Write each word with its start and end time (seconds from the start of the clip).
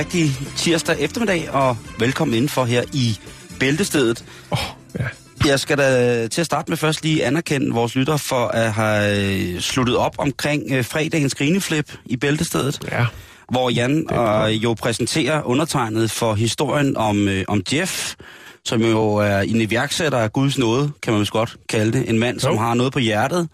Rigtig 0.00 0.32
tirsdag 0.56 0.96
eftermiddag, 1.00 1.50
og 1.50 1.76
velkommen 1.98 2.34
indenfor 2.34 2.64
her 2.64 2.82
i 2.92 3.18
Bæltestedet. 3.58 4.24
Oh, 4.50 4.58
ja. 4.98 5.04
Jeg 5.46 5.60
skal 5.60 5.78
da 5.78 6.28
til 6.28 6.40
at 6.40 6.46
starte 6.46 6.70
med 6.70 6.76
først 6.76 7.02
lige 7.02 7.24
anerkende 7.24 7.70
vores 7.74 7.94
lytter 7.94 8.16
for 8.16 8.46
at 8.46 8.72
have 8.72 9.54
øh, 9.54 9.60
sluttet 9.60 9.96
op 9.96 10.14
omkring 10.18 10.62
øh, 10.72 10.84
fredagens 10.84 11.34
grineflip 11.34 11.92
i 12.06 12.16
Bæltestedet. 12.16 12.78
Ja. 12.92 13.06
Hvor 13.50 13.70
Jan 13.70 14.10
og 14.10 14.52
jo 14.52 14.74
præsenterer 14.74 15.42
undertegnet 15.42 16.10
for 16.10 16.34
historien 16.34 16.96
om, 16.96 17.28
øh, 17.28 17.44
om 17.48 17.62
Jeff, 17.72 18.14
som 18.64 18.82
jo 18.82 19.14
er 19.14 19.38
en 19.40 19.60
iværksætter 19.60 20.18
af 20.18 20.32
Guds 20.32 20.58
nåde, 20.58 20.90
kan 21.02 21.12
man 21.12 21.20
vist 21.20 21.32
godt 21.32 21.56
kalde 21.68 21.92
det. 21.98 22.08
En 22.08 22.18
mand, 22.18 22.40
som 22.40 22.52
Jo. 22.52 22.58
har 22.58 22.74
noget 22.74 22.92
på 22.92 22.98
hjertet, 22.98 23.48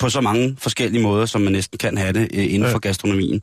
på 0.00 0.08
så 0.10 0.20
mange 0.20 0.56
forskellige 0.58 1.02
måder, 1.02 1.26
som 1.26 1.40
man 1.40 1.52
næsten 1.52 1.78
kan 1.78 1.98
have 1.98 2.12
det 2.12 2.22
øh, 2.34 2.44
inden 2.44 2.62
Ja. 2.62 2.72
for 2.72 2.78
gastronomien. 2.78 3.42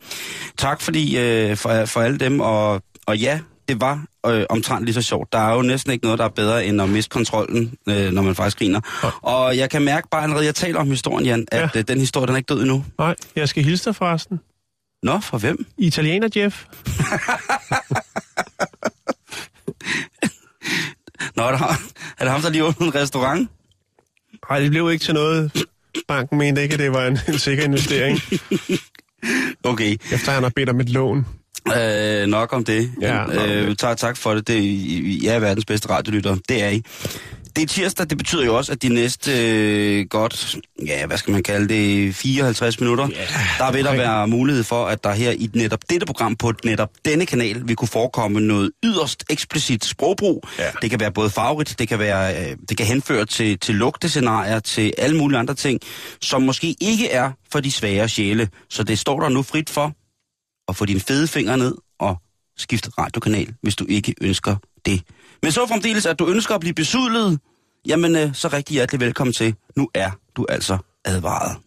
Tak 0.58 0.82
fordi 0.82 1.18
øh, 1.18 1.58
for, 1.58 1.86
for 1.86 2.02
alle 2.02 2.18
dem, 2.18 2.40
og, 2.40 2.82
og 3.06 3.18
ja, 3.18 3.40
det 3.68 3.82
var 3.82 4.06
øh, 4.26 4.46
omtrent 4.50 4.86
lige 4.86 4.94
så 4.94 5.02
sjovt. 5.02 5.34
Der 5.34 5.40
er 5.40 5.54
jo 5.56 5.62
næsten 5.62 5.92
ikke 5.92 6.04
noget, 6.06 6.20
der 6.20 6.26
er 6.26 6.30
bedre 6.30 6.66
end 6.66 6.82
at 6.82 6.90
miste 6.90 7.10
kontrollen, 7.10 7.74
øh, 7.90 8.12
når 8.12 8.22
man 8.22 8.36
faktisk 8.36 8.58
griner. 8.58 8.80
Ja. 9.04 9.10
Og 9.22 9.58
jeg 9.58 9.70
kan 9.70 9.82
mærke 9.82 10.08
bare 10.12 10.24
allerede, 10.24 10.46
jeg 10.46 10.56
taler 10.56 10.80
om 10.80 10.88
historien, 10.90 11.26
Jan, 11.26 11.46
at 11.52 11.60
Ja. 11.76 11.80
øh, 11.80 11.84
den 11.88 12.00
historie, 12.00 12.28
den 12.28 12.34
er 12.36 12.38
ikke 12.38 12.54
død 12.54 12.62
endnu. 12.62 12.86
Nej, 12.98 13.16
jeg 13.36 13.50
skal 13.50 13.64
hilse 13.64 13.86
dig 13.86 13.96
forresten. 13.96 14.40
Nå, 15.04 15.20
fra 15.20 15.38
hvem? 15.38 15.66
Italiener 15.78 16.30
Jeff. 16.36 16.64
Nå, 21.36 21.44
er 21.44 21.50
det, 21.52 21.60
ham, 21.60 21.70
er 22.20 22.24
det 22.24 22.32
ham, 22.32 22.42
der 22.42 22.50
lige 22.50 22.64
åbnede 22.64 22.88
en 22.88 22.96
restaurant? 22.96 23.50
Nej, 24.50 24.60
det 24.60 24.70
blev 24.72 24.92
ikke 24.92 25.06
til 25.06 25.14
noget. 25.14 25.52
Banken 26.08 26.38
mente 26.38 26.64
ikke, 26.64 26.74
at 26.74 26.80
det 26.80 26.92
var 26.94 27.08
en, 27.08 27.20
en 27.28 27.40
sikker 27.40 27.64
investering, 27.64 28.20
Okay, 29.64 29.98
efter 30.12 30.32
han 30.32 30.44
har 30.44 30.52
bedt 30.56 30.70
om 30.70 30.80
et 30.80 30.90
lån. 30.90 31.26
øh, 31.78 32.28
nok 32.28 32.54
om 32.54 32.64
det. 32.64 32.92
Ja, 33.02 33.26
nok 33.26 33.50
øh, 33.50 33.76
tak, 33.76 33.98
tak 33.98 34.18
for 34.18 34.34
det. 34.34 34.48
det. 34.48 34.60
I 34.60 35.28
er 35.28 35.40
verdens 35.40 35.66
bedste 35.66 35.90
radiolytter. 35.90 36.38
Det 36.50 36.64
er 36.64 36.70
I. 36.70 36.84
Det 37.58 37.64
er 37.64 37.68
tirsdag, 37.68 38.10
det 38.10 38.18
betyder 38.18 38.46
jo 38.46 38.58
også, 38.58 38.72
at 38.72 38.82
de 38.82 38.90
næste 38.90 39.32
øh, 39.32 40.06
godt, 40.10 40.56
ja, 40.86 41.06
hvad 41.06 41.18
skal 41.18 41.32
man 41.32 41.44
kalde 41.44 41.68
det, 41.68 42.16
54 42.16 42.80
minutter, 42.80 43.08
Ja, 43.12 43.28
der 43.58 43.72
vil 43.72 43.86
der 43.86 43.96
være 43.96 44.28
mulighed 44.28 44.64
for, 44.64 44.86
at 44.86 45.04
der 45.04 45.12
her 45.12 45.32
i 45.32 45.50
netop 45.54 45.80
dette 45.90 46.06
program 46.06 46.36
på 46.36 46.54
netop 46.64 46.90
denne 47.06 47.26
kanal 47.26 47.68
vil 47.68 47.76
kunne 47.76 47.88
forekomme 47.88 48.40
noget 48.40 48.72
yderst 48.84 49.24
eksplicit 49.30 49.86
sprogbrug. 49.86 50.44
Ja. 50.60 50.72
Det 50.82 50.90
kan 50.90 51.00
være 51.00 51.12
både 51.12 51.30
favorit, 51.30 51.76
det 51.80 51.88
kan, 51.88 52.00
være, 52.00 52.50
øh, 52.50 52.58
det 52.70 52.78
kan 52.78 52.86
henføre 52.86 53.26
til, 53.26 53.60
til 53.60 53.76
lugtescenarier, 53.76 54.60
til 54.60 54.94
alle 54.98 55.18
mulige 55.18 55.40
andre 55.40 55.54
ting, 55.54 55.80
som 56.22 56.42
måske 56.42 56.76
ikke 56.82 57.12
er 57.12 57.32
for 57.52 57.60
de 57.60 57.72
svære 57.72 58.10
sjæle. 58.10 58.50
Så 58.70 58.84
det 58.84 59.00
står 59.00 59.20
der 59.20 59.30
nu 59.30 59.44
frit 59.44 59.70
for 59.70 59.94
at 60.68 60.76
få 60.76 60.86
dine 60.86 61.00
fede 61.00 61.28
fingre 61.28 61.58
ned 61.58 61.76
og 62.00 62.18
skifte 62.58 62.90
radiokanal, 62.98 63.54
hvis 63.62 63.76
du 63.76 63.86
ikke 63.90 64.16
ønsker 64.22 64.56
det. 64.86 65.02
Men 65.44 65.52
så 65.52 65.68
fremdeles, 65.68 66.06
at 66.06 66.20
du 66.20 66.28
ønsker 66.28 66.56
at 66.56 66.62
blive 66.62 66.74
besudlet, 66.74 67.40
jamen 67.88 68.16
øh, 68.16 68.34
så 68.34 68.48
rigtig 68.48 68.74
hjertelig 68.74 69.00
velkommen 69.02 69.34
til. 69.34 69.56
Nu 69.76 69.90
er 69.94 70.10
du 70.38 70.46
altså 70.50 70.78
advaret. 71.06 71.58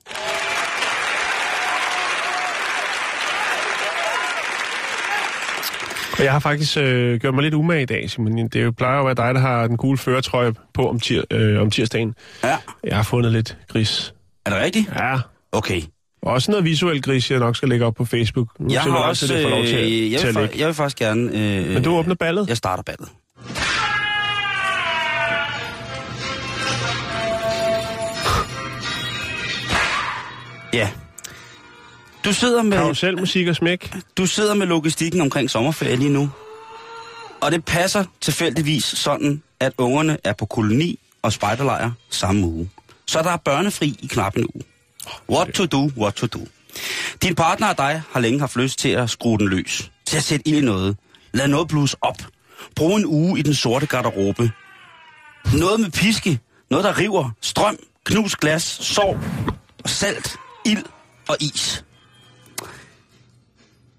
Og 6.19 6.25
jeg 6.25 6.33
har 6.33 6.39
faktisk 6.39 6.77
øh, 6.77 7.21
gjort 7.21 7.35
mig 7.35 7.43
lidt 7.43 7.55
umage 7.55 7.83
i 7.83 7.87
dag, 7.87 8.11
Simon. 8.11 8.49
Det 8.49 8.63
jo- 8.65 8.71
plejer 8.71 8.95
jo 8.95 9.01
at 9.09 9.17
være 9.19 9.27
dig, 9.29 9.35
der 9.35 9.41
har 9.41 9.67
den 9.67 9.77
gule 9.77 9.99
føretrøje 9.99 10.53
på 10.75 10.89
om, 10.89 11.01
tir, 11.01 11.23
øh, 11.31 11.61
om 11.61 11.71
tirsdagen. 11.71 12.15
Ja, 12.45 12.57
Jeg 12.85 12.97
har 12.97 13.03
fundet 13.03 13.33
lidt 13.33 13.57
gris. 13.69 14.15
er 14.47 14.51
det 14.51 14.61
rigtigt? 14.61 14.89
Ja, 14.97 15.19
Okay. 15.53 15.83
også 16.23 16.51
noget 16.51 16.65
visuelt 16.65 17.05
gris, 17.05 17.31
jeg 17.31 17.39
nok 17.39 17.57
skal 17.57 17.69
lægge 17.69 17.85
op 17.87 17.95
på 17.95 18.05
Facebook. 18.05 18.49
Nu 18.61 18.73
Jeg 18.73 18.83
har 18.83 18.91
også... 18.97 19.27
til, 19.27 19.37
Øh, 19.37 20.13
jeg, 20.13 20.35
vil, 20.35 20.51
jeg 20.59 20.67
vil 20.67 20.75
faktisk 20.75 20.99
gerne... 20.99 21.23
Øh, 21.39 21.75
Men 21.75 21.83
du 21.83 21.91
åbner 21.97 22.15
ballet? 22.15 22.49
Jeg 22.49 22.57
starter 22.57 22.83
ballet. 22.83 23.09
Ja. 30.73 30.91
Du 32.25 32.33
sidder 32.33 32.63
med... 32.63 32.79
Karuselmusik 32.79 33.49
og 33.49 33.57
smæk. 33.57 33.95
Du 34.17 34.27
sidder 34.27 34.55
med 34.55 34.67
logistikken 34.67 35.21
omkring 35.21 35.51
sommerferie 35.51 35.97
lige 35.97 36.11
nu. 36.11 36.31
Og 37.41 37.53
det 37.53 37.65
passer 37.65 38.05
tilfældigvis 38.21 38.85
sådan, 38.85 39.43
at 39.61 39.73
ungerne 39.79 40.19
er 40.25 40.33
på 40.33 40.47
koloni 40.47 40.99
og 41.23 41.33
spejderlejr 41.33 41.91
samme 42.11 42.47
uge. 42.47 42.71
Så 43.07 43.23
der 43.23 43.31
er 43.31 43.37
børnefri 43.37 43.99
i 44.03 44.07
knap 44.07 44.37
en 44.37 44.47
uge. 44.55 44.63
What 45.31 45.55
to 45.55 45.67
do, 45.67 45.91
what 45.97 46.15
to 46.15 46.27
do. 46.27 46.47
Din 47.23 47.35
partner 47.35 47.69
og 47.69 47.79
dig 47.79 48.03
har 48.13 48.21
længe 48.21 48.41
haft 48.41 48.57
lyst 48.57 48.79
til 48.79 48.89
at 48.89 49.11
skrue 49.11 49.39
den 49.39 49.49
løs. 49.49 49.91
Til 50.07 50.17
at 50.17 50.23
sætte 50.23 50.49
ild 50.49 50.59
i 50.59 50.61
noget. 50.61 50.97
Lad 51.33 51.49
noget 51.49 51.69
blues 51.69 51.97
op. 52.01 52.17
Brug 52.77 52.97
en 52.97 53.07
uge 53.07 53.39
i 53.39 53.43
den 53.43 53.55
sorte 53.55 53.87
garderobe. 53.87 54.53
Noget 55.55 55.81
med 55.81 55.91
piske. 55.91 56.41
Noget, 56.71 56.85
der 56.85 56.99
river. 56.99 57.31
Strøm, 57.41 57.79
knus 58.05 58.37
glas, 58.37 58.63
sov, 58.63 59.19
og 59.85 59.91
salt, 59.91 60.37
ild 60.67 60.85
og 61.29 61.37
is. 61.41 61.85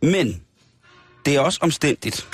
Men 0.01 0.41
det 1.25 1.35
er 1.35 1.39
også 1.39 1.59
omstændigt. 1.61 2.27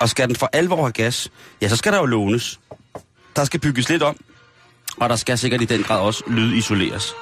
Og 0.00 0.08
skal 0.08 0.28
den 0.28 0.36
for 0.36 0.50
alvor 0.52 0.76
have 0.76 0.92
gas, 0.92 1.30
ja, 1.62 1.68
så 1.68 1.76
skal 1.76 1.92
der 1.92 1.98
jo 1.98 2.06
lånes. 2.06 2.60
Der 3.36 3.44
skal 3.44 3.60
bygges 3.60 3.88
lidt 3.88 4.02
om, 4.02 4.16
og 4.96 5.08
der 5.08 5.16
skal 5.16 5.38
sikkert 5.38 5.62
i 5.62 5.64
den 5.64 5.82
grad 5.82 6.00
også 6.00 6.24
lydisoleres. 6.26 7.12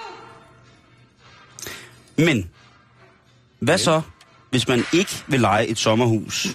Men, 2.18 2.50
hvad 3.58 3.78
så, 3.78 4.02
hvis 4.50 4.68
man 4.68 4.84
ikke 4.92 5.24
vil 5.26 5.40
lege 5.40 5.66
et 5.66 5.78
sommerhus, 5.78 6.46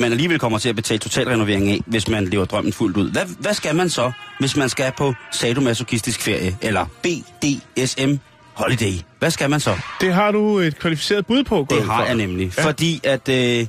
man 0.00 0.10
alligevel 0.12 0.38
kommer 0.38 0.58
til 0.58 0.68
at 0.68 0.76
betale 0.76 0.98
totalrenovering 0.98 1.68
af, 1.70 1.80
hvis 1.86 2.08
man 2.08 2.24
lever 2.24 2.44
drømmen 2.44 2.72
fuldt 2.72 2.96
ud. 2.96 3.10
Hvad, 3.12 3.22
hvad 3.38 3.54
skal 3.54 3.76
man 3.76 3.90
så, 3.90 4.12
hvis 4.38 4.56
man 4.56 4.68
skal 4.68 4.92
på 4.98 5.14
sadomasochistisk 5.32 6.20
ferie, 6.22 6.56
eller 6.62 6.86
BDSM 7.02 8.10
holiday? 8.54 8.92
Hvad 9.18 9.30
skal 9.30 9.50
man 9.50 9.60
så? 9.60 9.76
Det 10.00 10.14
har 10.14 10.32
du 10.32 10.58
et 10.58 10.78
kvalificeret 10.78 11.26
bud 11.26 11.44
på, 11.44 11.66
Det 11.70 11.82
har 11.84 12.04
jeg 12.04 12.14
nemlig. 12.14 12.52
Ja. 12.58 12.64
Fordi 12.64 13.00
at 13.04 13.28
øh, 13.28 13.66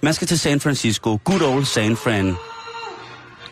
man 0.00 0.14
skal 0.14 0.26
til 0.26 0.38
San 0.38 0.60
Francisco. 0.60 1.18
Good 1.24 1.42
old 1.42 1.64
San 1.64 1.96
Fran. 1.96 2.34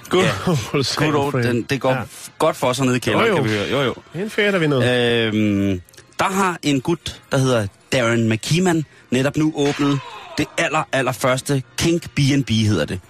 Good 0.09 0.25
Ja. 0.25 0.31
old 0.75 0.85
San 0.85 1.11
Good 1.11 1.23
old, 1.25 1.33
Fran. 1.33 1.45
den, 1.45 1.63
det 1.63 1.81
går 1.81 1.91
Ja. 1.93 1.99
godt 2.39 2.57
for 2.57 2.73
sig 2.73 2.85
nede 2.87 2.97
i 2.97 3.01
kælderen, 3.01 3.27
Jo, 3.27 3.37
jo. 3.37 3.43
kan 3.43 3.45
vi 3.51 3.57
høre. 3.57 3.69
Jo, 3.71 3.83
jo. 3.83 3.95
Det 4.13 4.21
er 4.21 4.25
en 4.25 4.31
ferie, 4.31 4.53
der 4.53 4.59
vinder. 4.59 4.79
Øh. 4.79 5.35
Øhm, 5.35 5.81
der 6.19 6.25
har 6.25 6.59
en 6.63 6.81
gut, 6.81 7.21
der 7.33 7.39
hedder 7.39 7.67
Darren 7.93 8.29
McKeeman, 8.29 8.85
netop 9.11 9.37
nu 9.37 9.53
åbnet 9.57 9.99
det 10.39 10.47
aller, 10.59 10.83
aller 10.93 11.13
første 11.13 11.63
Kink 11.79 12.11
B&B 12.11 12.51
hedder 12.51 12.85
det. 12.85 13.01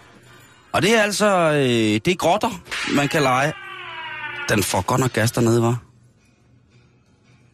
Og 0.73 0.82
det 0.82 0.94
er 0.99 1.02
altså, 1.02 1.50
øh, 1.52 1.61
det 2.05 2.08
er 2.08 2.14
grotter, 2.14 2.61
man 2.94 3.08
kan 3.08 3.23
lege. 3.23 3.52
Den 4.49 4.62
får 4.62 4.81
godt 4.81 5.00
nok 5.00 5.12
gas 5.12 5.32
dernede, 5.32 5.62
var. 5.62 5.76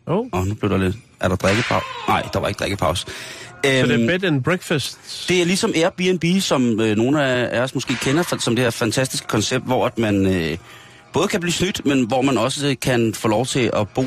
Oh. 0.06 0.16
Åh, 0.32 0.40
oh, 0.40 0.46
nu 0.46 0.54
blev 0.54 0.70
der 0.70 0.78
lidt. 0.78 0.96
Er 1.20 1.28
der 1.28 1.36
drikkepause? 1.36 1.86
Nej, 2.08 2.28
der 2.32 2.38
var 2.40 2.48
ikke 2.48 2.58
drikkepause. 2.58 3.06
Så 3.06 3.08
det 3.64 3.90
Øhm, 3.92 4.08
er 4.08 4.18
bed 4.18 4.24
and 4.24 4.42
breakfast. 4.44 4.98
det 5.28 5.40
er 5.40 5.44
ligesom 5.44 5.72
Airbnb, 5.76 6.24
som 6.40 6.80
øh, 6.80 6.96
nogle 6.96 7.24
af 7.24 7.62
os 7.62 7.74
måske 7.74 7.94
kender 7.94 8.36
som 8.40 8.56
det 8.56 8.64
her 8.64 8.70
fantastiske 8.70 9.26
koncept, 9.26 9.64
hvor 9.64 9.86
at 9.86 9.98
man 9.98 10.26
øh, 10.26 10.58
både 11.12 11.28
kan 11.28 11.40
blive 11.40 11.52
snydt, 11.52 11.86
men 11.86 12.06
hvor 12.06 12.22
man 12.22 12.38
også 12.38 12.68
øh, 12.68 12.74
kan 12.82 13.14
få 13.14 13.28
lov 13.28 13.46
til 13.46 13.70
at 13.74 13.88
bo 13.88 14.02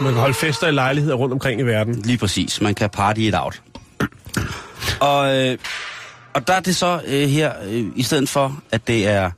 Man 0.00 0.12
kan 0.12 0.20
holde 0.20 0.34
fester 0.34 0.66
i 0.68 0.72
lejligheder 0.72 1.14
rundt 1.16 1.32
omkring 1.32 1.60
i 1.60 1.64
verden. 1.64 1.94
Lige 1.94 2.18
præcis. 2.18 2.60
Man 2.60 2.74
kan 2.74 2.90
party 2.90 3.20
it 3.20 3.34
out. 3.34 3.62
Og, 5.00 5.36
øh, 5.36 5.58
og 6.34 6.48
der 6.48 6.54
er 6.54 6.60
det 6.60 6.76
så 6.76 7.00
øh, 7.06 7.28
her, 7.28 7.52
øh, 7.70 7.84
i 7.96 8.02
stedet 8.02 8.28
for, 8.28 8.62
at 8.70 8.86
det 8.86 9.08
er 9.08 9.30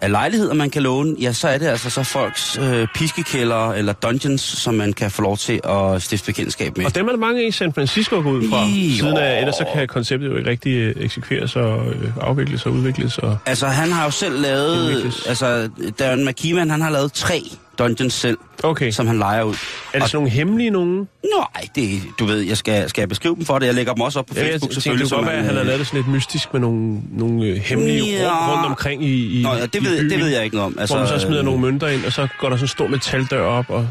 af 0.00 0.10
lejligheder, 0.10 0.54
man 0.54 0.70
kan 0.70 0.82
låne, 0.82 1.16
ja, 1.20 1.32
så 1.32 1.48
er 1.48 1.58
det 1.58 1.66
altså 1.66 1.90
så 1.90 2.02
folks 2.02 2.58
øh, 2.58 2.86
piskekælder 2.94 3.72
eller 3.72 3.92
dungeons, 3.92 4.40
som 4.40 4.74
man 4.74 4.92
kan 4.92 5.10
få 5.10 5.22
lov 5.22 5.36
til 5.36 5.60
at 5.64 6.02
stifte 6.02 6.26
bekendtskab 6.26 6.76
med. 6.76 6.86
Og 6.86 6.94
dem 6.94 7.06
er 7.06 7.10
der 7.10 7.18
mange 7.18 7.46
i 7.46 7.50
San 7.50 7.72
Francisco 7.72 8.16
går 8.16 8.30
ud 8.30 8.48
fra. 8.50 8.64
Jo. 8.64 8.96
Siden 8.96 9.16
af, 9.16 9.38
ellers 9.38 9.54
så 9.54 9.64
kan 9.74 9.88
konceptet 9.88 10.28
jo 10.28 10.36
ikke 10.36 10.50
rigtig 10.50 10.72
øh, 10.72 10.94
eksekveres 11.04 11.56
og 11.56 11.86
øh, 11.86 12.10
afvikles 12.20 12.66
og 12.66 12.72
udvikles. 12.72 13.18
Og... 13.18 13.38
Altså, 13.46 13.66
han 13.66 13.92
har 13.92 14.04
jo 14.04 14.10
selv 14.10 14.40
lavet... 14.40 14.78
Udvikles. 14.78 15.26
Altså, 15.26 15.70
Darren 15.98 16.28
McKeeman, 16.28 16.70
han 16.70 16.80
har 16.80 16.90
lavet 16.90 17.12
tre 17.12 17.42
dungeons 17.80 18.14
selv, 18.14 18.38
Okay, 18.62 18.90
som 18.90 19.06
han 19.06 19.18
leger 19.18 19.42
ud. 19.42 19.54
er 19.54 19.98
det 19.98 20.08
sådan 20.10 20.16
nogle 20.16 20.30
hemmelige 20.30 20.70
nogen? 20.70 20.96
Nej, 21.36 21.68
det, 21.74 22.00
du 22.18 22.24
ved, 22.24 22.38
jeg 22.40 22.56
skal, 22.56 22.88
skal 22.88 23.02
jeg 23.02 23.08
beskrive 23.08 23.36
dem 23.36 23.44
for 23.44 23.58
det? 23.58 23.66
Jeg 23.66 23.74
lægger 23.74 23.92
dem 23.94 24.00
også 24.00 24.18
op 24.18 24.26
på 24.26 24.34
Ja, 24.36 24.40
jeg 24.42 24.50
Facebook, 24.50 24.68
det 24.70 24.74
selvfølgelig. 24.74 25.10
kunne 25.10 25.16
godt 25.18 25.26
være, 25.26 25.36
at 25.38 25.44
han 25.44 25.54
har 25.54 25.60
øh, 25.60 25.66
lavet 25.66 25.78
det 25.78 25.86
sådan 25.86 25.98
lidt 25.98 26.08
mystisk 26.14 26.52
med 26.52 26.60
nogle, 26.60 27.00
nogle 27.12 27.46
øh, 27.46 27.56
hemmelige 27.56 28.04
Ja. 28.04 28.28
rum 28.48 28.54
rundt 28.54 28.66
omkring 28.66 29.04
i, 29.04 29.40
i 29.40 29.42
Nå, 29.42 29.52
ja, 29.54 29.62
det 29.66 29.74
i 29.74 29.84
ved, 29.84 29.98
byen, 30.00 30.10
det 30.10 30.18
ved 30.18 30.28
jeg 30.28 30.44
ikke 30.44 30.56
noget 30.56 30.66
om. 30.72 30.78
Altså, 30.80 30.94
hvor 30.96 31.04
man 31.04 31.20
så 31.20 31.26
smider 31.26 31.38
øh, 31.38 31.44
nogle 31.44 31.60
mønter 31.60 31.88
ind, 31.88 32.04
og 32.04 32.12
så 32.12 32.28
går 32.40 32.48
der 32.48 32.56
sådan 32.56 32.64
en 32.64 32.68
stor 32.68 32.86
metaldør 32.86 33.42
op, 33.42 33.64
og 33.68 33.88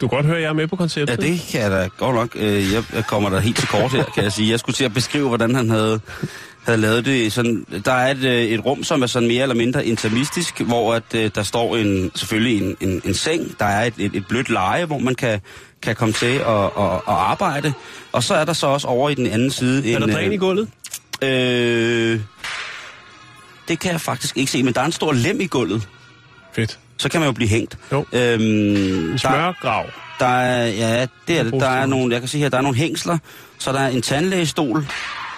du 0.00 0.08
kan 0.08 0.16
godt 0.16 0.26
høre, 0.26 0.36
at 0.36 0.42
jeg 0.42 0.48
er 0.48 0.52
med 0.52 0.66
på 0.66 0.76
Ja, 0.76 0.82
konceptet. 0.82 1.20
det 1.20 1.40
kan 1.50 1.60
jeg 1.60 1.70
da 1.70 1.88
godt 1.98 2.14
nok. 2.14 2.28
Øh, 2.34 2.72
Jeg 2.72 2.84
jeg 2.94 3.06
kommer 3.06 3.30
der 3.30 3.40
helt 3.40 3.56
til 3.56 3.68
kort 3.68 3.92
her, 3.92 4.04
kan 4.14 4.22
jeg 4.24 4.32
sige. 4.32 4.50
Jeg 4.50 4.58
skulle 4.58 4.74
til 4.76 4.84
at 4.84 4.94
beskrive, 4.94 5.28
hvordan 5.28 5.54
han 5.54 5.70
havde, 5.70 6.00
havde 6.68 6.80
lavet 6.80 7.04
det. 7.04 7.32
Sådan, 7.32 7.66
der 7.84 7.92
er 7.92 8.10
et, 8.10 8.24
øh, 8.24 8.42
et 8.44 8.64
rum, 8.64 8.84
som 8.84 9.02
er 9.02 9.06
sådan 9.06 9.28
mere 9.28 9.42
eller 9.42 9.54
mindre 9.54 9.86
intimistisk, 9.86 10.60
hvor 10.60 10.94
at, 10.94 11.14
øh, 11.14 11.30
der 11.34 11.42
står 11.42 11.76
en, 11.76 12.10
selvfølgelig 12.14 12.62
en, 12.62 12.76
en, 12.80 13.02
en 13.04 13.14
seng. 13.14 13.58
Der 13.58 13.64
er 13.64 13.84
et, 13.84 13.94
et, 13.98 14.14
et 14.14 14.26
blødt 14.28 14.50
leje, 14.50 14.84
hvor 14.84 14.98
man 14.98 15.14
kan, 15.14 15.40
kan 15.82 15.96
komme 15.96 16.12
til 16.12 16.26
at, 16.26 16.64
at, 16.64 16.92
at 16.94 17.00
arbejde. 17.06 17.72
Og 18.12 18.22
så 18.22 18.34
er 18.34 18.44
der 18.44 18.52
så 18.52 18.66
også 18.66 18.86
over 18.86 19.10
i 19.10 19.14
den 19.14 19.26
anden 19.26 19.50
side... 19.50 19.92
Er 19.92 19.96
en, 19.96 20.02
der 20.02 20.14
dræn 20.14 20.32
i 20.32 20.36
gulvet? 20.36 20.68
Øh, 21.22 22.20
det 23.68 23.78
kan 23.78 23.92
jeg 23.92 24.00
faktisk 24.00 24.36
ikke 24.36 24.52
se, 24.52 24.62
men 24.62 24.74
der 24.74 24.80
er 24.80 24.84
en 24.84 24.92
stor 24.92 25.12
lem 25.12 25.40
i 25.40 25.46
gulvet. 25.46 25.88
Fedt. 26.54 26.78
Så 26.98 27.08
kan 27.08 27.20
man 27.20 27.26
jo 27.28 27.32
blive 27.32 27.48
hængt. 27.48 27.78
Jo. 27.92 28.04
Øhm, 28.12 28.42
En 28.42 29.10
der, 29.10 29.16
smørgrav. 29.16 29.86
der 30.18 30.26
er, 30.26 30.66
ja, 30.66 31.06
det 31.28 31.38
er 31.38 31.42
det. 31.42 31.52
Der 31.52 31.68
er 31.68 31.86
nogle, 31.86 32.12
jeg 32.12 32.20
kan 32.20 32.28
se 32.28 32.38
her, 32.38 32.48
der 32.48 32.58
er 32.58 32.62
nogle 32.62 32.76
hængsler, 32.76 33.18
så 33.58 33.72
der 33.72 33.80
er 33.80 33.88
en 33.88 34.02
tandlægestol, 34.02 34.86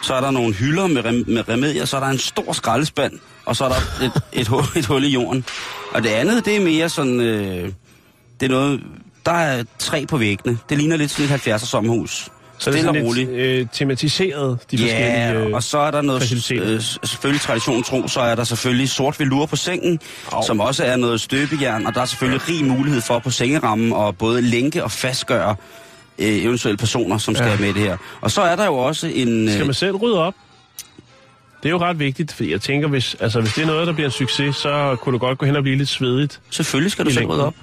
så 0.03 0.15
er 0.15 0.21
der 0.21 0.31
nogle 0.31 0.55
hylder 0.55 0.87
med, 0.87 1.05
rem, 1.05 1.25
med 1.29 1.49
remedier, 1.49 1.85
så 1.85 1.97
er 1.97 2.01
der 2.01 2.07
en 2.07 2.19
stor 2.19 2.53
skraldespand, 2.53 3.13
og 3.45 3.57
så 3.57 3.65
er 3.65 3.69
der 3.69 4.05
et, 4.05 4.23
et, 4.33 4.49
hul, 4.49 4.65
et 4.77 4.87
hul 4.87 5.05
i 5.05 5.09
jorden. 5.09 5.45
Og 5.95 6.03
det 6.03 6.09
andet, 6.09 6.45
det 6.45 6.57
er 6.57 6.61
mere 6.61 6.89
sådan, 6.89 7.21
øh, 7.21 7.73
det 8.41 8.47
er 8.47 8.51
noget, 8.51 8.81
der 9.27 9.33
er 9.33 9.65
træ 9.79 10.05
på 10.09 10.19
væggene. 10.19 10.59
Det 10.69 10.79
ligner 10.79 10.97
lidt 10.97 11.11
sådan 11.11 11.35
et 11.35 11.49
70'er 11.49 11.67
sommerhus. 11.67 12.29
Så 12.59 12.71
det 12.71 12.79
er 12.79 12.83
sådan 12.83 13.03
roligt. 13.03 13.31
lidt 13.31 13.41
øh, 13.41 13.67
tematiseret, 13.73 14.59
de 14.71 14.79
forskellige... 14.79 15.13
Ja, 15.13 15.33
øh, 15.35 15.53
og 15.53 15.63
så 15.63 15.79
er 15.79 15.91
der 15.91 16.03
noget, 16.03 16.53
øh, 16.53 16.83
selvfølgelig 17.05 17.41
tradition 17.41 17.83
tro, 17.83 18.09
så 18.09 18.21
er 18.21 18.35
der 18.35 18.45
selvfølgelig 18.45 18.89
sort 18.89 19.21
velur 19.21 19.47
på 19.47 19.57
sengen, 19.57 20.01
Au. 20.33 20.43
som 20.47 20.61
også 20.61 20.85
er 20.85 20.97
noget 20.97 21.21
støbejern, 21.21 21.87
og 21.87 21.95
der 21.95 22.01
er 22.01 22.05
selvfølgelig 22.05 22.49
rig 22.49 22.65
mulighed 22.65 23.01
for 23.01 23.19
på 23.19 23.31
sengerammen 23.31 24.07
at 24.07 24.19
både 24.19 24.43
lænke 24.43 24.85
og 24.85 24.91
fastgøre 24.91 25.57
øh, 26.21 26.27
eventuelle 26.45 26.77
personer, 26.77 27.19
som 27.19 27.35
skal 27.35 27.49
Ja. 27.49 27.57
med 27.61 27.69
i 27.69 27.73
det 27.73 27.83
her. 27.83 27.97
Og 28.21 28.31
så 28.31 28.43
er 28.43 28.57
der 28.57 28.65
jo 28.67 28.75
også 28.77 29.07
en... 29.07 29.49
Skal 29.49 29.61
Øh, 29.61 29.67
man 29.67 29.75
selv 29.75 29.97
rydde 29.97 30.19
op? 30.19 30.35
Det 31.63 31.69
er 31.69 31.71
jo 31.71 31.79
ret 31.79 31.99
vigtigt, 31.99 32.33
fordi 32.33 32.51
jeg 32.53 32.61
tænker, 32.61 32.89
hvis, 32.89 33.17
altså, 33.21 33.41
hvis 33.41 33.55
det 33.55 33.63
er 33.63 33.67
noget, 33.67 33.87
der 33.87 33.93
bliver 33.93 34.07
en 34.09 34.13
succes, 34.13 34.57
så 34.57 34.97
kunne 35.01 35.13
det 35.13 35.21
godt 35.21 35.39
gå 35.39 35.47
hen 35.47 35.57
og 35.57 35.63
blive 35.63 35.77
lidt 35.77 35.89
svedigt. 35.89 36.41
selvfølgelig 36.51 36.93
skal 36.93 37.05
du 37.05 37.11
selv 37.11 37.27
rydde 37.27 37.47
op. 37.47 37.55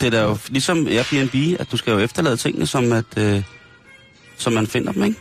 Det 0.00 0.06
er 0.06 0.10
da 0.10 0.22
jo 0.22 0.38
ligesom 0.48 0.86
Airbnb, 0.86 1.60
at 1.60 1.72
du 1.72 1.76
skal 1.76 1.92
jo 1.92 1.98
efterlade 1.98 2.36
tingene, 2.36 2.66
som, 2.66 2.92
at, 2.92 3.04
øh, 3.16 3.42
som 4.38 4.52
man 4.52 4.66
finder 4.66 4.92
dem, 4.92 5.04
ikke? 5.04 5.16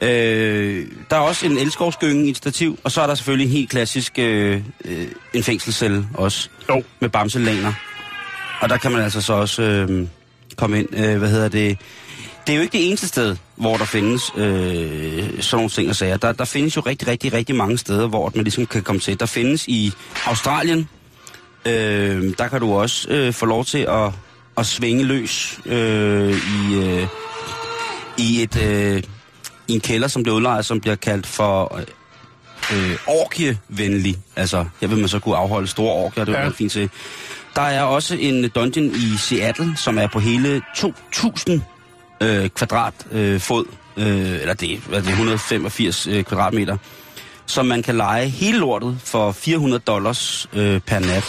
Øh, 0.00 0.86
der 1.10 1.16
er 1.16 1.20
også 1.20 1.46
en 1.46 1.58
elskovsgynge 1.58 2.26
i 2.26 2.30
et 2.30 2.36
stativ, 2.36 2.78
og 2.84 2.92
så 2.92 3.00
er 3.00 3.06
der 3.06 3.14
selvfølgelig 3.14 3.44
en 3.46 3.52
helt 3.52 3.70
klassisk 3.70 4.18
øh, 4.18 4.60
øh, 4.84 5.06
en 5.34 5.42
fængselscelle 5.42 6.06
også. 6.14 6.48
Jo. 6.70 6.82
med 7.00 7.08
bamselaner. 7.08 7.72
Og 8.60 8.68
der 8.68 8.76
kan 8.76 8.92
man 8.92 9.00
altså 9.02 9.20
så 9.20 9.32
også 9.32 9.62
øh, 9.62 10.06
komme 10.56 10.78
ind. 10.78 10.96
Øh, 10.96 11.18
hvad 11.18 11.30
hedder 11.30 11.48
det? 11.48 11.78
Det 12.46 12.52
er 12.52 12.56
jo 12.56 12.62
ikke 12.62 12.78
det 12.78 12.88
eneste 12.88 13.08
sted, 13.08 13.36
hvor 13.56 13.76
der 13.76 13.84
findes 13.84 14.32
øh, 14.36 15.42
sådan 15.42 15.56
nogle 15.56 15.68
ting 15.68 15.88
og 15.88 15.96
sager. 15.96 16.16
Der, 16.16 16.32
der 16.32 16.44
findes 16.44 16.76
jo 16.76 16.80
rigtig, 16.80 17.08
rigtig, 17.08 17.32
rigtig 17.32 17.54
mange 17.54 17.78
steder, 17.78 18.08
hvor 18.08 18.32
man 18.34 18.44
ligesom 18.44 18.66
kan 18.66 18.82
komme 18.82 19.00
til. 19.00 19.20
Der 19.20 19.26
findes 19.26 19.68
i 19.68 19.92
Australien, 20.26 20.88
øh, 21.66 22.34
der 22.38 22.48
kan 22.48 22.60
du 22.60 22.74
også 22.74 23.08
øh, 23.10 23.32
få 23.32 23.46
lov 23.46 23.64
til 23.64 23.78
at, 23.78 24.12
at 24.58 24.66
svinge 24.66 25.04
løs 25.04 25.60
øh, 25.66 26.30
i, 26.30 26.74
øh, 26.74 27.06
i 28.18 28.42
et 28.42 28.62
øh, 28.62 29.02
i 29.68 29.74
en 29.74 29.80
kælder, 29.80 30.08
som 30.08 30.22
bliver 30.22 30.36
udlejet, 30.36 30.66
som 30.66 30.80
bliver 30.80 30.96
kaldt 30.96 31.26
for 31.26 31.80
øh, 32.72 32.96
orkievenlig. 33.06 34.16
Altså, 34.36 34.64
her 34.80 34.88
vil 34.88 34.98
man 34.98 35.08
så 35.08 35.18
kunne 35.18 35.36
afholde 35.36 35.66
store 35.66 35.92
orkier, 35.92 36.24
det 36.24 36.34
er 36.34 36.42
ja. 36.42 36.48
fint 36.48 36.72
til. 36.72 36.90
Der 37.56 37.62
er 37.62 37.82
også 37.82 38.16
en 38.20 38.48
dungeon 38.48 38.84
i 38.84 39.16
Seattle, 39.18 39.76
som 39.76 39.98
er 39.98 40.06
på 40.06 40.18
hele 40.18 40.62
2.000 40.76 41.60
øh, 42.20 42.48
kvadrat 42.48 42.94
øh, 43.12 43.40
fod, 43.40 43.64
øh, 43.96 44.40
eller 44.40 44.54
det, 44.54 44.78
hvad 44.78 44.98
er 44.98 45.02
det 45.02 45.10
185 45.10 46.06
øh, 46.06 46.24
kvadratmeter, 46.24 46.76
som 47.46 47.66
man 47.66 47.82
kan 47.82 47.96
lege 47.96 48.28
hele 48.28 48.58
lortet 48.58 48.98
for 49.04 49.32
400 49.32 49.82
dollars 49.86 50.48
øh, 50.52 50.80
per 50.80 50.98
nat. 50.98 51.24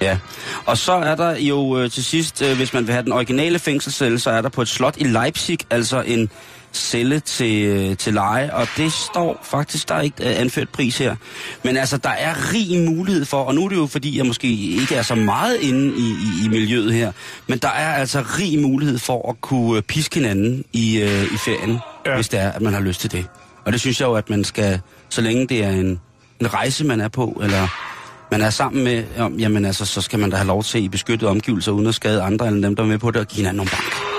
Ja, 0.00 0.18
og 0.66 0.78
så 0.78 0.92
er 0.92 1.14
der 1.14 1.36
jo 1.36 1.78
øh, 1.78 1.90
til 1.90 2.04
sidst, 2.04 2.42
øh, 2.42 2.56
hvis 2.56 2.72
man 2.72 2.86
vil 2.86 2.92
have 2.92 3.04
den 3.04 3.12
originale 3.12 3.58
fængselscelle, 3.58 4.18
så 4.18 4.30
er 4.30 4.42
der 4.42 4.48
på 4.48 4.62
et 4.62 4.68
slot 4.68 4.94
i 4.98 5.04
Leipzig, 5.04 5.58
altså 5.70 6.02
en 6.06 6.30
celle 6.78 7.20
til, 7.20 7.64
øh, 7.64 7.96
til 7.96 8.14
leje, 8.14 8.54
og 8.54 8.66
det 8.76 8.92
står 8.92 9.40
faktisk, 9.42 9.88
der 9.88 9.94
er 9.94 10.00
ikke 10.00 10.30
øh, 10.30 10.40
anført 10.40 10.68
pris 10.68 10.98
her. 10.98 11.16
Men 11.62 11.76
altså, 11.76 11.96
der 11.96 12.10
er 12.10 12.34
rig 12.54 12.90
mulighed 12.90 13.24
for, 13.24 13.36
og 13.36 13.54
nu 13.54 13.64
er 13.64 13.68
det 13.68 13.76
jo 13.76 13.86
fordi, 13.86 14.18
jeg 14.18 14.26
måske 14.26 14.48
ikke 14.48 14.94
er 14.94 15.02
så 15.02 15.14
meget 15.14 15.56
inde 15.60 15.98
i, 15.98 16.08
i, 16.10 16.44
i 16.44 16.48
miljøet 16.48 16.94
her, 16.94 17.12
men 17.46 17.58
der 17.58 17.68
er 17.68 17.94
altså 17.94 18.20
rig 18.20 18.58
mulighed 18.58 18.98
for 18.98 19.30
at 19.30 19.40
kunne 19.40 19.76
øh, 19.76 19.82
piske 19.82 20.14
hinanden 20.14 20.64
i, 20.72 21.02
i 21.34 21.36
ferien, 21.44 21.78
ja. 22.06 22.14
hvis 22.14 22.28
det 22.28 22.40
er, 22.40 22.50
at 22.52 22.62
man 22.62 22.72
har 22.72 22.80
lyst 22.80 23.00
til 23.00 23.12
det. 23.12 23.26
Og 23.64 23.72
det 23.72 23.80
synes 23.80 24.00
jeg 24.00 24.06
jo, 24.06 24.14
at 24.14 24.30
man 24.30 24.44
skal, 24.44 24.80
så 25.08 25.20
længe 25.20 25.46
det 25.46 25.64
er 25.64 25.70
en, 25.70 26.00
en 26.40 26.54
rejse, 26.54 26.84
man 26.84 27.00
er 27.00 27.08
på, 27.08 27.40
eller 27.42 27.68
man 28.30 28.42
er 28.42 28.50
sammen 28.50 28.84
med, 28.84 29.04
om, 29.18 29.34
jamen 29.34 29.64
altså, 29.64 29.84
så 29.84 30.00
skal 30.00 30.18
man 30.18 30.30
da 30.30 30.36
have 30.36 30.46
lov 30.46 30.62
til 30.62 30.84
i 30.84 30.88
beskyttede 30.88 31.30
omgivelser, 31.30 31.72
uden 31.72 31.86
at 31.86 31.94
skade 31.94 32.22
andre, 32.22 32.46
eller 32.46 32.60
dem, 32.60 32.76
der 32.76 32.82
er 32.82 32.86
med 32.86 32.98
på 32.98 33.10
det, 33.10 33.20
og 33.20 33.26
give 33.26 33.36
hinanden 33.36 33.56
nogle 33.56 33.70
bank. 33.70 34.17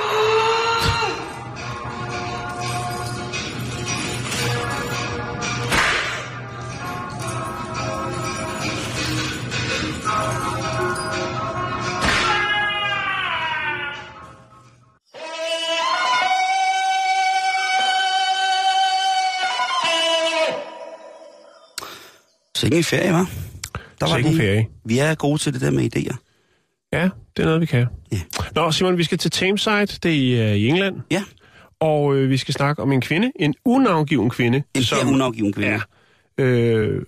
Sikke 22.69 22.77
en 22.77 22.83
ferie, 22.83 23.21
hva'? 23.21 23.29
Der 24.01 24.07
Sikke 24.07 24.29
en 24.29 24.33
vi. 24.35 24.39
ferie. 24.39 24.67
Vi 24.85 24.99
er 24.99 25.15
gode 25.15 25.37
til 25.37 25.53
det 25.53 25.61
der 25.61 25.71
med 25.71 25.95
idéer. 25.95 26.15
Ja, 26.93 27.03
det 27.37 27.41
er 27.43 27.45
noget, 27.45 27.61
vi 27.61 27.65
kan. 27.65 27.85
Ja. 28.11 28.19
Nå, 28.55 28.71
Simon, 28.71 28.97
vi 28.97 29.03
skal 29.03 29.17
til 29.17 29.31
Tameside, 29.31 29.85
det 29.85 30.05
er 30.05 30.09
i, 30.09 30.49
øh, 30.51 30.55
i 30.55 30.67
England, 30.67 30.95
Ja, 31.11 31.23
og 31.79 32.15
øh, 32.15 32.29
vi 32.29 32.37
skal 32.37 32.53
snakke 32.53 32.81
om 32.81 32.91
en 32.91 33.01
kvinde, 33.01 33.31
en 33.39 33.55
unavngiven 33.65 34.29
kvinde. 34.29 34.63
en 34.75 34.83
som... 34.83 35.07
unafgiven 35.13 35.53
kvinde. 35.53 35.71
Ja. 36.37 36.43
Øh, 36.43 37.05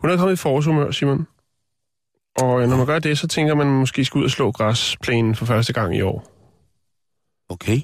hun 0.00 0.10
er 0.10 0.16
kommet 0.16 0.32
i 0.32 0.36
forårshumør, 0.36 0.90
Simon. 0.90 1.26
Og 2.38 2.62
øh, 2.62 2.68
når 2.68 2.76
man 2.76 2.86
gør 2.86 2.98
det, 2.98 3.18
så 3.18 3.28
tænker 3.28 3.54
man, 3.54 3.66
man 3.66 3.76
måske 3.78 4.04
skal 4.04 4.18
ud 4.18 4.24
og 4.24 4.30
slå 4.30 4.50
græsplænen 4.52 5.34
for 5.34 5.46
første 5.46 5.72
gang 5.72 5.96
i 5.96 6.00
år. 6.00 6.28
Okay. 7.48 7.80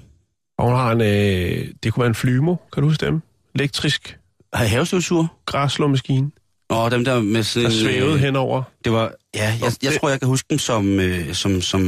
Og 0.58 0.64
hun 0.66 0.75
har 0.75 0.92
en, 0.92 1.00
øh, 1.00 1.75
det 1.82 1.92
kunne 1.92 2.00
være 2.02 2.08
en 2.08 2.14
flymo, 2.14 2.56
kan 2.72 2.82
du 2.82 2.88
huske 2.88 3.06
dem? 3.06 3.20
Elektrisk 3.54 4.18
Har 4.52 4.62
jeg 4.62 4.70
havestøvsuger? 4.70 5.26
græsslåmaskine, 5.46 6.30
Og 6.70 6.90
dem 6.90 7.04
der 7.04 7.20
med 7.20 7.42
sådan... 7.42 7.70
der 7.70 7.76
svævede 7.76 8.18
henover. 8.18 8.62
Det 8.84 8.92
var... 8.92 9.12
Ja, 9.34 9.44
jeg, 9.44 9.72
jeg 9.82 9.92
det- 9.92 10.00
tror, 10.00 10.08
jeg 10.08 10.18
kan 10.18 10.28
huske 10.28 10.46
dem 10.50 10.58
som, 10.58 11.00
øh, 11.00 11.32
som, 11.34 11.60
som... 11.60 11.80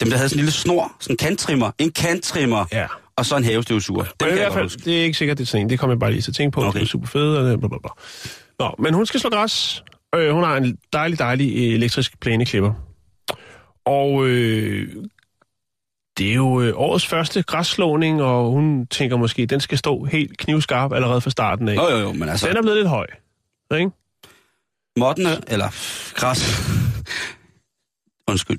Dem, 0.00 0.10
der 0.10 0.16
havde 0.16 0.28
sådan 0.28 0.36
en 0.38 0.44
lille 0.44 0.52
snor. 0.52 0.96
Sådan 1.00 1.14
en 1.14 1.16
kanttrimmer. 1.16 1.70
En 1.78 1.92
kanttrimmer. 1.92 2.64
Ja. 2.72 2.86
Og 3.16 3.26
så 3.26 3.36
en 3.36 3.44
havestøvsuger. 3.44 4.02
Men 4.04 4.10
kan 4.20 4.28
i 4.28 4.30
jeg 4.30 4.38
hvert 4.38 4.52
fald, 4.52 4.84
det 4.84 4.98
er 5.00 5.02
ikke 5.04 5.18
sikkert, 5.18 5.38
det 5.38 5.44
er 5.44 5.46
sådan 5.46 5.66
en. 5.66 5.70
Det 5.70 5.78
kommer 5.78 5.94
jeg 5.94 6.00
bare 6.00 6.10
lige 6.12 6.22
til 6.22 6.30
at 6.30 6.34
tænke 6.34 6.54
på. 6.54 6.60
Okay. 6.64 6.78
Det 6.78 6.84
er 6.84 6.88
super 6.88 7.06
fed, 7.06 7.36
og 7.36 7.44
det, 7.50 7.60
bla, 7.60 7.68
bla, 7.68 7.78
bla. 7.78 7.90
Nå, 8.58 8.74
men 8.78 8.94
hun 8.94 9.06
skal 9.06 9.20
slå 9.20 9.30
græs. 9.30 9.84
Øh, 10.14 10.30
hun 10.34 10.44
har 10.44 10.56
en 10.56 10.78
dejlig, 10.92 11.18
dejlig 11.18 11.56
øh, 11.56 11.74
elektrisk 11.74 12.20
plæneklipper. 12.20 12.72
Og 13.86 14.26
øh, 14.26 14.88
det 16.18 16.30
er 16.30 16.34
jo 16.34 16.60
øh, 16.60 16.72
årets 16.76 17.06
første 17.06 17.42
græsslåning, 17.42 18.22
og 18.22 18.50
hun 18.50 18.86
tænker 18.86 19.16
måske, 19.16 19.46
den 19.46 19.60
skal 19.60 19.78
stå 19.78 20.04
helt 20.04 20.38
knivskarp 20.38 20.92
allerede 20.92 21.20
fra 21.20 21.30
starten 21.30 21.68
af. 21.68 21.74
Jo, 21.76 21.88
jo, 21.90 21.96
jo, 21.98 22.12
men 22.12 22.28
altså... 22.28 22.48
Den 22.48 22.56
er 22.56 22.62
blevet 22.62 22.76
lidt 22.78 22.88
høj. 22.88 23.06
Ikke? 23.74 23.90
Mottene, 24.98 25.50
eller 25.50 25.68
græs... 26.14 26.60
Undskyld. 28.28 28.58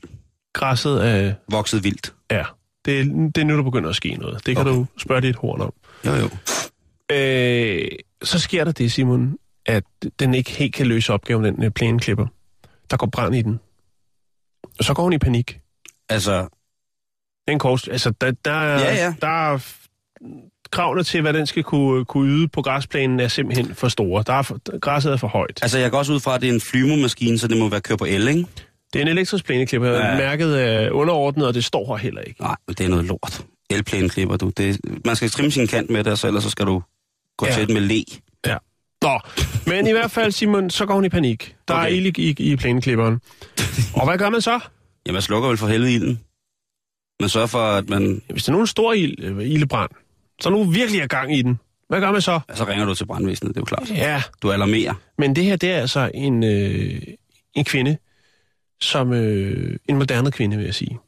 Græsset 0.54 1.06
er... 1.08 1.34
Vokset 1.52 1.84
vildt. 1.84 2.14
Ja, 2.32 2.44
det, 2.86 3.00
er- 3.00 3.04
det 3.36 3.38
er 3.38 3.44
nu, 3.46 3.58
der 3.58 3.64
begynder 3.64 3.90
at 3.90 3.96
ske 3.96 4.16
noget. 4.16 4.46
Det 4.46 4.56
kan 4.56 4.68
Okay. 4.68 4.78
du 4.80 4.86
spørge 4.98 5.22
dit 5.22 5.36
horn 5.36 5.62
om. 5.62 5.74
Jo, 6.06 6.12
jo. 6.14 6.30
Øh, 7.16 7.88
så 8.24 8.40
sker 8.40 8.64
der 8.64 8.72
det, 8.72 8.92
Simon, 8.92 9.38
at 9.66 9.84
den 10.20 10.34
ikke 10.34 10.52
helt 10.52 10.74
kan 10.76 10.88
løse 10.88 11.14
opgaven, 11.14 11.44
den 11.46 11.64
øh, 11.64 11.72
plæneklipper. 11.72 12.28
Der 12.90 12.98
går 12.98 13.08
brand 13.08 13.36
i 13.36 13.42
den. 13.42 13.60
Og 14.80 14.84
så 14.84 14.94
går 14.94 15.04
hun 15.04 15.14
i 15.14 15.18
panik. 15.18 15.60
Altså, 16.10 16.34
Det 16.42 16.48
er 17.48 17.52
en 17.52 17.60
kors, 17.60 17.88
altså 17.88 18.10
der, 18.22 18.32
der, 18.32 18.52
er, 18.52 18.80
Ja, 18.80 18.94
ja. 18.96 19.16
der 19.22 19.28
er 19.54 19.76
kravene 20.72 21.04
til, 21.04 21.22
hvad 21.22 21.34
den 21.34 21.46
skal 21.48 21.64
kunne, 21.64 22.06
kunne 22.06 22.30
yde 22.32 22.48
på 22.48 22.62
græsplænen, 22.62 23.20
er 23.20 23.28
simpelthen 23.28 23.76
for 23.76 23.88
store. 23.88 24.24
Der 24.28 24.34
er 24.34 24.42
for, 24.42 24.80
græsset 24.80 25.14
er 25.14 25.18
for 25.18 25.28
højt. 25.28 25.60
altså, 25.62 25.78
jeg 25.80 25.92
går 25.92 25.98
også 25.98 26.14
ud 26.14 26.20
fra, 26.20 26.36
at 26.36 26.42
det 26.42 26.50
er 26.50 26.54
en 26.54 26.62
flymomaskine, 26.62 27.38
så 27.38 27.48
det 27.48 27.58
må 27.58 27.70
være 27.70 27.82
kørt 27.82 28.00
på 28.00 28.06
el, 28.06 28.28
ikke? 28.28 28.46
Det 28.94 29.00
er 29.00 29.06
en 29.06 29.08
elektrisk 29.08 29.46
plæneklipper. 29.46 29.90
Ja. 29.90 30.18
Mærket 30.18 30.62
er 30.64 30.92
underordnet, 30.92 31.48
og 31.48 31.54
det 31.54 31.66
står 31.66 31.88
her 31.98 32.04
heller 32.04 32.22
ikke. 32.22 32.42
Nej, 32.42 32.56
men 32.68 32.76
det 32.76 32.86
er 32.86 32.90
noget 32.90 33.06
lort. 33.06 33.46
Elplæneklipper, 33.70 34.38
du. 34.38 34.50
Det, 34.58 34.80
man 35.06 35.16
skal 35.16 35.30
trimme 35.30 35.52
sin 35.52 35.68
kant 35.68 35.90
med 35.90 36.04
det, 36.04 36.20
så 36.20 36.28
ellers 36.28 36.44
så 36.44 36.50
skal 36.50 36.66
du 36.66 36.82
gå 37.38 37.46
Ja. 37.46 37.54
til 37.54 37.74
med 37.74 37.82
le. 37.82 38.04
Ja. 38.48 38.58
Nå, 39.02 39.20
men 39.68 39.88
i 39.88 39.92
hvert 39.92 40.12
fald, 40.12 40.32
Simon, 40.32 40.70
så 40.70 40.86
går 40.86 40.94
hun 40.94 41.06
i 41.06 41.10
panik. 41.10 41.56
Der 41.68 41.74
okay. 41.74 41.84
er 41.84 41.88
ild 41.88 42.18
i, 42.18 42.36
i, 42.40 42.52
i 42.52 42.56
plæneklipperen. 42.56 43.22
Og 43.94 44.06
hvad 44.06 44.18
gør 44.18 44.30
man 44.30 44.42
så? 44.42 44.52
Jamen, 45.06 45.14
man 45.14 45.22
slukker 45.22 45.50
vel 45.50 45.58
for 45.58 45.68
helvede 45.68 45.94
ilden. 45.94 46.20
Man 47.20 47.30
sørger 47.30 47.48
for, 47.48 47.60
at 47.60 47.90
man... 47.90 48.22
Hvis 48.30 48.44
der 48.44 48.50
er 48.50 48.54
nogen 48.54 48.68
stor 48.68 48.94
ild, 48.94 49.24
øh, 49.24 49.52
ildebrand, 49.52 49.92
så 50.42 50.50
nu 50.50 50.64
virkelig 50.64 51.02
er 51.02 51.08
gang 51.08 51.38
i 51.38 51.42
den. 51.42 51.60
Hvad 51.90 52.00
gør 52.00 52.12
man 52.12 52.22
så? 52.22 52.40
Så 52.54 52.64
ringer 52.68 52.86
du 52.86 52.94
til 52.96 53.06
brandvæsenet, 53.06 53.56
det 53.56 53.58
er 53.58 53.62
jo 53.62 53.66
klart. 53.66 53.92
Ja, 53.92 54.22
Du 54.42 54.52
alarmerer. 54.52 54.94
men 55.18 55.36
det 55.36 55.44
her, 55.44 55.56
det 55.56 55.72
er 55.72 55.78
altså 55.82 56.12
en, 56.14 56.44
øh, 56.44 57.02
en 57.54 57.66
kvinde, 57.66 57.98
som 58.82 59.14
øh, 59.14 59.78
en 59.90 59.98
moderne 59.98 60.32
kvinde, 60.32 60.58
vil 60.58 60.66
jeg 60.66 60.76
sige. 60.76 61.00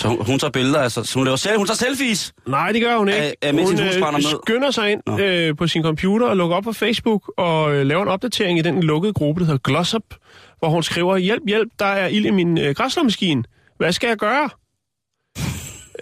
Så 0.00 0.08
hun, 0.08 0.24
hun 0.26 0.38
tager 0.38 0.50
billeder, 0.50 0.78
altså. 0.80 1.04
Så 1.04 1.14
hun, 1.14 1.24
laver 1.24 1.36
selv, 1.36 1.58
hun 1.58 1.66
tager 1.66 1.76
selfies. 1.76 2.32
Nej, 2.48 2.72
det 2.72 2.82
gør 2.82 2.96
hun 2.96 3.08
ikke. 3.08 3.36
Med 3.42 3.52
hun 3.52 3.76
sin 3.76 4.00
med? 4.00 4.40
skynder 4.44 4.70
sig 4.70 4.92
ind 4.92 5.02
Nå. 5.06 5.18
øh, 5.18 5.56
på 5.56 5.66
sin 5.66 5.82
computer 5.82 6.26
og 6.26 6.36
lukker 6.36 6.56
op 6.56 6.64
på 6.64 6.72
Facebook 6.72 7.32
og 7.36 7.74
øh, 7.74 7.86
laver 7.86 8.02
en 8.02 8.08
opdatering 8.08 8.58
i 8.58 8.62
den 8.62 8.82
lukkede 8.82 9.12
gruppe, 9.12 9.40
der 9.40 9.46
hedder 9.46 9.58
Glossop, 9.64 10.02
hvor 10.58 10.68
hun 10.68 10.82
skriver, 10.82 11.16
hjælp, 11.16 11.42
hjælp, 11.46 11.68
der 11.78 11.84
er 11.84 12.06
ild 12.08 12.26
i 12.26 12.30
min 12.30 12.58
øh, 12.58 12.74
græslåmaskine. 12.74 13.44
Hvad 13.76 13.92
skal 13.92 14.08
jeg 14.08 14.16
gøre? 14.16 14.48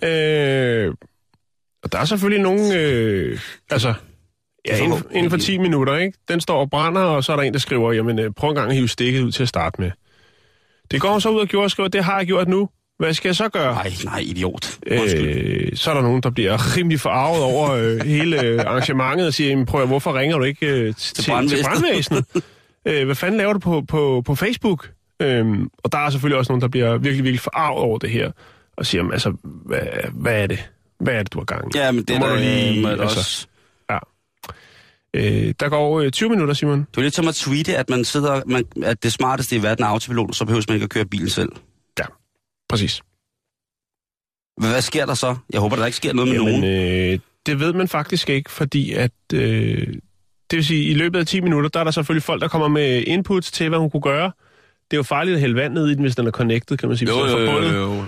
øh, 0.08 0.94
og 1.82 1.92
der 1.92 1.98
er 1.98 2.04
selvfølgelig 2.04 2.42
nogen, 2.42 2.76
øh, 2.76 3.40
altså, 3.70 3.94
ja, 4.68 4.84
inden, 4.84 5.02
inden 5.12 5.30
for 5.30 5.36
10 5.38 5.58
minutter, 5.58 5.96
ikke? 5.96 6.18
Den 6.28 6.40
står 6.40 6.60
og 6.60 6.70
brænder, 6.70 7.00
og 7.00 7.24
så 7.24 7.32
er 7.32 7.36
der 7.36 7.42
en, 7.42 7.52
der 7.52 7.58
skriver, 7.58 7.92
jamen 7.92 8.18
øh, 8.18 8.30
prøv 8.36 8.50
en 8.50 8.56
gang 8.56 8.70
at 8.70 8.76
hive 8.76 8.88
stikket 8.88 9.22
ud 9.22 9.32
til 9.32 9.42
at 9.42 9.48
starte 9.48 9.80
med. 9.80 9.90
Det 10.90 11.00
går 11.00 11.18
så 11.18 11.28
ud 11.28 11.40
og 11.40 11.46
gjorde 11.46 11.64
og 11.64 11.70
skriver, 11.70 11.88
det 11.88 12.04
har 12.04 12.16
jeg 12.18 12.26
gjort 12.26 12.48
nu. 12.48 12.68
Hvad 12.98 13.14
skal 13.14 13.28
jeg 13.28 13.36
så 13.36 13.48
gøre? 13.48 13.74
Nej, 13.74 13.92
nej, 14.04 14.18
idiot. 14.18 14.78
Undskyld. 15.00 15.26
Øh, 15.26 15.76
så 15.76 15.90
er 15.90 15.94
der 15.94 16.02
nogen, 16.02 16.22
der 16.22 16.30
bliver 16.30 16.76
rimelig 16.76 17.00
forarvet 17.00 17.42
over 17.42 17.70
øh, 17.70 18.00
hele 18.00 18.42
øh, 18.42 18.60
arrangementet 18.60 19.26
og 19.26 19.34
siger, 19.34 19.50
jamen, 19.50 19.66
prøv 19.66 19.82
at, 19.82 19.88
hvorfor 19.88 20.18
ringer 20.18 20.38
du 20.38 20.44
ikke 20.44 20.66
øh, 20.66 20.94
til, 20.94 21.14
til 21.14 21.30
brandvæsenet?" 21.30 21.66
brandvæsenet? 21.66 22.24
øh, 22.88 23.04
hvad 23.04 23.14
fanden 23.14 23.38
laver 23.38 23.52
du 23.52 23.58
på, 23.58 23.84
på, 23.88 24.22
på 24.26 24.34
Facebook? 24.34 24.90
Øhm, 25.22 25.68
og 25.78 25.92
der 25.92 25.98
er 25.98 26.10
selvfølgelig 26.10 26.38
også 26.38 26.52
nogen, 26.52 26.62
der 26.62 26.68
bliver 26.68 26.98
virkelig, 26.98 27.24
virkelig 27.24 27.40
forarvet 27.40 27.82
over 27.82 27.98
det 27.98 28.10
her, 28.10 28.30
og 28.76 28.86
siger, 28.86 28.98
jamen, 28.98 29.12
altså, 29.12 29.32
hvad, 29.42 29.80
hvad 30.12 30.42
er 30.42 30.46
det? 30.46 30.70
Hvad 31.00 31.14
er 31.14 31.22
det, 31.22 31.32
du 31.32 31.38
har 31.38 31.44
gang 31.44 31.74
i? 31.74 31.78
Ja, 31.78 31.92
men 31.92 32.04
det 32.04 32.10
Nu 32.10 32.14
er 32.14 32.20
må 32.20 32.26
der 32.26 32.32
du 32.34 32.40
lige, 32.40 32.82
må 32.82 32.88
altså- 32.88 33.04
også... 33.18 33.46
Øh, 35.14 35.54
der 35.60 35.68
går 35.68 36.00
øh, 36.00 36.10
20 36.10 36.28
minutter, 36.28 36.54
Simon. 36.54 36.78
Det 36.90 36.96
er 36.98 37.02
lidt 37.02 37.14
som 37.14 37.28
at 37.28 37.34
tweete, 37.34 37.76
at 37.76 37.90
man 37.90 38.04
sidder, 38.04 38.42
man, 38.46 38.64
at 38.82 39.02
det 39.02 39.12
smarteste 39.12 39.56
i 39.56 39.62
verden 39.62 39.84
er 39.84 39.88
autopilot, 39.88 40.36
så 40.36 40.44
behøver 40.44 40.64
man 40.68 40.74
ikke 40.74 40.84
at 40.84 40.90
køre 40.90 41.04
bilen 41.04 41.28
selv. 41.28 41.48
Ja, 41.98 42.04
præcis. 42.68 43.00
Hvad, 44.56 44.80
sker 44.82 45.06
der 45.06 45.14
så? 45.14 45.36
Jeg 45.52 45.60
håber, 45.60 45.76
der 45.76 45.86
ikke 45.86 45.96
sker 45.96 46.12
noget 46.12 46.28
med 46.30 46.36
Jamen, 46.40 46.60
nogen. 46.60 47.12
øh, 47.12 47.18
det 47.46 47.60
ved 47.60 47.72
man 47.72 47.88
faktisk 47.88 48.30
ikke, 48.30 48.50
fordi 48.50 48.92
at... 48.92 49.10
Øh, 49.34 49.86
det 50.50 50.56
vil 50.56 50.64
sige, 50.64 50.84
i 50.84 50.94
løbet 50.94 51.18
af 51.18 51.26
10 51.26 51.40
minutter, 51.40 51.68
der 51.70 51.80
er 51.80 51.84
der 51.84 51.90
selvfølgelig 51.90 52.22
folk, 52.22 52.42
der 52.42 52.48
kommer 52.48 52.68
med 52.68 53.04
inputs 53.06 53.52
til, 53.52 53.68
hvad 53.68 53.78
hun 53.78 53.90
kunne 53.90 54.02
gøre. 54.02 54.32
Det 54.90 54.96
er 54.96 54.98
jo 54.98 55.02
farligt 55.02 55.34
at 55.34 55.40
hælde 55.40 55.54
vand 55.54 55.74
ned 55.74 55.88
i 55.88 55.94
den, 55.94 56.02
hvis 56.02 56.16
den 56.16 56.26
er 56.26 56.30
connected, 56.30 56.76
kan 56.76 56.88
man 56.88 56.98
sige. 56.98 57.12
hvis 57.12 57.32
den 57.32 57.42
er 57.42 57.46
forbundet. 57.46 57.76
jo. 57.76 58.04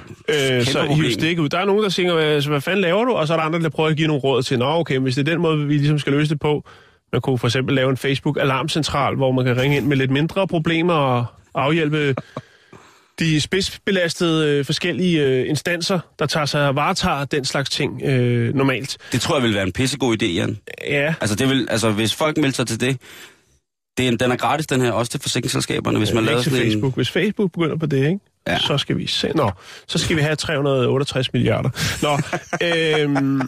Øh, 0.56 0.64
så 0.64 0.80
problem. 0.80 1.04
hiv 1.04 1.12
stik 1.12 1.38
ud. 1.38 1.49
Der 1.49 1.58
er 1.58 1.64
nogen, 1.64 1.82
der 1.82 1.88
siger, 1.88 2.14
hvad, 2.14 2.49
hvad 2.49 2.60
fanden 2.60 2.80
laver 2.80 3.04
du? 3.04 3.12
Og 3.12 3.26
så 3.26 3.32
er 3.32 3.37
der 3.37 3.44
andre, 3.44 3.60
der 3.60 3.68
prøver 3.68 3.90
at 3.90 3.96
give 3.96 4.08
nogle 4.08 4.20
råd 4.20 4.42
til, 4.42 4.58
nå 4.58 4.64
okay, 4.66 4.99
hvis 4.99 5.14
det 5.14 5.28
er 5.28 5.32
den 5.32 5.42
måde, 5.42 5.66
vi 5.66 5.76
ligesom 5.76 5.99
skal 5.99 6.12
løse 6.12 6.30
det 6.30 6.40
på. 6.40 6.64
Man 7.12 7.20
kunne 7.20 7.38
for 7.38 7.46
eksempel 7.46 7.75
lave 7.75 7.90
en 7.90 7.96
Facebook-alarmcentral, 7.96 9.16
hvor 9.16 9.32
man 9.32 9.44
kan 9.44 9.56
ringe 9.56 9.76
ind 9.76 9.87
med 9.87 9.96
lidt 9.96 10.10
mindre 10.10 10.49
problemer 10.49 10.94
og 10.94 11.26
afhjælpe 11.54 12.14
de 13.18 13.40
spidsbelastede 13.40 14.49
øh, 14.49 14.64
forskellige 14.64 15.22
øh, 15.26 15.49
instanser, 15.49 15.99
der 16.18 16.26
tager 16.26 16.46
sig 16.46 16.68
og 16.68 16.76
varetager 16.76 17.25
den 17.25 17.44
slags 17.44 17.70
ting 17.70 18.02
øh, 18.02 18.54
normalt. 18.54 18.96
Det 19.12 19.20
tror 19.20 19.37
jeg 19.37 19.42
vil 19.42 19.54
være 19.54 19.62
en 19.62 19.72
pissegod 19.72 20.22
idé, 20.22 20.26
Jan. 20.26 20.58
Ja, 20.88 21.14
Altså, 21.20 21.37
det 21.37 21.49
vil, 21.49 21.66
altså 21.70 21.90
hvis 21.90 22.14
folk 22.14 22.37
melder 22.37 22.52
sig 22.52 22.66
til 22.66 22.80
det, 22.80 22.96
det 24.00 24.09
er, 24.09 24.12
en- 24.12 24.16
den 24.16 24.33
er 24.33 24.37
gratis, 24.37 24.66
den 24.66 24.80
her, 24.80 24.92
også 24.92 25.11
til 25.11 25.21
forsikringsselskaberne, 25.21 25.99
hvis 25.99 26.12
man 26.12 26.25
laver 26.25 26.42
sådan 26.42 26.59
Facebook. 26.59 26.95
Hvis 26.95 27.11
Facebook 27.11 27.52
begynder 27.52 27.76
på 27.76 27.87
det, 27.87 27.97
ikke? 28.07 28.19
Ja. 28.49 28.59
Så 28.59 28.78
skal 28.78 28.99
vi 28.99 29.07
se. 29.07 29.28
Nå, 29.35 29.50
så 29.88 29.99
skal 29.99 30.16
vi 30.16 30.21
have 30.23 30.37
368 30.37 31.33
milliarder. 31.33 31.71
Nå, 32.02 32.19
øhm, 32.66 33.42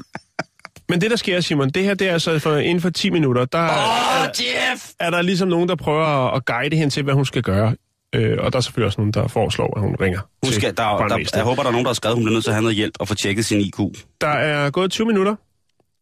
men 0.88 1.00
det, 1.00 1.10
der 1.10 1.16
sker, 1.16 1.40
Simon, 1.40 1.70
det 1.70 1.84
her, 1.84 1.94
det 1.94 2.08
er 2.08 2.12
altså 2.12 2.38
for, 2.38 2.56
inden 2.56 2.80
for 2.80 2.90
10 2.90 3.10
minutter, 3.10 3.44
der, 3.44 3.58
en... 3.58 3.64
Åh, 3.70 4.24
er, 4.24 4.30
Jeff! 4.70 4.90
er 5.00 5.10
der 5.10 5.22
ligesom 5.22 5.48
nogen, 5.48 5.68
der 5.68 5.74
prøver 5.74 6.04
at, 6.04 6.36
at 6.36 6.44
guide 6.46 6.76
hende 6.76 6.94
til, 6.94 7.02
hvad 7.02 7.14
hun 7.14 7.24
skal 7.26 7.42
gøre. 7.42 7.74
Øh, 8.14 8.36
og 8.40 8.52
der 8.52 8.56
er 8.56 8.60
selvfølgelig 8.60 8.86
også 8.86 9.00
nogen, 9.00 9.12
der 9.12 9.28
foreslår, 9.28 9.72
at 9.76 9.82
hun 9.82 9.96
ringer 10.00 10.20
Hun 10.44 10.52
skal, 10.52 10.76
der, 10.76 10.82
der, 10.82 10.96
brandvæsenet. 10.98 11.36
jeg 11.36 11.44
håber, 11.44 11.62
der 11.62 11.68
er 11.68 11.72
nogen, 11.72 11.84
der 11.84 11.88
har 11.90 11.94
skrevet, 11.94 12.16
hun 12.16 12.24
bliver 12.24 12.32
nødt 12.32 12.44
til 12.44 12.50
at 12.50 12.54
have 12.54 12.62
noget 12.62 12.76
hjælp 12.76 12.94
og 13.00 13.08
få 13.08 13.14
tjekket 13.14 13.44
sin 13.44 13.60
IQ. 13.60 13.78
Der 14.20 14.26
er 14.28 14.70
gået 14.70 14.90
20 14.90 15.06
minutter, 15.06 15.34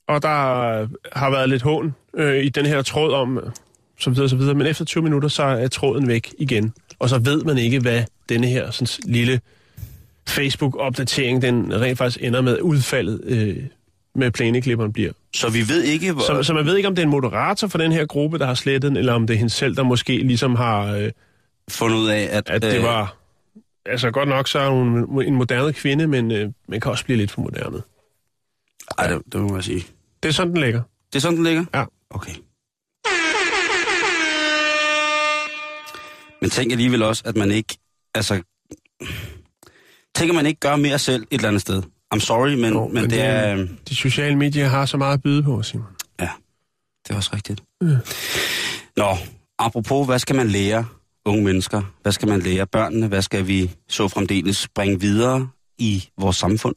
og 0.08 0.22
der 0.22 0.28
har 1.18 1.30
været 1.30 1.48
lidt 1.48 1.62
hån 1.62 1.94
øh, 2.16 2.44
i 2.44 2.48
den 2.48 2.66
her 2.66 2.82
tråd 2.82 3.12
om, 3.14 3.38
så 4.00 4.10
videre, 4.10 4.28
så 4.28 4.36
videre. 4.36 4.54
Men 4.54 4.66
efter 4.66 4.84
20 4.84 5.04
minutter, 5.04 5.28
så 5.28 5.42
er 5.42 5.68
tråden 5.68 6.08
væk 6.08 6.34
igen. 6.38 6.72
Og 6.98 7.08
så 7.08 7.18
ved 7.18 7.42
man 7.44 7.58
ikke, 7.58 7.78
hvad 7.78 8.04
denne 8.28 8.46
her 8.46 8.70
sådan, 8.70 9.12
lille 9.12 9.40
Facebook-opdatering, 10.28 11.42
den 11.42 11.80
rent 11.80 11.98
faktisk 11.98 12.24
ender 12.24 12.40
med 12.40 12.60
udfaldet 12.60 13.20
øh, 13.24 13.56
med 14.14 14.30
plæneklipperen 14.30 14.92
bliver. 14.92 15.12
Så 15.34 15.48
vi 15.48 15.68
ved 15.68 15.82
ikke, 15.82 16.12
hvor... 16.12 16.22
Så, 16.22 16.42
så 16.42 16.54
man 16.54 16.66
ved 16.66 16.76
ikke, 16.76 16.88
om 16.88 16.94
det 16.94 17.02
er 17.02 17.06
en 17.06 17.10
moderator 17.10 17.68
for 17.68 17.78
den 17.78 17.92
her 17.92 18.06
gruppe, 18.06 18.38
der 18.38 18.46
har 18.46 18.54
slettet 18.54 18.82
den, 18.82 18.96
eller 18.96 19.12
om 19.12 19.26
det 19.26 19.34
er 19.34 19.38
hende 19.38 19.50
selv, 19.50 19.76
der 19.76 19.82
måske 19.82 20.18
ligesom 20.18 20.54
har... 20.56 20.94
Øh, 20.94 21.10
fundet 21.70 21.96
ud 21.96 22.08
af, 22.08 22.28
at, 22.30 22.50
at 22.50 22.62
det 22.62 22.76
øh, 22.76 22.82
var... 22.82 23.16
Altså 23.86 24.10
godt 24.10 24.28
nok, 24.28 24.48
så 24.48 24.58
er 24.58 24.68
hun 24.70 25.22
en 25.22 25.34
moderne 25.34 25.72
kvinde, 25.72 26.06
men 26.06 26.30
øh, 26.30 26.50
man 26.68 26.80
kan 26.80 26.90
også 26.90 27.04
blive 27.04 27.16
lidt 27.16 27.30
for 27.30 27.40
moderne. 27.40 27.82
Ej, 28.98 29.06
det, 29.06 29.22
det 29.32 29.40
må 29.40 29.54
jeg 29.54 29.64
sige. 29.64 29.84
Det 30.22 30.28
er 30.28 30.32
sådan, 30.32 30.52
den 30.52 30.60
ligger. 30.60 30.82
Det 31.12 31.16
er 31.16 31.20
sådan, 31.20 31.36
den 31.36 31.44
ligger? 31.44 31.64
Ja. 31.74 31.84
Okay. 32.10 32.32
Men 36.40 36.50
tænk 36.50 36.72
alligevel 36.72 37.02
også, 37.02 37.22
at 37.26 37.36
man 37.36 37.50
ikke... 37.50 37.78
Altså... 38.14 38.42
Tænker 40.14 40.34
man 40.34 40.46
ikke 40.46 40.60
gør 40.60 40.76
mere 40.76 40.98
selv 40.98 41.22
et 41.22 41.28
eller 41.30 41.48
andet 41.48 41.60
sted. 41.62 41.82
I'm 42.14 42.18
sorry, 42.18 42.54
men, 42.54 42.72
Jo, 42.72 42.84
men, 42.86 42.94
men 42.94 43.02
det, 43.02 43.10
det- 43.10 43.20
er... 43.20 43.56
øh, 43.56 43.68
De 43.88 43.94
sociale 43.96 44.36
medier 44.36 44.68
har 44.68 44.86
så 44.86 44.96
meget 44.96 45.14
at 45.14 45.22
byde 45.22 45.42
på, 45.42 45.62
Simon. 45.62 45.86
Ja, 46.20 46.28
det 47.06 47.12
er 47.12 47.16
også 47.16 47.30
rigtigt. 47.34 47.62
Nå, 48.96 49.16
apropos, 49.58 50.06
hvad 50.06 50.18
skal 50.18 50.36
man 50.36 50.48
lære 50.48 50.86
unge 51.24 51.44
mennesker? 51.44 51.82
Hvad 52.02 52.12
skal 52.12 52.28
man 52.28 52.40
lære 52.40 52.66
børnene? 52.66 53.06
Hvad 53.08 53.22
skal 53.22 53.46
vi 53.46 53.70
så 53.88 54.08
fremdeles 54.08 54.68
bringe 54.74 55.00
videre 55.00 55.48
i 55.78 56.08
vores 56.18 56.36
samfund 56.36 56.74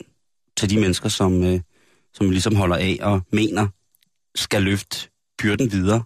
til 0.58 0.70
de 0.70 0.80
mennesker, 0.80 1.10
som, 1.10 1.44
øh, 1.44 1.60
som 2.14 2.28
vi 2.28 2.32
ligesom 2.32 2.56
holder 2.56 2.76
af 2.76 2.98
og 3.02 3.22
mener 3.32 3.68
skal 4.36 4.64
løfte 4.64 5.10
byrden 5.40 5.72
videre? 5.72 6.04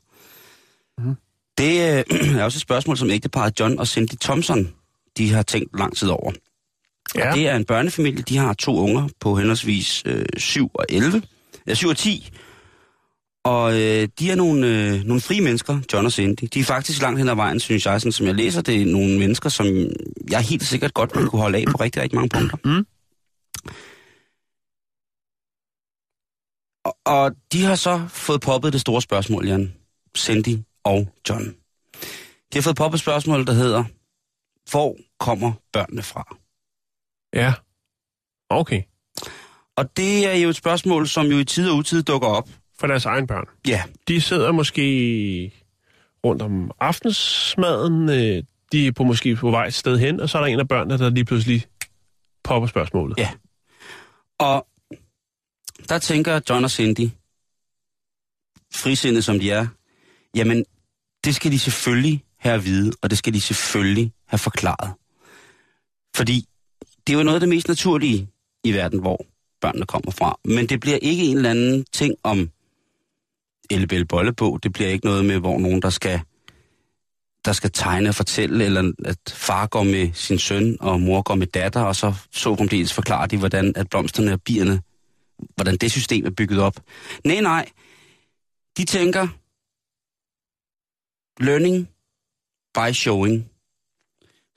Mhm. 0.97 1.15
Det 1.57 2.05
øh, 2.11 2.35
er 2.39 2.43
også 2.43 2.57
et 2.57 2.61
spørgsmål, 2.61 2.97
som 2.97 3.09
ægteparet 3.09 3.59
John 3.59 3.79
og 3.79 3.87
Cindy 3.87 4.15
Thompson, 4.21 4.73
de 5.17 5.33
har 5.33 5.43
tænkt 5.43 5.79
lang 5.79 5.97
tid 5.97 6.09
over. 6.09 6.31
Ja. 7.15 7.29
Og 7.29 7.37
det 7.37 7.47
er 7.47 7.55
en 7.55 7.65
børnefamilie, 7.65 8.21
de 8.21 8.37
har 8.37 8.53
to 8.53 8.77
unger 8.77 9.07
på 9.19 9.35
henholdsvis 9.35 10.03
øh, 10.05 10.25
7 10.37 10.71
og 10.73 10.85
11, 10.89 11.21
ja, 11.67 11.73
7 11.73 11.87
og 11.87 11.97
10. 11.97 12.29
Og 13.43 13.73
øh, 13.73 14.07
de 14.19 14.31
er 14.31 14.35
nogle, 14.35 14.67
øh, 14.67 15.03
nogle 15.03 15.21
frie 15.21 15.41
mennesker, 15.41 15.79
John 15.93 16.05
og 16.05 16.11
Cindy. 16.11 16.47
De 16.53 16.59
er 16.59 16.63
faktisk 16.63 17.01
langt 17.01 17.19
hen 17.19 17.29
ad 17.29 17.35
vejen, 17.35 17.59
synes 17.59 17.85
jeg, 17.85 18.01
sådan, 18.01 18.11
som 18.11 18.25
jeg 18.25 18.35
læser. 18.35 18.61
Det 18.61 18.81
er 18.81 18.85
nogle 18.85 19.19
mennesker, 19.19 19.49
som 19.49 19.65
jeg 20.29 20.41
helt 20.41 20.63
sikkert 20.63 20.93
godt 20.93 21.15
ville 21.15 21.29
kunne 21.29 21.41
holde 21.41 21.57
af 21.57 21.65
på 21.71 21.77
rigtig, 21.77 22.01
rigtig 22.01 22.15
mange 22.15 22.29
punkter. 22.29 22.57
Mm. 22.65 22.85
Og, 26.85 26.97
og 27.05 27.31
de 27.53 27.63
har 27.63 27.75
så 27.75 28.01
fået 28.09 28.41
poppet 28.41 28.73
det 28.73 28.81
store 28.81 29.01
spørgsmål, 29.01 29.47
Jan. 29.47 29.73
Cindy 30.17 30.57
og 30.87 31.07
John. 31.29 31.45
De 32.53 32.57
har 32.57 32.61
fået 32.61 32.75
poppet 32.75 32.99
spørgsmål, 32.99 33.47
der 33.47 33.53
hedder, 33.53 33.83
hvor 34.71 34.95
kommer 35.19 35.53
børnene 35.73 36.01
fra? 36.03 36.37
Ja. 37.33 37.53
Okay. 38.49 38.81
Og 39.75 39.97
det 39.97 40.25
er 40.27 40.33
jo 40.33 40.49
et 40.49 40.55
spørgsmål, 40.55 41.07
som 41.07 41.25
jo 41.25 41.37
i 41.37 41.43
tid 41.45 41.69
og 41.69 41.77
utid 41.77 42.03
dukker 42.03 42.27
op. 42.27 42.49
For 42.79 42.87
deres 42.87 43.05
egen 43.05 43.27
børn. 43.27 43.45
Ja, 43.67 43.83
De 44.07 44.21
sidder 44.21 44.51
måske 44.51 45.53
rundt 46.25 46.41
om 46.41 46.71
aftensmaden. 46.79 48.09
øh, 48.09 48.43
De 48.71 48.87
er 48.87 48.91
på 48.91 49.03
måske 49.03 49.35
på 49.35 49.51
vej 49.51 49.65
et 49.65 49.73
sted 49.73 49.97
hen, 49.97 50.19
og 50.19 50.29
så 50.29 50.37
er 50.37 50.41
der 50.41 50.47
en 50.47 50.59
af 50.59 50.67
børnene, 50.67 50.97
der 50.97 51.09
lige 51.09 51.25
pludselig 51.25 51.65
popper 52.43 52.67
spørgsmålet. 52.67 53.17
Ja. 53.17 53.29
Og 54.39 54.67
der 55.89 55.99
tænker 55.99 56.39
John 56.49 56.63
og 56.63 56.71
Cindy, 56.71 57.09
frisindet 58.73 59.23
som 59.23 59.39
de 59.39 59.51
er, 59.51 59.67
jamen, 60.35 60.65
det 61.27 61.35
skal 61.35 61.51
de 61.51 61.59
selvfølgelig 61.59 62.23
have 62.39 62.55
at 62.55 62.65
vide, 62.65 62.91
og 63.01 63.09
det 63.09 63.17
skal 63.17 63.33
de 63.33 63.41
selvfølgelig 63.41 64.11
have 64.27 64.39
forklaret. 64.39 64.93
Fordi 66.15 66.45
det 67.07 67.13
er 67.13 67.17
jo 67.17 67.23
noget 67.23 67.35
af 67.35 67.39
det 67.39 67.49
mest 67.49 67.67
naturlige 67.67 68.29
i 68.63 68.73
verden, 68.73 68.99
hvor 68.99 69.25
børnene 69.61 69.85
kommer 69.85 70.11
fra. 70.11 70.39
Men 70.45 70.69
det 70.69 70.79
bliver 70.79 70.97
ikke 71.01 71.23
en 71.23 71.37
eller 71.37 71.49
anden 71.49 71.85
ting 71.93 72.15
om 72.23 72.49
Ellebæl 73.69 74.05
Bollebog. 74.05 74.63
Det 74.63 74.73
bliver 74.73 74.89
ikke 74.89 75.05
noget 75.05 75.25
med, 75.25 75.39
hvor 75.39 75.59
nogen, 75.59 75.81
der 75.81 75.89
skal, 75.89 76.21
der 77.45 77.53
skal 77.53 77.71
tegne 77.71 78.09
og 78.09 78.15
fortælle, 78.15 78.65
eller 78.65 78.93
at 79.05 79.17
far 79.29 79.67
går 79.67 79.83
med 79.83 80.09
sin 80.13 80.39
søn, 80.39 80.77
og 80.79 81.01
mor 81.01 81.21
går 81.21 81.35
med 81.35 81.47
datter, 81.47 81.81
og 81.81 81.95
så 81.95 82.13
så 82.31 82.55
fremdeles 82.55 82.93
forklarer 82.93 83.27
de, 83.27 83.37
hvordan 83.37 83.73
at 83.75 83.89
blomsterne 83.89 84.33
og 84.33 84.41
bierne, 84.41 84.81
hvordan 85.55 85.77
det 85.77 85.91
system 85.91 86.25
er 86.25 86.31
bygget 86.31 86.59
op. 86.59 86.75
Nej, 87.23 87.41
nej. 87.41 87.69
De 88.77 88.85
tænker, 88.85 89.27
learning 91.39 91.87
by 92.73 92.93
showing. 92.93 93.49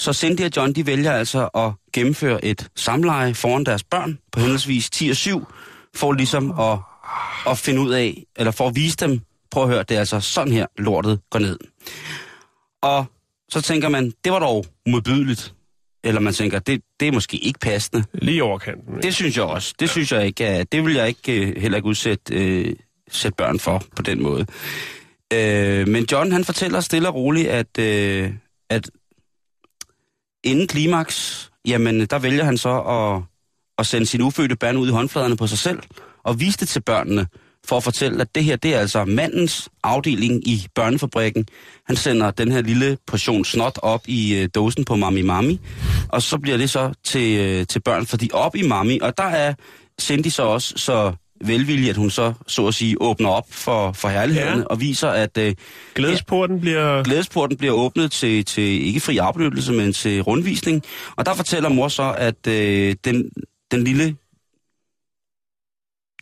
Så 0.00 0.12
Cindy 0.12 0.40
og 0.40 0.50
John, 0.56 0.72
de 0.72 0.86
vælger 0.86 1.12
altså 1.12 1.46
at 1.46 1.72
gennemføre 1.92 2.44
et 2.44 2.68
samleje 2.76 3.34
foran 3.34 3.64
deres 3.64 3.84
børn 3.84 4.18
på 4.32 4.40
henholdsvis 4.40 4.90
10 4.90 5.08
og 5.08 5.16
7, 5.16 5.46
for 5.94 6.12
ligesom 6.12 6.60
at, 6.60 6.78
at 7.46 7.58
finde 7.58 7.80
ud 7.80 7.90
af, 7.90 8.24
eller 8.36 8.50
for 8.50 8.68
at 8.68 8.76
vise 8.76 8.96
dem, 8.96 9.20
prøv 9.50 9.62
at 9.62 9.68
høre, 9.68 9.82
det 9.82 9.94
er 9.94 9.98
altså 9.98 10.20
sådan 10.20 10.52
her, 10.52 10.66
lortet 10.78 11.20
går 11.30 11.38
ned. 11.38 11.58
Og 12.82 13.04
så 13.48 13.60
tænker 13.60 13.88
man, 13.88 14.12
det 14.24 14.32
var 14.32 14.38
dog 14.38 14.64
modbydeligt. 14.86 15.54
Eller 16.04 16.20
man 16.20 16.32
tænker, 16.32 16.58
det, 16.58 16.82
det 17.00 17.08
er 17.08 17.12
måske 17.12 17.36
ikke 17.36 17.58
passende. 17.58 18.04
Lige 18.14 18.44
overkanten. 18.44 18.94
ikke? 18.94 19.06
Det 19.06 19.14
synes 19.14 19.36
jeg 19.36 19.44
også. 19.44 19.74
Det 19.80 19.90
synes 19.90 20.12
jeg 20.12 20.26
ikke, 20.26 20.64
det 20.64 20.84
vil 20.84 20.94
jeg 20.94 21.08
ikke 21.08 21.32
øh, 21.32 21.56
heller 21.62 21.76
ikke 21.78 21.88
udsætte 21.88 22.34
øh, 22.34 22.76
sætte 23.10 23.36
børn 23.36 23.58
for 23.58 23.82
på 23.96 24.02
den 24.02 24.22
måde. 24.22 24.46
Øh, 25.32 25.88
men 25.88 26.06
John 26.12 26.32
han 26.32 26.44
fortæller 26.44 26.80
stille 26.80 27.08
og 27.08 27.14
roligt, 27.14 27.48
at, 27.48 27.78
øh, 27.78 28.32
at 28.70 28.90
inden 30.44 30.66
klimaks, 30.66 31.50
jamen 31.66 32.06
der 32.06 32.18
vælger 32.18 32.44
han 32.44 32.58
så 32.58 32.80
at, 32.80 33.22
at 33.78 33.86
sende 33.86 34.06
sin 34.06 34.22
ufødte 34.22 34.56
børn 34.56 34.76
ud 34.76 34.88
i 34.88 34.92
håndfladerne 34.92 35.36
på 35.36 35.46
sig 35.46 35.58
selv, 35.58 35.78
og 36.22 36.40
vise 36.40 36.58
det 36.58 36.68
til 36.68 36.82
børnene, 36.82 37.26
for 37.66 37.76
at 37.76 37.84
fortælle, 37.84 38.20
at 38.20 38.34
det 38.34 38.44
her, 38.44 38.56
det 38.56 38.74
er 38.74 38.78
altså 38.78 39.04
mandens 39.04 39.68
afdeling 39.82 40.48
i 40.48 40.66
børnefabrikken. 40.74 41.46
Han 41.86 41.96
sender 41.96 42.30
den 42.30 42.52
her 42.52 42.62
lille 42.62 42.98
portion 43.06 43.44
snot 43.44 43.78
op 43.82 44.00
i 44.06 44.34
øh, 44.34 44.48
dåsen 44.54 44.84
på 44.84 44.96
Mami 44.96 45.22
Mami, 45.22 45.60
og 46.08 46.22
så 46.22 46.38
bliver 46.38 46.56
det 46.56 46.70
så 46.70 46.92
til, 47.04 47.38
øh, 47.40 47.66
til 47.66 47.80
børn, 47.80 48.06
fordi 48.06 48.30
op 48.32 48.56
i 48.56 48.62
Mami, 48.62 48.98
og 49.02 49.18
der 49.18 49.24
er 49.24 49.54
Cindy 50.00 50.28
så 50.28 50.42
også 50.42 50.74
så 50.76 51.12
velvillig, 51.44 51.90
at 51.90 51.96
hun 51.96 52.10
så, 52.10 52.32
så 52.46 52.66
at 52.66 52.74
sige, 52.74 53.02
åbner 53.02 53.28
op 53.28 53.46
for, 53.50 53.92
for 53.92 54.08
herlighederne, 54.08 54.60
Ja. 54.60 54.64
og 54.66 54.80
viser, 54.80 55.08
at 55.08 55.38
øh, 55.38 55.54
Glædesporten 55.94 56.60
bliver... 56.60 57.02
glædesporten 57.02 57.56
bliver 57.56 57.72
åbnet 57.74 58.12
til, 58.12 58.44
til 58.44 58.62
ikke 58.62 59.00
fri 59.00 59.16
afbenyttelse, 59.18 59.72
men 59.72 59.92
til 59.92 60.20
rundvisning. 60.22 60.82
Og 61.16 61.26
der 61.26 61.34
fortæller 61.34 61.68
mor 61.68 61.88
så, 61.88 62.14
at 62.18 62.46
øh, 62.46 62.94
den, 63.04 63.30
den 63.70 63.84
lille 63.84 64.16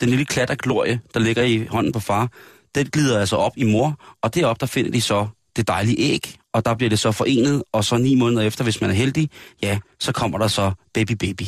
den 0.00 0.08
lille 0.08 0.24
klat 0.24 0.50
af 0.50 0.58
glorie, 0.58 1.00
der 1.14 1.20
ligger 1.20 1.42
i 1.42 1.64
hånden 1.64 1.92
på 1.92 2.00
far, 2.00 2.30
den 2.74 2.86
glider 2.86 3.20
altså 3.20 3.36
op 3.36 3.52
i 3.56 3.64
mor, 3.64 4.00
og 4.22 4.34
derop 4.34 4.60
der 4.60 4.66
finder 4.66 4.90
de 4.90 5.00
så 5.00 5.26
det 5.56 5.68
dejlige 5.68 5.96
æg, 5.98 6.34
og 6.52 6.64
der 6.64 6.74
bliver 6.74 6.90
det 6.90 6.98
så 6.98 7.12
forenet, 7.12 7.62
og 7.72 7.84
så 7.84 7.96
ni 7.96 8.14
måneder 8.14 8.42
efter, 8.42 8.64
hvis 8.64 8.80
man 8.80 8.90
er 8.90 8.94
heldig, 8.94 9.30
ja, 9.62 9.78
så 10.00 10.12
kommer 10.12 10.38
der 10.38 10.48
så 10.48 10.72
baby 10.94 11.12
baby. 11.12 11.42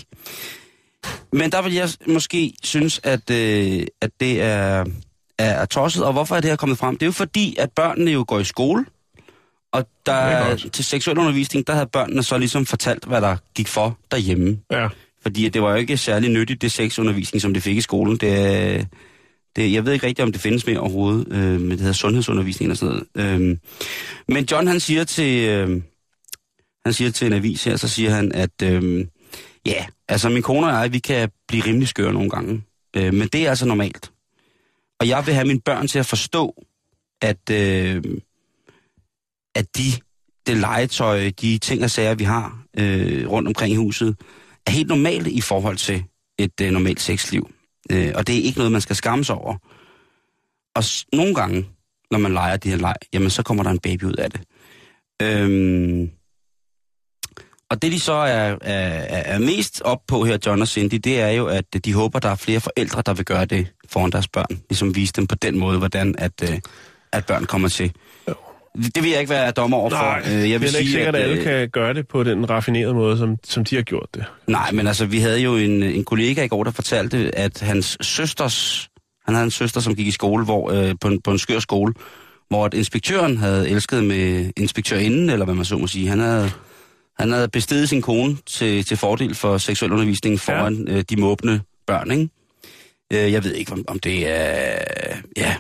Men 1.33 1.53
der 1.53 1.63
vil 1.63 1.73
jeg 1.73 1.89
måske 2.07 2.53
synes, 2.65 3.01
at, 3.03 3.31
øh, 3.31 3.83
at 4.01 4.11
det 4.21 4.43
er, 4.43 4.85
er, 5.39 5.51
er 5.51 5.65
tosset, 5.65 6.05
og 6.05 6.13
hvorfor 6.13 6.37
er 6.37 6.41
det 6.41 6.51
her 6.51 6.57
kommet 6.57 6.79
frem? 6.79 6.95
Det 6.97 7.03
er 7.03 7.07
jo 7.07 7.13
fordi, 7.13 7.57
at 7.59 7.71
børnene 7.73 8.11
jo 8.11 8.25
går 8.29 8.39
i 8.41 8.45
skole, 8.45 8.85
og 9.73 9.87
der, 10.07 10.13
er 10.13 10.57
til 10.57 10.85
seksuel 10.85 11.19
undervisning, 11.19 11.67
der 11.67 11.73
havde 11.73 11.87
børnene 11.87 12.23
så 12.23 12.39
ligesom 12.39 12.67
fortalt, 12.67 13.05
hvad 13.05 13.21
der 13.21 13.37
gik 13.55 13.69
for 13.69 13.99
derhjemme. 14.11 14.59
Ja. 14.71 14.89
Fordi 15.23 15.49
det 15.49 15.63
var 15.63 15.71
jo 15.71 15.77
ikke 15.77 15.97
særlig 15.97 16.31
nyttigt, 16.31 16.63
det 16.63 16.73
sexundervisning, 16.73 17.43
som 17.43 17.55
det 17.55 17.63
fik 17.63 17.77
i 17.77 17.81
skolen. 17.81 18.17
Det, 18.17 18.33
er- 18.39 18.85
det, 19.57 19.73
jeg 19.73 19.85
ved 19.87 19.93
ikke 19.93 20.07
rigtigt, 20.07 20.25
om 20.25 20.33
det 20.33 20.41
findes 20.41 20.67
mere 20.67 20.79
overhovedet, 20.79 21.33
øh, 21.33 21.61
men 21.61 21.71
det 21.71 21.79
hedder 21.81 21.93
sundhedsundervisning 21.93 22.67
eller 22.71 22.77
sådan 22.77 23.03
noget. 23.17 23.41
Øh, 23.41 23.57
men 24.29 24.45
John, 24.51 24.67
han 24.67 24.81
siger 24.81 25.05
til, 25.05 25.49
øh, 25.49 25.83
han 26.85 26.93
siger 26.93 27.11
til 27.11 27.27
en 27.27 27.33
avis 27.33 27.65
her, 27.65 27.77
så 27.77 27.89
siger 27.89 28.11
han, 28.11 28.33
at 28.33 28.63
øh, 28.63 29.07
ja, 29.67 29.85
altså 30.11 30.29
min 30.29 30.43
kone 30.43 30.67
og 30.67 30.73
jeg, 30.73 30.93
vi 30.93 30.99
kan 30.99 31.31
blive 31.49 31.65
rimelig 31.67 31.89
skøre 31.89 32.13
nogle 32.13 32.31
gange. 32.31 32.63
Øh, 32.97 33.15
men 33.15 33.29
det 33.29 33.47
er 33.47 33.49
altså 33.51 33.67
normalt. 33.67 34.13
Og 35.01 35.09
jeg 35.09 35.27
vil 35.27 35.35
have 35.35 35.47
mine 35.47 35.61
børn 35.61 35.89
til 35.89 35.99
at 35.99 36.07
forstå, 36.07 36.65
at, 37.23 37.51
øh, 37.51 38.03
at 39.55 39.77
de, 39.77 39.83
det 40.47 40.57
legetøj, 40.57 41.31
de 41.41 41.59
ting 41.59 41.85
og 41.85 41.91
sager, 41.91 42.15
vi 42.15 42.25
har 42.25 42.63
øh, 42.79 43.29
rundt 43.31 43.49
omkring 43.49 43.73
i 43.73 43.77
huset, 43.77 44.17
er 44.67 44.71
helt 44.71 44.89
normalt 44.89 45.27
i 45.27 45.41
forhold 45.41 45.77
til 45.77 46.05
et 46.39 46.61
øh, 46.63 46.71
normalt 46.71 47.01
sexliv. 47.01 47.51
Øh, 47.93 48.13
og 48.15 48.27
det 48.27 48.39
er 48.39 48.43
ikke 48.43 48.59
noget, 48.59 48.73
man 48.73 48.81
skal 48.81 48.97
skamme 48.97 49.25
sig 49.25 49.35
over. 49.35 49.57
Og 50.75 50.85
s- 50.85 51.07
nogle 51.13 51.35
gange, 51.35 51.69
når 52.11 52.19
man 52.19 52.33
leger 52.33 52.57
de 52.57 52.71
her 52.71 52.77
leg, 52.77 52.95
jamen 53.13 53.31
så 53.31 53.43
kommer 53.43 53.63
der 53.63 53.71
en 53.71 53.79
baby 53.79 54.05
ud 54.05 54.15
af 54.15 54.31
det. 54.31 54.41
Øhm, 55.23 56.11
og 57.71 57.83
det 57.83 57.93
de 57.93 58.01
så 58.01 58.13
er, 58.13 58.57
er, 58.61 59.23
er 59.25 59.39
mest 59.39 59.83
op 59.85 59.99
på 60.09 60.25
her, 60.25 60.39
John 60.47 60.63
og 60.63 60.69
Cindy, 60.69 60.95
det 60.95 61.21
er 61.21 61.29
jo, 61.29 61.47
at 61.47 61.65
de 61.85 61.95
håber, 61.95 62.19
der 62.19 62.29
er 62.29 62.35
flere 62.35 62.61
forældre, 62.61 63.03
der 63.07 63.15
vil 63.15 63.25
gøre 63.25 63.45
det 63.45 63.67
foran 63.89 64.11
deres 64.11 64.29
børn. 64.29 64.61
Ligesom 64.71 64.97
vise 64.97 65.13
dem 65.13 65.27
på 65.27 65.35
den 65.35 65.59
måde, 65.59 65.79
hvordan 65.79 66.15
at, 66.19 66.33
øh, 66.43 66.59
at 67.13 67.27
børn 67.27 67.45
kommer 67.45 67.69
til. 67.69 67.93
Det 68.95 69.03
vil 69.03 69.11
jeg 69.11 69.21
ikke 69.21 69.31
være 69.31 69.51
dommer 69.51 69.77
over 69.77 69.91
Nej, 69.91 70.25
for. 70.25 70.31
Øh, 70.31 70.51
jeg 70.51 70.61
vil 70.61 70.69
det 70.69 70.75
er 70.75 70.79
ikke 70.79 70.93
sikkert, 70.93 71.17
at, 71.17 71.23
alle 71.23 71.37
øh, 71.37 71.45
kan 71.45 71.69
gøre 71.69 71.95
det 71.95 72.09
på 72.09 72.25
den 72.25 72.51
raffinerede 72.51 72.95
måde, 72.95 73.19
som, 73.19 73.37
som 73.45 73.65
de 73.65 73.75
har 73.77 73.83
gjort 73.83 74.07
det. 74.15 74.25
Nej, 74.47 74.73
men 74.73 74.87
altså, 74.87 75.07
vi 75.07 75.19
havde 75.19 75.41
jo 75.41 75.57
en, 75.57 75.83
en 75.83 76.05
kollega 76.05 76.45
i 76.45 76.49
går, 76.49 76.65
der 76.65 76.71
fortalte, 76.71 77.39
at 77.39 77.61
hans 77.61 77.99
søsters, 78.01 78.89
han 79.27 79.35
havde 79.35 79.45
en 79.45 79.51
søster, 79.51 79.81
som 79.81 79.95
gik 79.95 80.07
i 80.07 80.11
skole, 80.11 80.45
hvor, 80.45 80.71
øh, 80.71 80.95
på, 81.01 81.09
en, 81.09 81.21
på 81.23 81.31
en 81.31 81.39
skør 81.39 81.59
skole, 81.59 81.95
hvor 82.49 82.65
at 82.65 82.75
inspektøren 82.75 83.37
havde 83.37 83.71
elsket 83.71 84.05
med 84.05 84.51
inspektørinden, 84.57 85.31
eller 85.31 85.45
hvad 85.45 85.55
man 85.55 85.65
så 85.65 85.79
må 85.79 85.87
sige. 85.87 86.09
Han 86.09 86.19
havde, 86.19 86.51
han 87.21 87.33
havde 87.33 87.49
bestedet 87.49 87.89
sin 87.89 88.03
kone 88.03 88.37
til, 88.47 88.85
til 88.85 88.97
fordel 88.97 89.35
for 89.35 89.59
seksuel 89.59 89.93
undervisning 89.93 90.41
foran 90.41 90.85
ja. 90.89 90.97
øh, 90.97 91.05
de 91.11 91.17
måbne 91.17 91.61
børn, 91.87 92.11
ikke? 92.11 92.29
Øh, 93.13 93.33
jeg 93.33 93.45
ved 93.45 93.55
ikke, 93.55 93.73
om, 93.73 93.85
om 93.89 93.99
det 93.99 94.29
er... 94.29 94.79
Ja, 95.37 95.57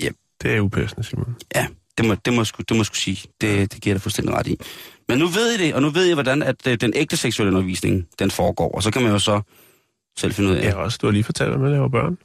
ja, 0.00 0.08
Det 0.42 0.56
er 0.56 0.60
upassende, 0.60 1.04
Simon. 1.04 1.36
ja 1.54 1.66
det, 1.98 2.06
må, 2.06 2.14
det, 2.14 2.32
må, 2.32 2.42
sgu- 2.42 2.62
det 2.68 2.76
må 2.76 2.84
sgu 2.84 2.94
sige. 2.94 3.28
Det, 3.40 3.72
det 3.72 3.82
giver 3.82 3.94
dig 3.94 4.02
fuldstændig 4.02 4.34
ret 4.34 4.46
i. 4.46 4.56
Men 5.08 5.18
nu 5.18 5.26
ved 5.26 5.52
I 5.52 5.64
det, 5.64 5.74
og 5.74 5.82
nu 5.82 5.90
ved 5.90 6.06
I, 6.10 6.12
hvordan 6.14 6.42
at, 6.42 6.66
øh, 6.66 6.80
den 6.80 6.92
ægte 6.96 7.16
seksuelle 7.16 7.52
undervisning, 7.56 8.06
den 8.18 8.30
foregår. 8.30 8.70
Og 8.74 8.82
så 8.82 8.90
kan 8.90 9.02
man 9.02 9.12
jo 9.12 9.18
så 9.18 9.40
selv 10.18 10.32
finde 10.32 10.50
ud 10.50 10.56
af... 10.56 10.64
Ja, 10.64 10.74
også. 10.74 10.98
Du 11.02 11.06
har 11.06 11.12
lige 11.12 11.24
fortalt, 11.24 11.54
at 11.54 11.60
man 11.60 11.70
laver 11.70 11.88
børn. 11.88 12.18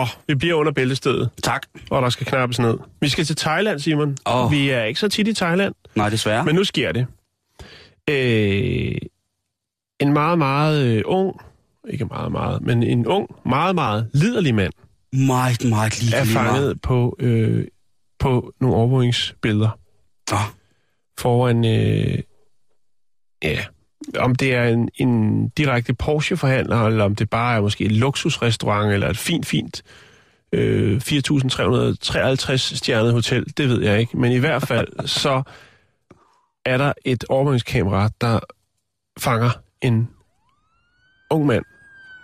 Nå, 0.00 0.06
vi 0.28 0.34
bliver 0.34 0.54
under 0.54 0.72
bæltestedet, 0.72 1.30
Tak. 1.42 1.62
og 1.90 2.02
der 2.02 2.08
skal 2.10 2.26
knappes 2.26 2.58
ned. 2.58 2.78
Vi 3.00 3.08
skal 3.08 3.24
til 3.24 3.36
Thailand, 3.36 3.78
Simon. 3.80 4.16
Åh. 4.26 4.50
Vi 4.52 4.70
er 4.70 4.84
ikke 4.84 5.00
så 5.00 5.08
tit 5.08 5.28
i 5.28 5.34
Thailand, 5.34 5.74
Nej, 5.94 6.08
desværre. 6.08 6.44
men 6.44 6.54
nu 6.54 6.64
sker 6.64 6.92
det. 6.92 7.06
Øh, 8.10 8.96
en 10.00 10.12
meget, 10.12 10.38
meget 10.38 10.86
øh, 10.86 11.02
ung, 11.06 11.40
ikke 11.88 12.04
meget, 12.04 12.32
meget, 12.32 12.62
men 12.62 12.82
en 12.82 13.06
ung, 13.06 13.28
meget, 13.46 13.74
meget 13.74 14.10
liderlig 14.14 14.54
mand 14.54 14.72
Meget, 15.12 15.64
meget 15.64 16.02
lige 16.02 16.16
er 16.16 16.24
fanget 16.24 16.82
på, 16.82 17.16
øh, 17.18 17.66
på 18.18 18.52
nogle 18.60 18.76
overvågningsbilleder 18.76 19.78
Nå, 20.30 20.36
foran, 21.18 21.64
øh, 21.64 22.18
ja, 23.42 23.64
om 24.16 24.34
det 24.34 24.54
er 24.54 24.64
en, 24.64 24.88
en 24.94 25.48
direkte 25.48 25.94
Porsche-forhandler, 25.94 26.86
eller 26.86 27.04
om 27.04 27.14
det 27.14 27.30
bare 27.30 27.56
er 27.56 27.60
måske 27.60 27.84
en 27.84 27.90
luksusrestaurant, 27.90 28.92
eller 28.92 29.08
et 29.08 29.18
fint, 29.18 29.46
fint 29.46 29.82
øh, 30.52 30.96
4.353 30.96 32.56
stjernet 32.56 33.12
hotel, 33.12 33.44
det 33.56 33.68
ved 33.68 33.82
jeg 33.82 34.00
ikke. 34.00 34.16
Men 34.18 34.32
i 34.32 34.38
hvert 34.38 34.62
fald, 34.68 35.06
så 35.22 35.42
er 36.64 36.78
der 36.78 36.92
et 37.04 37.24
overvågningskamera, 37.28 38.08
der 38.20 38.40
fanger 39.18 39.50
en 39.82 40.08
ung 41.30 41.46
mand 41.46 41.64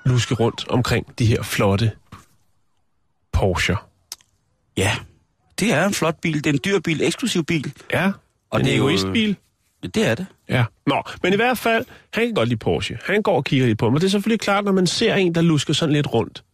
luske 0.06 0.34
rundt 0.34 0.68
omkring 0.68 1.18
de 1.18 1.26
her 1.26 1.42
flotte 1.42 1.92
Porsche. 3.32 3.76
ja. 4.76 4.90
Det 5.58 5.72
er 5.72 5.86
en 5.86 5.94
flot 5.94 6.20
bil. 6.22 6.34
Det 6.34 6.46
er 6.46 6.52
en 6.52 6.60
dyr 6.64 6.78
bil, 6.80 7.02
eksklusiv 7.02 7.44
bil. 7.44 7.72
Ja, 7.92 8.06
Og 8.06 8.12
og 8.50 8.60
en 8.60 8.66
det 8.66 8.72
er 8.72 8.76
jo- 8.78 8.82
egoistbil. 8.88 9.36
Det 9.94 10.06
er 10.08 10.14
det. 10.14 10.26
Ja. 10.48 10.64
Nå, 10.86 11.02
men 11.22 11.32
i 11.32 11.36
hvert 11.36 11.58
fald, 11.58 11.84
han 12.14 12.24
kan 12.26 12.34
godt 12.34 12.48
lide 12.48 12.58
Porsche. 12.58 12.98
Han 13.04 13.22
går 13.22 13.36
og 13.36 13.44
kigger 13.44 13.66
lidt 13.66 13.78
på 13.78 13.86
ham. 13.86 13.94
Og 13.94 14.00
det 14.00 14.06
er 14.06 14.10
selvfølgelig 14.10 14.40
klart, 14.40 14.64
når 14.64 14.72
man 14.72 14.86
ser 14.86 15.14
en, 15.14 15.34
der 15.34 15.40
lusker 15.42 15.72
sådan 15.74 15.92
lidt 15.92 16.14
rundt, 16.14 16.44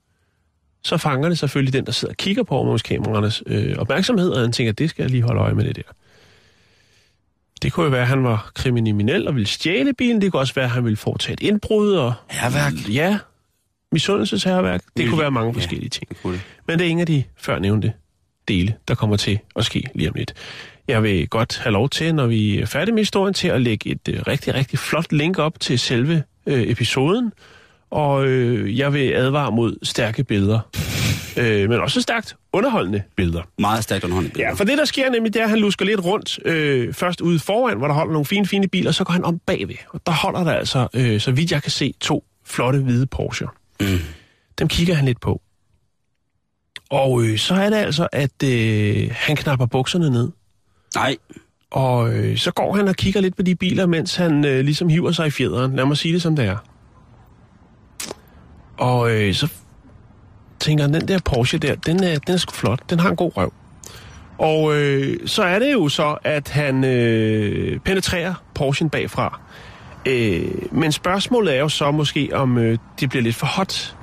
så 0.84 0.96
fanger 0.96 1.28
det 1.28 1.38
selvfølgelig 1.38 1.72
den, 1.72 1.86
der 1.86 1.92
sidder 1.92 2.12
og 2.12 2.16
kigger 2.16 2.42
på 2.42 2.54
overvågningskameraernes 2.54 3.42
øh, 3.46 3.76
opmærksomhed, 3.78 4.30
og 4.30 4.40
han 4.40 4.52
tænker, 4.52 4.72
det 4.72 4.90
skal 4.90 5.02
jeg 5.02 5.10
lige 5.10 5.22
holde 5.22 5.40
øje 5.40 5.54
med 5.54 5.64
det 5.64 5.76
der. 5.76 5.82
Det 7.62 7.72
kunne 7.72 7.84
jo 7.84 7.90
være, 7.90 8.00
at 8.02 8.06
han 8.08 8.24
var 8.24 8.50
kriminel 8.54 9.28
og 9.28 9.34
ville 9.34 9.46
stjæle 9.46 9.92
bilen. 9.92 10.20
Det 10.20 10.32
kunne 10.32 10.40
også 10.40 10.54
være, 10.54 10.64
at 10.64 10.70
han 10.70 10.84
ville 10.84 10.96
foretage 10.96 11.32
et 11.32 11.40
indbrud. 11.40 11.92
Og, 11.94 12.12
Herværk. 12.30 12.72
ja, 12.94 13.18
misundelsesherværk. 13.92 14.80
Det 14.96 15.08
kunne 15.08 15.20
være 15.20 15.30
mange 15.30 15.48
Ja. 15.50 15.56
forskellige 15.56 15.88
ting. 15.88 16.08
Det 16.08 16.16
kunne 16.22 16.32
det. 16.32 16.42
Men 16.66 16.78
det 16.78 16.84
er 16.84 16.88
ingen 16.88 17.00
af 17.00 17.06
de 17.06 17.24
før 17.36 17.58
nævnte 17.58 17.92
dele, 18.48 18.74
der 18.88 18.94
kommer 18.94 19.16
til 19.16 19.38
at 19.56 19.64
ske 19.64 19.84
lige 19.94 20.08
om 20.08 20.14
lidt. 20.14 20.34
Jeg 20.88 21.02
vil 21.02 21.28
godt 21.28 21.58
have 21.58 21.72
lov 21.72 21.88
til, 21.88 22.14
når 22.14 22.26
vi 22.26 22.58
er 22.58 22.66
færdige 22.66 22.94
med 22.94 23.00
historien, 23.00 23.34
til 23.34 23.48
at 23.48 23.60
lægge 23.60 23.90
et 23.90 24.08
øh, 24.08 24.20
rigtig, 24.26 24.54
rigtig 24.54 24.78
flot 24.78 25.12
link 25.12 25.38
op 25.38 25.60
til 25.60 25.78
selve 25.78 26.22
øh, 26.46 26.70
episoden. 26.70 27.32
Og 27.90 28.26
øh, 28.26 28.78
jeg 28.78 28.92
vil 28.92 29.12
advare 29.12 29.52
mod 29.52 29.76
stærke 29.82 30.24
billeder. 30.24 30.60
Øh, 31.36 31.68
men 31.70 31.80
også 31.80 32.00
stærkt 32.00 32.36
underholdende 32.52 33.02
billeder. 33.16 33.42
Meget 33.58 33.84
stærkt 33.84 34.04
underhåndet. 34.04 34.38
Ja, 34.38 34.52
for 34.52 34.64
det 34.64 34.78
der 34.78 34.84
sker 34.84 35.10
nemlig, 35.10 35.34
det 35.34 35.40
er, 35.40 35.44
at 35.44 35.50
han 35.50 35.58
lusker 35.58 35.84
lidt 35.84 36.04
rundt. 36.04 36.38
Øh, 36.44 36.94
først 36.94 37.20
ude 37.20 37.38
foran, 37.38 37.78
hvor 37.78 37.86
der 37.86 37.94
holder 37.94 38.12
nogle 38.12 38.26
fine, 38.26 38.46
fine 38.46 38.68
biler, 38.68 38.92
så 38.92 39.04
går 39.04 39.12
han 39.12 39.24
om 39.24 39.38
bagved. 39.46 39.74
Og 39.88 40.00
der 40.06 40.12
holder 40.12 40.44
der 40.44 40.52
altså, 40.52 40.88
øh, 40.94 41.20
så 41.20 41.32
vidt 41.32 41.52
jeg 41.52 41.62
kan 41.62 41.70
se, 41.70 41.94
to 42.00 42.24
flotte 42.46 42.78
hvide 42.78 43.06
Porsche. 43.06 43.46
Mm. 43.80 43.86
Dem 44.58 44.68
kigger 44.68 44.94
han 44.94 45.04
lidt 45.04 45.20
på. 45.20 45.42
Og 46.90 47.22
øh, 47.22 47.38
så 47.38 47.54
er 47.54 47.70
det 47.70 47.76
altså, 47.76 48.08
at 48.12 48.42
øh, 48.44 49.10
han 49.12 49.36
knapper 49.36 49.66
bukserne 49.66 50.10
ned. 50.10 50.28
Nej, 50.94 51.16
Og 51.70 52.12
øh, 52.14 52.36
så 52.36 52.50
går 52.50 52.76
han 52.76 52.88
og 52.88 52.96
kigger 52.96 53.20
lidt 53.20 53.36
på 53.36 53.42
de 53.42 53.54
biler, 53.54 53.86
mens 53.86 54.16
han 54.16 54.44
øh, 54.44 54.60
ligesom 54.60 54.88
hiver 54.88 55.12
sig 55.12 55.26
i 55.26 55.30
fjederen. 55.30 55.76
Lad 55.76 55.84
mig 55.84 55.96
sige 55.96 56.14
det, 56.14 56.22
som 56.22 56.36
det 56.36 56.44
er. 56.44 56.56
Og 58.78 59.10
øh, 59.10 59.34
så 59.34 59.48
tænker 60.60 60.84
han, 60.84 60.94
den 60.94 61.08
der 61.08 61.18
Porsche 61.24 61.58
der, 61.58 61.74
den 61.74 62.02
er, 62.02 62.18
den 62.18 62.34
er 62.34 62.38
sgu 62.38 62.52
flot. 62.52 62.90
Den 62.90 63.00
har 63.00 63.10
en 63.10 63.16
god 63.16 63.36
røv. 63.36 63.52
Og 64.38 64.76
øh, 64.76 65.18
så 65.26 65.42
er 65.42 65.58
det 65.58 65.72
jo 65.72 65.88
så, 65.88 66.16
at 66.24 66.48
han 66.48 66.84
øh, 66.84 67.78
penetrerer 67.78 68.34
Porschen 68.54 68.90
bagfra. 68.90 69.40
Øh, 70.06 70.42
men 70.72 70.92
spørgsmålet 70.92 71.54
er 71.54 71.60
jo 71.60 71.68
så 71.68 71.90
måske, 71.90 72.30
om 72.32 72.58
øh, 72.58 72.78
det 73.00 73.10
bliver 73.10 73.22
lidt 73.22 73.36
for 73.36 73.46
hot. 73.46 73.96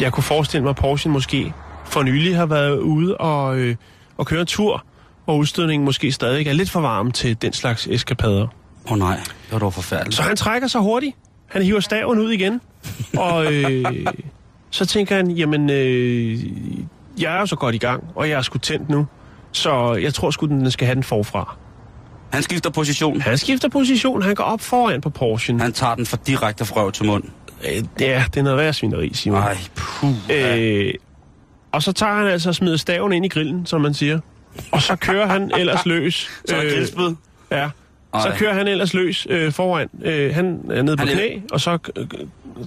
Jeg 0.00 0.12
kunne 0.12 0.24
forestille 0.24 0.62
mig, 0.62 0.70
at 0.70 0.76
Porschen 0.76 1.12
måske 1.12 1.52
for 1.84 2.02
nylig 2.02 2.36
har 2.36 2.46
været 2.46 2.78
ude 2.78 3.16
og, 3.16 3.58
øh, 3.58 3.76
og 4.16 4.26
køre 4.26 4.40
en 4.40 4.46
tur, 4.46 4.84
og 5.26 5.38
udstødningen 5.38 5.84
måske 5.84 6.12
stadig 6.12 6.46
er 6.46 6.52
lidt 6.52 6.70
for 6.70 6.80
varm 6.80 7.12
til 7.12 7.42
den 7.42 7.52
slags 7.52 7.86
eskapader. 7.86 8.42
åh 8.86 8.92
oh, 8.92 8.98
nej, 8.98 9.16
det 9.16 9.52
var 9.52 9.58
dog 9.58 9.74
forfærdeligt. 9.74 10.16
Så 10.16 10.22
han 10.22 10.36
trækker 10.36 10.68
sig 10.68 10.80
hurtigt. 10.80 11.16
Han 11.46 11.62
hiver 11.62 11.80
staven 11.80 12.18
ud 12.18 12.30
igen. 12.30 12.60
Og 13.16 13.52
øh, 13.52 13.84
så 14.70 14.86
tænker 14.86 15.16
han, 15.16 15.30
jamen, 15.30 15.70
øh, 15.70 16.38
jeg 17.20 17.36
er 17.36 17.40
jo 17.40 17.46
så 17.46 17.56
godt 17.56 17.74
i 17.74 17.78
gang, 17.78 18.04
og 18.14 18.28
jeg 18.28 18.38
er 18.38 18.42
sgu 18.42 18.58
tændt 18.58 18.88
nu. 18.88 19.06
Så 19.52 19.94
jeg 19.94 20.14
tror 20.14 20.30
sgu, 20.30 20.46
den 20.46 20.70
skal 20.70 20.86
have 20.86 20.94
den 20.94 21.02
forfra. 21.02 21.56
Han 22.32 22.42
skifter 22.42 22.70
position. 22.70 23.20
Han 23.20 23.38
skifter 23.38 23.68
position, 23.68 24.22
han 24.22 24.34
går 24.34 24.44
op 24.44 24.60
foran 24.60 25.00
på 25.00 25.10
Porschen. 25.10 25.60
Han 25.60 25.72
tager 25.72 25.94
den 25.94 26.06
fra 26.06 26.18
direkte 26.26 26.64
fra 26.64 26.80
røv 26.80 26.92
til 26.92 27.06
mund. 27.06 27.24
Øh, 27.68 27.82
ja, 28.00 28.24
det 28.34 28.40
er 28.40 28.42
noget 28.42 28.58
værd 28.58 28.72
svineri, 28.72 29.10
Simon. 29.14 29.40
Nej, 29.40 29.56
puh. 29.74 30.10
Øh, 30.30 30.94
og 31.72 31.82
så 31.82 31.92
tager 31.92 32.14
han 32.14 32.26
altså 32.26 32.48
og 32.48 32.54
smider 32.54 32.76
staven 32.76 33.12
ind 33.12 33.24
i 33.24 33.28
grillen, 33.28 33.66
som 33.66 33.80
man 33.80 33.94
siger. 33.94 34.20
Og 34.72 34.82
så 34.82 34.96
kører 34.96 35.26
han 35.26 35.50
ellers 35.58 35.86
løs. 35.94 36.30
så 36.44 36.56
er 36.56 36.62
der 36.62 36.70
grillspyd. 36.70 37.14
Ja. 37.50 37.70
Så 38.14 38.32
kører 38.38 38.54
han 38.54 38.68
ellers 38.68 38.94
løs 38.94 39.26
øh, 39.30 39.52
foran. 39.52 39.88
Øh, 40.02 40.34
han 40.34 40.60
er 40.70 40.82
nede 40.82 40.96
på 40.96 41.04
Han 41.06 41.14
knæ, 41.16 41.38
og 41.52 41.60
så 41.60 41.78
øh, 41.96 42.06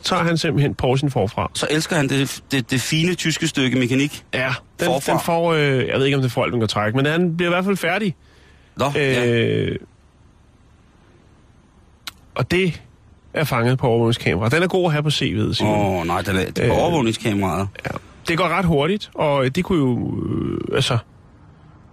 tager 0.03 0.23
han 0.23 0.37
simpelthen 0.37 0.75
Porschen 0.75 1.11
forfra. 1.11 1.51
Så 1.53 1.67
elsker 1.71 1.95
han 1.95 2.09
det, 2.09 2.41
det, 2.51 2.71
det 2.71 2.81
fine 2.81 3.13
tyske 3.13 3.47
stykke 3.47 3.77
mekanik. 3.79 4.23
Ja, 4.33 4.53
den, 4.79 4.85
Forfra. 4.85 5.11
den 5.11 5.21
får, 5.21 5.53
øh, 5.53 5.87
jeg 5.87 5.97
ved 5.97 6.05
ikke 6.05 6.15
om 6.17 6.21
det 6.23 6.31
får 6.31 6.43
alt, 6.43 6.51
den 6.53 6.59
kan 6.61 6.67
trække, 6.69 6.95
men 6.97 7.05
han 7.05 7.37
bliver 7.37 7.49
i 7.49 7.53
hvert 7.53 7.65
fald 7.65 7.77
færdig. 7.77 8.15
Nå, 8.75 8.85
øh, 8.85 8.93
ja. 8.95 9.25
Øh, 9.41 9.75
og 12.35 12.51
det 12.51 12.81
er 13.33 13.43
fanget 13.43 13.77
på 13.77 13.87
overvågningskamera. 13.87 14.49
Den 14.49 14.63
er 14.63 14.67
god 14.67 14.85
at 14.85 14.91
have 14.91 15.03
på 15.03 15.09
CV'et, 15.09 15.53
Simon. 15.53 15.73
Åh, 15.79 15.99
oh, 15.99 16.07
nej, 16.07 16.21
det 16.21 16.27
er, 16.47 16.51
det 16.51 16.59
er 16.59 16.65
Øh. 16.73 16.77
overvågningskameraet. 16.81 17.67
Ja. 17.85 17.97
Det 18.27 18.37
går 18.37 18.47
ret 18.47 18.65
hurtigt, 18.65 19.09
og 19.13 19.55
det 19.55 19.63
kunne 19.65 19.79
jo, 19.79 20.17
øh, 20.25 20.75
altså, 20.75 20.97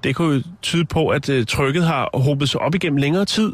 det 0.04 0.14
kunne 0.16 0.34
jo 0.36 0.42
tyde 0.62 0.84
på, 0.84 1.08
at 1.08 1.28
øh, 1.28 1.46
trykket 1.46 1.86
har 1.86 2.10
hobet 2.14 2.48
sig 2.48 2.60
op 2.60 2.74
igennem 2.74 2.96
længere 2.96 3.24
tid 3.24 3.52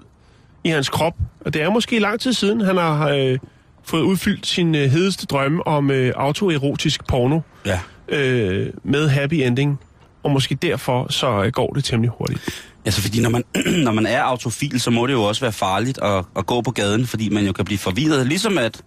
i 0.65 0.69
hans 0.69 0.89
krop. 0.89 1.15
Og 1.41 1.55
det 1.55 1.63
er 1.63 1.71
måske 1.71 1.99
lang 1.99 2.21
tid 2.21 2.33
siden, 2.33 2.61
han 2.61 2.77
har 2.77 3.09
øh, 3.09 3.39
fået 3.85 4.03
udfyldt 4.03 4.47
sin 4.47 4.75
øh, 4.75 4.91
hedeste 4.91 5.27
drømme 5.27 5.67
om 5.67 5.91
øh, 5.91 6.13
autoerotisk 6.17 7.07
porno 7.09 7.41
Ja. 7.67 7.81
øh, 8.09 8.73
med 8.85 9.09
happy 9.09 9.35
ending. 9.35 9.81
Og 10.23 10.31
måske 10.31 10.55
derfor, 10.55 11.13
så 11.13 11.43
øh, 11.45 11.53
går 11.53 11.73
det 11.73 11.85
temmelig 11.85 12.11
hurtigt. 12.19 12.41
Altså, 12.85 13.01
fordi 13.03 13.21
når 13.23 13.31
man, 13.31 13.45
når 13.85 13.93
man 13.93 14.07
er 14.07 14.23
autofil, 14.23 14.81
så 14.81 14.91
må 14.91 15.07
det 15.07 15.13
jo 15.13 15.23
også 15.23 15.41
være 15.41 15.53
farligt 15.53 15.99
at, 16.03 16.25
at 16.37 16.47
gå 16.47 16.61
på 16.61 16.71
gaden, 16.71 17.07
fordi 17.07 17.29
man 17.29 17.47
jo 17.47 17.53
kan 17.53 17.65
blive 17.65 17.79
forvirret. 17.79 18.27
Ligesom 18.27 18.59
at, 18.59 18.83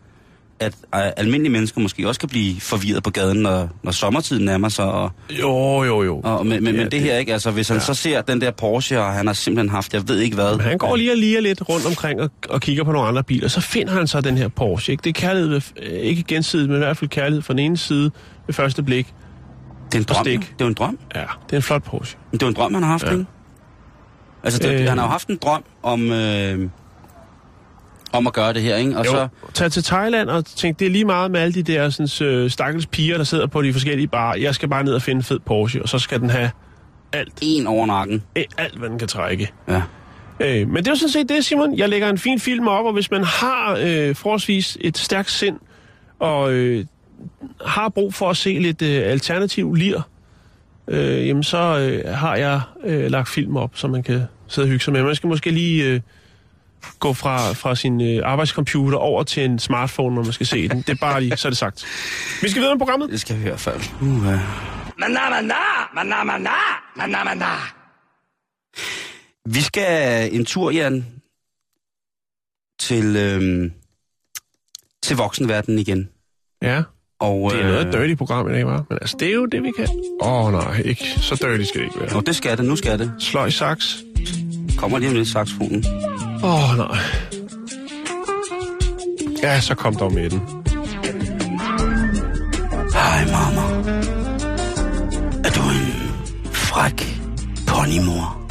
at 0.93 1.13
almindelige 1.17 1.51
mennesker 1.51 1.81
måske 1.81 2.07
også 2.07 2.19
kan 2.19 2.29
blive 2.29 2.61
forvirret 2.61 3.03
på 3.03 3.09
gaden, 3.09 3.37
når, 3.37 3.69
når 3.83 3.91
sommertiden 3.91 4.45
nærmer 4.45 4.69
sig. 4.69 4.85
Og, 4.85 5.11
Jo, 5.39 5.83
jo, 5.83 6.03
jo. 6.03 6.21
og, 6.23 6.45
men, 6.45 6.63
men, 6.63 6.75
Ja, 6.75 6.81
men 6.81 6.91
det 6.91 6.99
her 6.99 7.17
ikke, 7.17 7.33
altså 7.33 7.51
hvis 7.51 7.67
han 7.67 7.77
ja. 7.77 7.83
så 7.83 7.93
ser 7.93 8.21
den 8.21 8.41
der 8.41 8.51
Porsche, 8.51 8.99
og 9.01 9.13
han 9.13 9.27
har 9.27 9.33
simpelthen 9.33 9.69
haft, 9.69 9.93
jeg 9.93 10.07
ved 10.07 10.19
ikke 10.19 10.35
hvad. 10.35 10.51
Men 10.57 10.65
han 10.65 10.77
går 10.77 10.95
lige 10.95 11.11
og 11.11 11.17
lige 11.17 11.41
lidt 11.41 11.69
rundt 11.69 11.85
omkring 11.85 12.21
og, 12.21 12.29
og 12.49 12.61
kigger 12.61 12.83
på 12.83 12.91
nogle 12.91 13.07
andre 13.07 13.23
biler, 13.23 13.47
så 13.47 13.61
finder 13.61 13.93
han 13.93 14.07
så 14.07 14.21
den 14.21 14.37
her 14.37 14.47
Porsche. 14.47 14.91
Ikke? 14.91 15.01
Det 15.03 15.09
er 15.09 15.13
kærlighed, 15.13 15.61
øh, 15.83 15.89
ikke 15.91 16.23
gensidigt, 16.23 16.69
men 16.69 16.75
i 16.75 16.79
hvert 16.83 16.97
fald 16.97 17.09
kærlighed 17.09 17.41
fra 17.41 17.53
den 17.53 17.59
ene 17.59 17.77
side 17.77 18.11
ved 18.47 18.53
første 18.53 18.83
blik. 18.83 19.13
Det 19.91 19.95
er 19.95 19.99
en 19.99 20.03
drøm. 20.03 20.23
stik. 20.25 20.53
Det 20.59 20.65
er 20.65 20.69
en 20.69 20.73
drøm. 20.73 20.99
Ja, 21.15 21.19
det 21.21 21.51
er 21.51 21.55
en 21.57 21.61
flot 21.63 21.83
Porsche. 21.83 22.17
Men 22.31 22.39
det 22.39 22.45
er 22.45 22.49
en 22.49 22.55
drøm, 22.55 22.73
han 22.73 22.83
har 22.83 22.89
haft, 22.91 23.03
Ja. 23.05 23.11
ikke? 23.11 23.25
Altså, 24.43 24.59
det, 24.59 24.73
øh... 24.81 24.87
han 24.89 24.97
har 24.97 25.05
jo 25.05 25.11
haft 25.11 25.27
en 25.27 25.37
drøm 25.41 25.63
om, 25.83 26.11
øh, 26.11 26.69
om 28.13 28.27
at 28.27 28.33
gøre 28.33 28.53
det 28.53 28.61
her, 28.61 28.75
ikke? 28.75 28.97
Og 28.97 29.05
Jo, 29.05 29.11
så, 29.11 29.27
tag 29.53 29.71
til 29.71 29.83
Thailand 29.83 30.29
og 30.29 30.45
tænk, 30.45 30.79
det 30.79 30.85
er 30.85 30.89
lige 30.89 31.05
meget 31.05 31.31
med 31.31 31.39
alle 31.39 31.53
de 31.53 31.63
der 31.63 31.89
sådan, 31.89 32.27
øh, 32.27 32.49
stakkels 32.49 32.85
piger, 32.85 33.17
der 33.17 33.23
sidder 33.23 33.47
på 33.47 33.61
de 33.61 33.73
forskellige 33.73 34.07
barer. 34.07 34.37
Jeg 34.37 34.55
skal 34.55 34.69
bare 34.69 34.83
ned 34.83 34.93
og 34.93 35.01
finde 35.01 35.19
en 35.19 35.23
fed 35.23 35.39
Porsche, 35.39 35.81
og 35.81 35.89
så 35.89 35.99
skal 35.99 36.19
den 36.19 36.29
have 36.29 36.51
alt, 37.13 37.33
en 37.41 37.67
over 37.67 37.85
nakken. 37.85 38.23
alt 38.57 38.77
hvad 38.79 38.89
den 38.89 38.99
kan 38.99 39.07
trække. 39.07 39.51
Ja. 39.69 39.81
Øh, 40.39 40.67
men 40.67 40.77
det 40.77 40.87
er 40.87 40.91
jo 40.91 40.95
sådan 40.95 41.09
set 41.09 41.29
det, 41.29 41.45
Simon. 41.45 41.77
Jeg 41.77 41.89
lægger 41.89 42.09
en 42.09 42.17
fin 42.17 42.39
film 42.39 42.67
op, 42.67 42.85
og 42.85 42.93
hvis 42.93 43.11
man 43.11 43.23
har 43.23 43.77
øh, 43.81 44.15
forholdsvis 44.15 44.77
et 44.81 44.97
stærkt 44.97 45.31
sind, 45.31 45.59
og 46.19 46.53
øh, 46.53 46.85
har 47.65 47.89
brug 47.89 48.13
for 48.13 48.29
at 48.29 48.37
se 48.37 48.59
lidt 48.59 48.81
øh, 48.81 49.01
alternativ 49.05 49.73
lir, 49.73 50.01
øh, 50.87 51.27
jamen 51.27 51.43
så 51.43 51.57
øh, 51.79 52.15
har 52.15 52.35
jeg 52.35 52.61
øh, 52.85 53.11
lagt 53.11 53.29
film 53.29 53.57
op, 53.57 53.71
så 53.73 53.87
man 53.87 54.03
kan 54.03 54.21
sidde 54.47 54.65
og 54.65 54.69
hygge 54.69 54.83
sig 54.83 54.93
med. 54.93 55.03
Man 55.03 55.15
skal 55.15 55.27
måske 55.27 55.49
lige 55.49 55.83
øh, 55.83 55.99
gå 56.99 57.13
fra, 57.13 57.53
fra 57.53 57.75
sin 57.75 58.01
øh, 58.01 58.21
arbejdscomputer 58.25 58.97
over 58.97 59.23
til 59.23 59.45
en 59.45 59.59
smartphone, 59.59 60.15
når 60.15 60.23
man 60.23 60.33
skal 60.33 60.45
se 60.45 60.67
den. 60.67 60.77
Det 60.77 60.89
er 60.89 60.95
bare 60.95 61.21
lige, 61.21 61.37
så 61.37 61.47
er 61.47 61.49
det 61.49 61.57
sagt. 61.57 61.85
Vi 62.41 62.49
skal 62.49 62.61
videre 62.61 62.75
med 62.75 62.79
programmet. 62.79 63.09
Det 63.09 63.21
skal 63.21 63.35
vi 63.35 63.41
i 63.41 63.43
hvert 63.43 63.59
fald. 63.59 63.81
Uh, 64.01 64.27
uh. 64.27 64.39
Vi 69.45 69.61
skal 69.61 70.29
en 70.35 70.45
tur, 70.45 70.71
Jan, 70.71 71.05
til, 72.79 73.15
øhm, 73.15 73.71
til 75.03 75.17
voksenverdenen 75.17 75.79
igen. 75.79 76.09
Ja, 76.61 76.83
Og, 77.19 77.51
det 77.51 77.59
er 77.59 77.67
noget 77.67 77.87
øh, 77.87 77.93
dirty 77.93 78.15
program 78.15 78.49
i 78.49 78.53
dag, 78.53 78.65
var. 78.65 78.85
Men 78.89 78.97
altså, 79.01 79.17
det 79.19 79.27
er 79.27 79.33
jo 79.33 79.45
det, 79.45 79.63
vi 79.63 79.71
kan. 79.77 79.87
Åh 80.21 80.45
oh, 80.45 80.51
nej, 80.51 80.81
ikke. 80.85 81.03
så 81.03 81.35
dirty 81.35 81.69
skal 81.69 81.81
det 81.81 81.87
ikke 81.87 81.99
være. 81.99 82.13
Jo, 82.13 82.19
det 82.19 82.35
skal 82.35 82.57
det. 82.57 82.65
Nu 82.65 82.75
skal 82.75 82.99
det. 82.99 83.13
Sløj 83.19 83.49
saks. 83.49 84.03
Kommer 84.77 84.99
lige 84.99 85.09
om 85.09 85.15
lidt 85.15 85.27
saxofonen. 85.27 85.85
Åh, 86.43 86.71
oh, 86.71 86.77
nej. 86.77 86.99
Ja, 89.43 89.61
så 89.61 89.75
kom 89.75 89.95
dog 89.95 90.13
med 90.13 90.29
den. 90.29 90.41
Hej, 92.93 93.25
mamma. 93.25 93.61
Er 95.43 95.51
du 95.55 95.61
en 95.61 96.11
fræk 96.51 97.19
ponymor? 97.67 98.47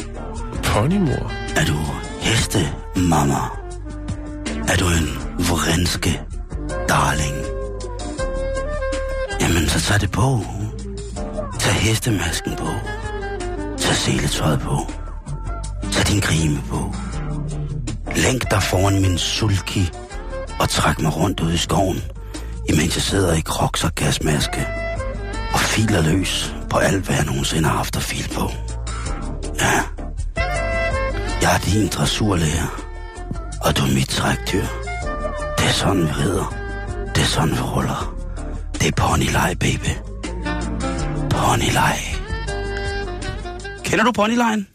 Ponymor. 0.62 1.33
Er 1.57 1.64
du 1.64 1.76
heste, 2.20 2.59
mamma? 2.96 3.42
Er 4.68 4.76
du 4.76 4.87
en 4.87 5.09
vrenske 5.38 6.20
darling? 6.88 7.37
Jamen, 9.40 9.68
så 9.68 9.81
tag 9.81 10.00
det 10.00 10.11
på. 10.11 10.40
Tag 11.61 11.72
hestemasken 11.74 12.57
på. 12.57 12.68
Tag 13.78 13.94
seletøjet 13.96 14.61
på. 14.61 14.92
Tag 15.92 16.07
din 16.09 16.20
grime 16.20 16.61
på. 16.70 16.94
Lænk 18.16 18.51
dig 18.51 18.62
foran 18.62 19.03
min 19.03 19.18
sulki 19.18 19.90
og 20.61 20.68
træk 20.68 21.01
mig 21.01 21.16
rundt 21.16 21.40
ud 21.40 21.53
i 21.53 21.57
skoven, 21.57 22.05
imens 22.68 22.96
jeg 22.96 23.03
sidder 23.03 23.35
i 23.35 23.40
kroks 23.40 23.85
og 23.85 23.94
gasmaske 23.94 24.66
og 25.53 25.61
filer 25.61 26.03
løs 26.03 26.55
på 26.70 26.79
alt, 26.79 27.05
hvad 27.05 27.16
jeg 27.16 27.25
nogensinde 27.25 27.68
har 27.68 27.77
haft 27.77 27.96
at 27.96 28.03
fil 28.03 28.29
på. 28.35 28.51
Ja, 29.61 29.83
jeg 31.42 31.55
er 31.55 31.59
din 31.59 31.88
dressurlærer, 31.88 32.83
og 33.64 33.77
du 33.77 33.83
er 33.83 33.94
mit 33.94 34.09
trækdyr. 34.09 34.66
Det 35.59 35.66
er 35.66 35.72
sådan, 35.72 36.03
vi 36.03 36.12
rider. 36.12 36.55
Det 37.14 37.22
er 37.22 37.27
sådan, 37.27 37.51
vi 37.51 37.61
ruller. 37.61 38.14
Det 38.75 38.88
er 38.88 38.92
ponylej, 38.96 39.55
baby. 39.55 39.92
Ponylej. 41.31 41.98
Kender 43.85 44.05
du 44.05 44.12
ponylejen? 44.12 44.71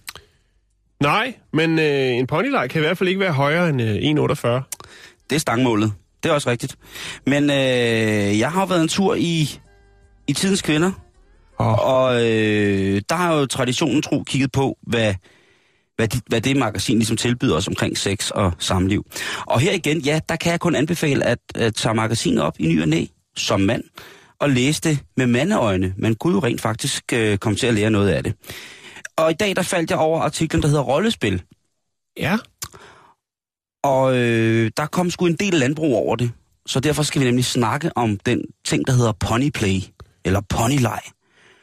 Nej, 1.01 1.33
men 1.53 1.79
øh, 1.79 2.07
en 2.11 2.27
ponylej 2.27 2.67
kan 2.67 2.81
i 2.81 2.83
hvert 2.85 2.97
fald 2.97 3.09
ikke 3.09 3.19
være 3.19 3.31
højere 3.31 3.69
end 3.69 3.81
øh, 3.81 3.95
1,48. 3.95 4.47
Det 5.29 5.35
er 5.35 5.39
stangmålet. 5.39 5.93
Det 6.23 6.29
er 6.29 6.33
også 6.33 6.49
rigtigt. 6.49 6.75
Men 7.25 7.43
øh, 7.43 8.39
jeg 8.39 8.51
har 8.51 8.65
været 8.65 8.81
en 8.81 8.87
tur 8.87 9.15
i, 9.15 9.59
i 10.27 10.33
Tidens 10.33 10.61
Kvinder, 10.61 10.91
Oh. 11.59 11.87
og 11.89 12.15
øh, 12.25 13.01
der 13.09 13.15
har 13.15 13.33
jo 13.35 13.45
traditionen 13.45 14.01
tro 14.01 14.23
kigget 14.23 14.51
på, 14.51 14.77
hvad, 14.81 15.13
hvad, 15.95 16.07
de, 16.07 16.21
hvad 16.27 16.41
det 16.41 16.57
magasin 16.57 16.97
ligesom 16.97 17.17
tilbyder 17.17 17.55
os 17.55 17.67
omkring 17.67 17.97
sex 17.97 18.29
og 18.31 18.53
samliv. 18.59 19.05
Og 19.45 19.59
her 19.59 19.71
igen, 19.71 19.99
ja, 19.99 20.19
der 20.29 20.35
kan 20.35 20.51
jeg 20.51 20.59
kun 20.59 20.75
anbefale 20.75 21.25
at, 21.25 21.37
at 21.55 21.75
tage 21.75 21.95
magasinet 21.95 22.41
op 22.43 22.55
i 22.59 22.67
ny 22.67 22.81
og 22.81 22.87
næ, 22.89 23.05
som 23.35 23.61
mand, 23.61 23.83
og 24.39 24.49
læse 24.49 24.81
det 24.81 24.99
med 25.17 25.27
mandeøjne. 25.27 25.93
Man 25.97 26.15
kunne 26.15 26.33
jo 26.33 26.39
rent 26.39 26.61
faktisk 26.61 27.03
øh, 27.13 27.37
komme 27.37 27.55
til 27.57 27.67
at 27.67 27.73
lære 27.73 27.89
noget 27.89 28.09
af 28.09 28.23
det. 28.23 28.33
Og 29.17 29.31
i 29.31 29.33
dag, 29.33 29.55
der 29.55 29.61
faldt 29.61 29.91
jeg 29.91 29.99
over 29.99 30.21
artiklen, 30.21 30.61
der 30.61 30.67
hedder 30.67 30.83
Rollespil. 30.83 31.43
Ja. 32.17 32.37
Og 33.83 34.17
øh, 34.17 34.71
der 34.77 34.85
kom 34.85 35.09
sgu 35.09 35.25
en 35.25 35.35
del 35.35 35.53
landbrug 35.53 35.95
over 35.95 36.15
det. 36.15 36.31
Så 36.65 36.79
derfor 36.79 37.03
skal 37.03 37.21
vi 37.21 37.25
nemlig 37.25 37.45
snakke 37.45 37.91
om 37.97 38.17
den 38.25 38.41
ting, 38.65 38.87
der 38.87 38.93
hedder 38.93 39.11
ponyplay, 39.11 39.79
eller 40.25 40.41
ponyleg. 40.49 40.99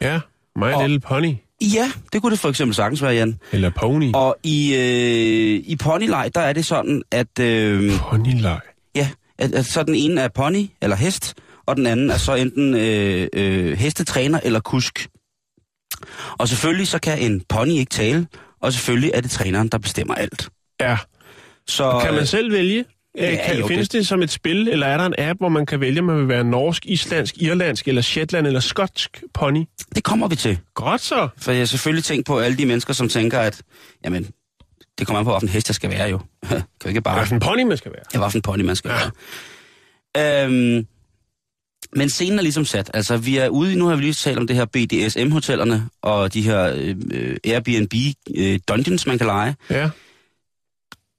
Ja. 0.00 0.20
My 0.56 0.64
Og- 0.72 0.82
Little 0.88 1.00
Pony. 1.00 1.34
Ja, 1.74 1.92
det 2.12 2.22
kunne 2.22 2.30
det 2.30 2.38
for 2.38 2.48
eksempel 2.48 2.74
sagtens 2.74 3.02
være, 3.02 3.12
Jan. 3.14 3.38
Eller 3.52 3.70
Pony. 3.70 4.10
Og 4.14 4.36
i, 4.42 4.74
øh, 4.74 5.62
i 5.66 5.76
ponyleg, 5.76 6.30
der 6.34 6.40
er 6.40 6.52
det 6.52 6.64
sådan, 6.66 7.02
at, 7.10 7.38
øh, 7.40 7.98
Ponyleg. 7.98 8.60
ja, 8.94 9.10
at, 9.38 9.54
at 9.54 9.66
så 9.66 9.82
den 9.82 9.94
ene 9.94 10.20
er 10.20 10.28
pony 10.28 10.66
eller 10.82 10.96
hest, 10.96 11.34
og 11.66 11.76
den 11.76 11.86
anden 11.86 12.10
er 12.10 12.16
så 12.16 12.34
enten 12.34 12.74
øh, 12.74 13.28
øh, 13.32 13.78
hestetræner 13.78 14.40
eller 14.44 14.60
kusk. 14.60 15.08
Og 16.38 16.48
selvfølgelig 16.48 16.88
så 16.88 16.98
kan 16.98 17.18
en 17.18 17.42
pony 17.48 17.70
ikke 17.70 17.90
tale, 17.90 18.26
og 18.60 18.72
selvfølgelig 18.72 19.10
er 19.14 19.20
det 19.20 19.30
træneren, 19.30 19.68
der 19.68 19.78
bestemmer 19.78 20.14
alt. 20.14 20.48
Ja. 20.80 20.96
Så, 21.66 22.00
Kan 22.04 22.14
man 22.14 22.26
selv 22.26 22.52
vælge? 22.52 22.84
ja, 23.18 23.30
Ja, 23.30 23.46
kan, 23.46 23.58
jo, 23.58 23.66
findes 23.66 23.88
det 23.88 24.06
som 24.06 24.22
et 24.22 24.30
spil, 24.30 24.68
eller 24.68 24.86
er 24.86 24.96
der 24.96 25.06
en 25.06 25.14
app, 25.18 25.38
hvor 25.40 25.48
man 25.48 25.66
kan 25.66 25.80
vælge, 25.80 25.98
om 26.00 26.04
man 26.06 26.16
vil 26.18 26.28
være 26.28 26.44
norsk, 26.44 26.86
islandsk, 26.86 27.34
irlandsk, 27.42 27.88
eller 27.88 28.02
shetland, 28.02 28.46
eller 28.46 28.60
skotsk 28.60 29.22
pony? 29.34 29.64
det 29.94 30.04
kommer 30.04 30.28
vi 30.28 30.36
til. 30.36 30.58
Godt 30.74 31.00
så. 31.00 31.28
For 31.38 31.52
jeg 31.52 31.60
har 31.60 31.66
selvfølgelig 31.66 32.04
tænkt 32.04 32.26
på 32.26 32.38
alle 32.38 32.58
de 32.58 32.66
mennesker, 32.66 32.92
som 32.94 33.08
tænker, 33.08 33.38
at 33.40 33.62
jamen, 34.04 34.30
det 34.98 35.06
kommer 35.06 35.18
an 35.18 35.24
på, 35.24 35.30
hvilken 35.30 35.48
hest 35.48 35.68
jeg 35.68 35.74
skal 35.74 35.90
være 35.90 36.08
jo. 36.08 36.20
kan 36.80 36.88
ikke 36.88 37.00
bare... 37.00 37.14
Hvad 37.18 37.26
for 37.26 37.34
en 37.34 37.40
pony 37.40 37.62
man 37.62 37.76
skal 37.76 37.92
være. 37.92 38.02
Ja, 38.14 38.18
hvilken 38.18 38.42
pony 38.42 38.60
man 38.62 38.76
skal 38.76 38.90
Ja. 38.90 38.96
være. 40.16 40.44
Øhm, 40.44 40.86
men 41.96 42.10
scenen 42.10 42.38
er 42.38 42.42
ligesom 42.42 42.64
sat. 42.64 42.90
Altså, 42.94 43.16
vi 43.16 43.36
er 43.36 43.48
ude 43.48 43.72
i, 43.72 43.76
nu 43.76 43.86
har 43.86 43.96
vi 43.96 44.02
lige 44.02 44.12
talt 44.12 44.38
om 44.38 44.46
det 44.46 44.56
her 44.56 44.64
BDSM-hotellerne, 44.64 45.88
og 46.02 46.34
de 46.34 46.42
her 46.42 46.72
øh, 46.76 46.96
øh, 47.12 47.36
Airbnb-dungeons, 47.46 49.06
man 49.06 49.18
kan 49.18 49.26
lege. 49.26 49.56
Ja. 49.70 49.90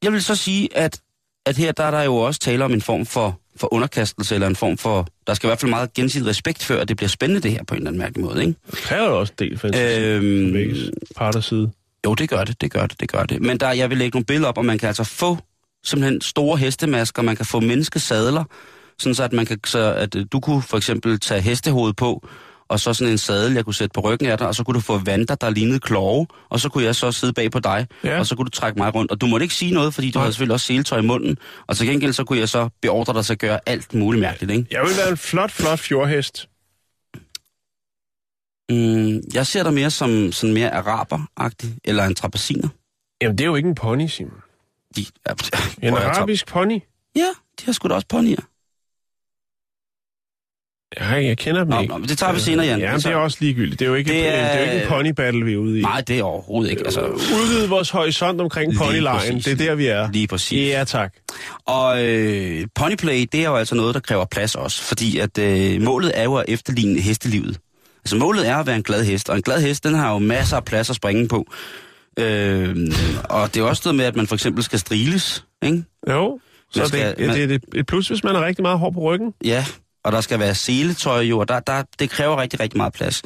Jeg 0.04 0.14
vil 0.14 0.24
så 0.24 0.36
sige, 0.36 0.78
at, 0.78 1.00
at 1.46 1.58
her 1.58 1.72
der 1.72 1.84
er 1.84 1.92
der 1.92 2.02
jo 2.02 2.16
også 2.16 2.40
tale 2.40 2.66
om 2.66 2.74
en 2.74 2.82
form 2.82 3.06
for, 3.06 3.40
for 3.56 3.74
underkastelse, 3.74 4.36
eller 4.36 4.48
en 4.48 4.56
form 4.56 4.78
for... 4.78 5.08
Der 5.28 5.34
skal 5.34 5.48
i 5.48 5.50
hvert 5.50 5.60
fald 5.60 5.70
meget 5.70 5.94
gensidig 5.94 6.28
respekt, 6.28 6.64
før 6.64 6.82
at 6.82 6.88
det 6.88 6.98
bliver 6.98 7.10
spændende, 7.10 7.42
det 7.42 7.52
her, 7.52 7.64
på 7.64 7.74
en 7.74 7.78
eller 7.78 7.90
anden 7.90 8.02
mærkelig 8.02 8.26
måde, 8.26 8.42
ikke? 8.42 8.56
Det 8.72 8.80
kræver 8.80 9.10
jo 9.10 9.20
også 9.20 9.34
del 9.40 9.60
øh, 9.76 10.16
Øhm, 10.16 10.94
parters 11.16 11.46
side. 11.46 11.72
Jo, 12.06 12.14
det 12.14 12.30
gør 12.30 12.44
det, 12.44 12.62
det 12.62 12.72
gør 12.72 12.86
det, 12.86 13.00
det 13.00 13.12
gør 13.12 13.24
det. 13.24 13.42
Men 13.42 13.58
der, 13.58 13.72
jeg 13.72 13.90
vil 13.90 13.98
lægge 13.98 14.16
nogle 14.16 14.26
billeder 14.26 14.48
op, 14.50 14.58
og 14.58 14.66
man 14.66 14.78
kan 14.78 14.88
altså 14.88 15.04
få 15.04 15.38
simpelthen 15.84 16.22
store 16.22 16.58
hestemasker, 16.58 17.22
man 17.22 17.36
kan 17.36 17.46
få 17.46 17.60
menneskesadler, 17.60 18.44
sådan 19.00 19.16
så 19.16 19.24
at, 19.24 19.34
man 19.34 19.46
kan, 19.46 19.60
så 19.66 19.94
at 19.94 20.16
øh, 20.16 20.26
du 20.32 20.40
kunne 20.40 20.62
for 20.62 20.78
eksempel 20.78 21.20
tage 21.20 21.42
hestehovedet 21.42 21.96
på, 21.96 22.28
og 22.68 22.80
så 22.80 22.94
sådan 22.94 23.12
en 23.12 23.18
sadel, 23.18 23.54
jeg 23.54 23.66
kunne 23.66 23.74
sætte 23.74 23.94
på 23.94 24.00
ryggen 24.02 24.28
af 24.28 24.38
dig, 24.38 24.48
og 24.48 24.56
så 24.56 24.64
kunne 24.64 24.74
du 24.76 24.80
få 24.80 24.98
vanter, 24.98 25.36
der 25.36 25.50
lignede 25.50 25.80
klove, 25.80 26.28
og 26.50 26.60
så 26.60 26.70
kunne 26.70 26.84
jeg 26.84 26.96
så 26.96 27.12
sidde 27.12 27.34
bag 27.34 27.52
på 27.52 27.60
dig, 27.60 27.88
Ja. 28.04 28.20
og 28.20 28.26
så 28.28 28.36
kunne 28.36 28.46
du 28.46 28.50
trække 28.52 28.80
mig 28.80 28.96
rundt. 28.96 29.12
Og 29.12 29.22
du 29.22 29.28
måtte 29.28 29.44
ikke 29.44 29.56
sige 29.56 29.74
noget, 29.74 29.94
fordi 29.94 30.12
du 30.12 30.20
Nej. 30.20 30.24
havde 30.24 30.34
selvfølgelig 30.34 30.54
også 30.54 30.66
seletøj 30.66 31.00
i 31.00 31.02
munden, 31.02 31.38
og 31.68 31.78
til 31.78 31.88
gengæld 31.88 32.14
så 32.14 32.24
kunne 32.24 32.40
jeg 32.40 32.50
så 32.50 32.70
beordre 32.82 33.14
dig 33.14 33.26
til 33.26 33.34
at 33.34 33.40
gøre 33.40 33.60
alt 33.66 33.94
muligt 33.94 34.22
mærkeligt, 34.22 34.52
ikke? 34.52 34.66
Jeg 34.72 34.82
vil 34.82 34.92
være 34.98 35.10
en 35.10 35.18
flot, 35.18 35.52
flot 35.52 35.80
fjordhest. 35.80 36.50
Mm, 38.70 39.22
jeg 39.34 39.48
ser 39.48 39.64
dig 39.64 39.74
mere 39.74 39.92
som 39.92 40.32
sådan 40.32 40.54
mere 40.54 40.72
araber-agtig, 40.72 41.68
eller 41.84 42.04
en 42.06 42.16
trapaciner. 42.16 42.68
Jamen, 43.22 43.38
det 43.38 43.44
er 43.44 43.48
jo 43.48 43.56
ikke 43.56 43.70
en 43.70 43.76
pony, 43.76 44.08
Simon. 44.08 44.34
De, 44.96 45.06
ja, 45.28 45.34
En 45.88 45.94
arabisk 45.94 46.48
pony. 46.48 46.80
Ja, 47.16 47.28
de 47.60 47.66
har 47.66 47.72
sgu 47.72 47.88
da 47.88 47.94
også 47.94 48.08
ponyer. 48.08 48.42
Ja, 51.00 51.06
jeg 51.14 51.38
kender 51.38 51.62
dem 51.64 51.70
Nå, 51.70 51.80
ikke. 51.82 51.94
nå, 52.00 52.06
det 52.06 52.18
tager 52.18 52.34
vi 52.34 52.40
senere, 52.40 52.66
Jan. 52.66 52.80
Ja, 52.80 52.92
men 52.92 53.00
Det 53.02 53.06
er 53.06 53.16
også 53.16 53.38
ligegyldigt. 53.42 53.80
Det 53.80 53.86
er 53.86 53.90
jo 53.90 53.96
ikke, 53.96 54.12
Det 54.14 54.28
er-. 54.28 54.32
Det 54.32 54.62
er 54.62 54.66
jo 54.66 54.72
ikke 54.72 54.82
en 54.84 54.88
pony 54.90 55.10
battle, 55.10 55.46
vi 55.46 55.54
er 55.54 55.58
ude 55.58 55.80
i. 55.80 55.82
Nej, 55.82 56.02
det 56.02 56.20
er 56.20 56.24
overhovedet 56.24 56.72
ikke. 56.72 56.82
Altså, 56.86 57.02
Udvide 57.06 57.70
vores 57.70 57.90
horisont 57.90 58.42
omkring 58.42 58.78
ponylejen. 58.78 59.36
Det 59.38 59.48
er 59.48 59.56
der, 59.56 59.76
vi 59.76 59.88
er. 59.88 60.12
lige 60.12 60.28
præcis. 60.28 60.70
Ja, 60.70 60.84
tak. 60.88 61.14
Og 61.66 62.04
øh, 62.06 62.68
ponyplay, 62.76 63.26
det 63.32 63.40
er 63.40 63.46
jo 63.50 63.56
altså 63.56 63.76
noget, 63.76 63.94
der 63.96 64.02
kræver 64.02 64.26
plads 64.26 64.56
også. 64.56 64.82
Fordi 64.84 65.18
at 65.20 65.38
øh, 65.38 65.82
målet 65.82 66.12
er 66.16 66.24
jo 66.24 66.36
at 66.36 66.46
efterligne 66.48 67.00
hestelivet. 67.02 67.58
Altså 68.06 68.16
målet 68.18 68.48
er 68.50 68.56
at 68.58 68.68
være 68.68 68.76
en 68.76 68.84
glad 68.84 69.04
hest. 69.06 69.30
Og 69.30 69.36
en 69.36 69.42
glad 69.42 69.62
hest, 69.62 69.84
den 69.84 69.94
har 69.96 70.12
jo 70.14 70.20
masser 70.20 70.58
af 70.58 70.66
plads 70.66 70.90
at 70.90 70.96
springe 70.96 71.28
på. 71.28 71.48
Øh, 72.20 72.76
og 73.30 73.54
det 73.54 73.62
er 73.62 73.66
også 73.66 73.82
noget 73.86 73.96
med, 73.96 74.06
at 74.06 74.16
man 74.16 74.28
for 74.28 74.36
eksempel 74.36 74.64
skal 74.64 74.80
striles. 74.80 75.46
Ikke? 75.64 75.84
Jo, 76.10 76.40
så 76.72 76.86
skal- 76.86 77.00
det, 77.00 77.16
ja, 77.20 77.28
man- 77.28 77.36
det 77.36 77.52
er 77.52 77.56
et- 77.56 77.64
et 77.80 77.86
plus, 77.88 78.08
hvis 78.08 78.24
man 78.24 78.36
er 78.36 78.46
rigtig 78.46 78.62
meget 78.62 78.80
hård 78.80 78.94
på 78.94 79.00
ryggen. 79.00 79.34
Ja, 79.46 79.66
og 80.06 80.12
der 80.12 80.22
skal 80.22 80.40
være 80.40 80.56
seletøj 80.56 81.22
jo, 81.22 81.40
og 81.40 81.48
der, 81.48 81.60
der, 81.60 81.84
det 82.00 82.10
kræver 82.10 82.42
rigtig, 82.42 82.60
rigtig 82.60 82.78
meget 82.78 82.94
plads. 82.94 83.22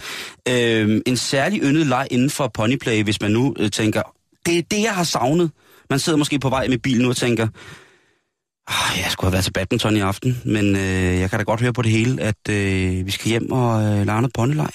Øhm, 0.49 1.01
en 1.05 1.17
særlig 1.17 1.61
yndet 1.63 1.87
leg 1.87 2.07
inden 2.11 2.29
for 2.29 2.47
ponyplay, 2.47 3.03
hvis 3.03 3.21
man 3.21 3.31
nu 3.31 3.55
øh, 3.59 3.71
tænker, 3.71 4.01
det 4.45 4.57
er 4.57 4.61
det, 4.71 4.83
jeg 4.83 4.95
har 4.95 5.03
savnet. 5.03 5.51
Man 5.89 5.99
sidder 5.99 6.17
måske 6.17 6.39
på 6.39 6.49
vej 6.49 6.67
med 6.67 6.77
bilen 6.77 7.01
nu 7.01 7.09
og 7.09 7.17
tænker, 7.17 7.47
"Ah, 8.67 8.97
jeg 8.97 9.11
skulle 9.11 9.27
have 9.27 9.33
været 9.33 9.43
til 9.43 9.53
badminton 9.53 9.95
i 9.95 9.99
aften, 9.99 10.41
men 10.45 10.75
øh, 10.75 11.19
jeg 11.19 11.29
kan 11.29 11.39
da 11.39 11.43
godt 11.43 11.61
høre 11.61 11.73
på 11.73 11.81
det 11.81 11.91
hele, 11.91 12.21
at 12.21 12.49
øh, 12.49 13.05
vi 13.05 13.11
skal 13.11 13.29
hjem 13.29 13.51
og 13.51 13.83
øh, 13.83 14.05
lege 14.05 14.21
noget 14.21 14.33
ponyleg. 14.33 14.69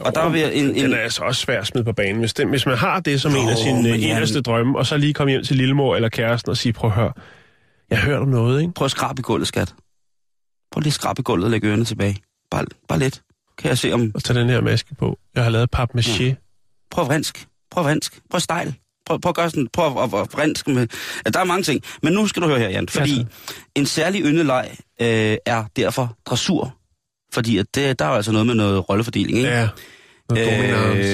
Og 0.00 0.14
der 0.14 0.28
vil 0.28 0.50
en, 0.52 0.64
en, 0.64 0.84
Den 0.84 0.92
er 0.92 0.98
altså 0.98 1.22
også 1.22 1.40
svær 1.40 1.60
at 1.60 1.66
smide 1.66 1.84
på 1.84 1.92
banen. 1.92 2.18
Hvis, 2.18 2.34
den, 2.34 2.48
hvis 2.48 2.66
man 2.66 2.76
har 2.76 3.00
det 3.00 3.20
som 3.20 3.32
Jo, 3.32 3.40
en 3.40 3.48
af 3.48 3.56
sine 3.56 3.88
øh, 3.88 4.02
ja, 4.02 4.16
eneste 4.16 4.40
drømme, 4.40 4.78
og 4.78 4.86
så 4.86 4.96
lige 4.96 5.14
komme 5.14 5.30
hjem 5.30 5.44
til 5.44 5.56
lillemor 5.56 5.96
eller 5.96 6.08
kæresten 6.08 6.50
og 6.50 6.56
sige, 6.56 6.72
prøv 6.72 6.90
at 6.90 6.96
høre, 6.96 7.12
jeg 7.90 8.18
om 8.18 8.28
noget, 8.28 8.60
ikke? 8.60 8.72
prøv 8.74 8.84
at 8.84 8.90
skrabe 8.90 9.20
i 9.20 9.22
gulvet, 9.22 9.48
skat. 9.48 9.74
Prøv 10.76 10.80
lige 10.80 10.90
at 10.90 10.94
skrabe 10.94 11.22
gulvet 11.22 11.44
og 11.44 11.50
lægge 11.50 11.68
ørerne 11.68 11.84
tilbage. 11.84 12.16
Bare, 12.50 12.64
bare 12.88 12.98
lidt. 12.98 13.22
Kan 13.58 13.68
jeg 13.68 13.78
se 13.78 13.92
om... 13.92 14.12
Og 14.14 14.24
tage 14.24 14.40
den 14.40 14.48
her 14.48 14.60
maske 14.60 14.94
på. 14.94 15.18
Jeg 15.34 15.42
har 15.42 15.50
lavet 15.50 15.70
pap 15.70 15.90
maché. 15.98 16.22
Ja. 16.22 16.34
Prøv 16.90 17.06
vrinsk. 17.06 17.46
Prøv 17.70 17.84
vrinsk. 17.84 18.20
Prøv 18.30 18.40
stejl. 18.40 18.74
Prøv, 19.06 19.20
prøv 19.20 19.30
at 19.30 19.36
gøre 19.36 19.50
sådan, 19.50 19.68
prøv 19.72 19.86
at, 19.86 20.14
at, 20.14 20.20
at 20.20 20.32
vrinsk 20.32 20.68
med... 20.68 20.88
Ja, 21.24 21.30
der 21.30 21.40
er 21.40 21.44
mange 21.44 21.62
ting. 21.62 21.82
Men 22.02 22.12
nu 22.12 22.26
skal 22.26 22.42
du 22.42 22.46
høre 22.46 22.58
her, 22.58 22.68
Jan. 22.68 22.88
Fordi 22.88 23.16
Ja, 23.16 23.24
en 23.74 23.86
særlig 23.86 24.22
yndeleg 24.22 24.70
øh, 25.00 25.36
er 25.46 25.64
derfor 25.76 26.16
dressur. 26.26 26.76
Fordi 27.32 27.58
at 27.58 27.66
det, 27.74 27.98
der 27.98 28.04
er 28.04 28.08
jo 28.08 28.14
altså 28.14 28.32
noget 28.32 28.46
med 28.46 28.54
noget 28.54 28.88
rollefordeling, 28.88 29.38
ikke? 29.38 29.50
Ja. 29.50 29.68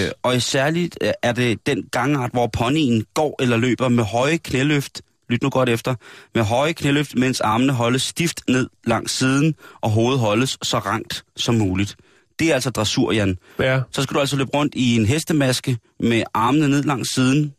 Øh, 0.07 0.11
og 0.23 0.37
i 0.37 0.41
særligt 0.41 0.99
øh, 1.01 1.13
er 1.23 1.33
det 1.33 1.67
den 1.67 1.89
gangart, 1.93 2.31
hvor 2.31 2.47
ponyen 2.47 3.05
går 3.15 3.37
eller 3.43 3.57
løber 3.57 3.89
med 3.89 4.05
høje 4.05 4.37
knæløft, 4.37 5.03
lyt 5.33 5.43
nu 5.43 5.51
godt 5.51 5.69
efter, 5.69 5.95
med 6.35 6.43
høje 6.43 6.73
knæløft, 6.73 7.15
mens 7.17 7.41
armene 7.41 7.73
holdes 7.73 8.03
stift 8.03 8.41
ned 8.49 8.69
langs 8.87 9.13
siden, 9.13 9.55
og 9.81 9.91
hovedet 9.91 10.21
holdes 10.21 10.59
så 10.63 10.79
rangt 10.79 11.25
som 11.37 11.55
muligt. 11.55 11.97
Det 12.39 12.51
er 12.51 12.55
altså 12.55 12.71
dressur, 12.71 13.13
Jan. 13.13 13.39
Ja. 13.59 13.81
Så 13.93 14.03
skal 14.03 14.15
du 14.15 14.21
altså 14.21 14.37
løbe 14.37 14.51
rundt 14.55 14.75
i 14.75 14.97
en 14.97 15.07
hestemaske 15.07 15.79
med 16.01 16.23
armene 16.35 16.69
ned 16.69 16.83
langs 16.83 17.15
siden, 17.15 17.53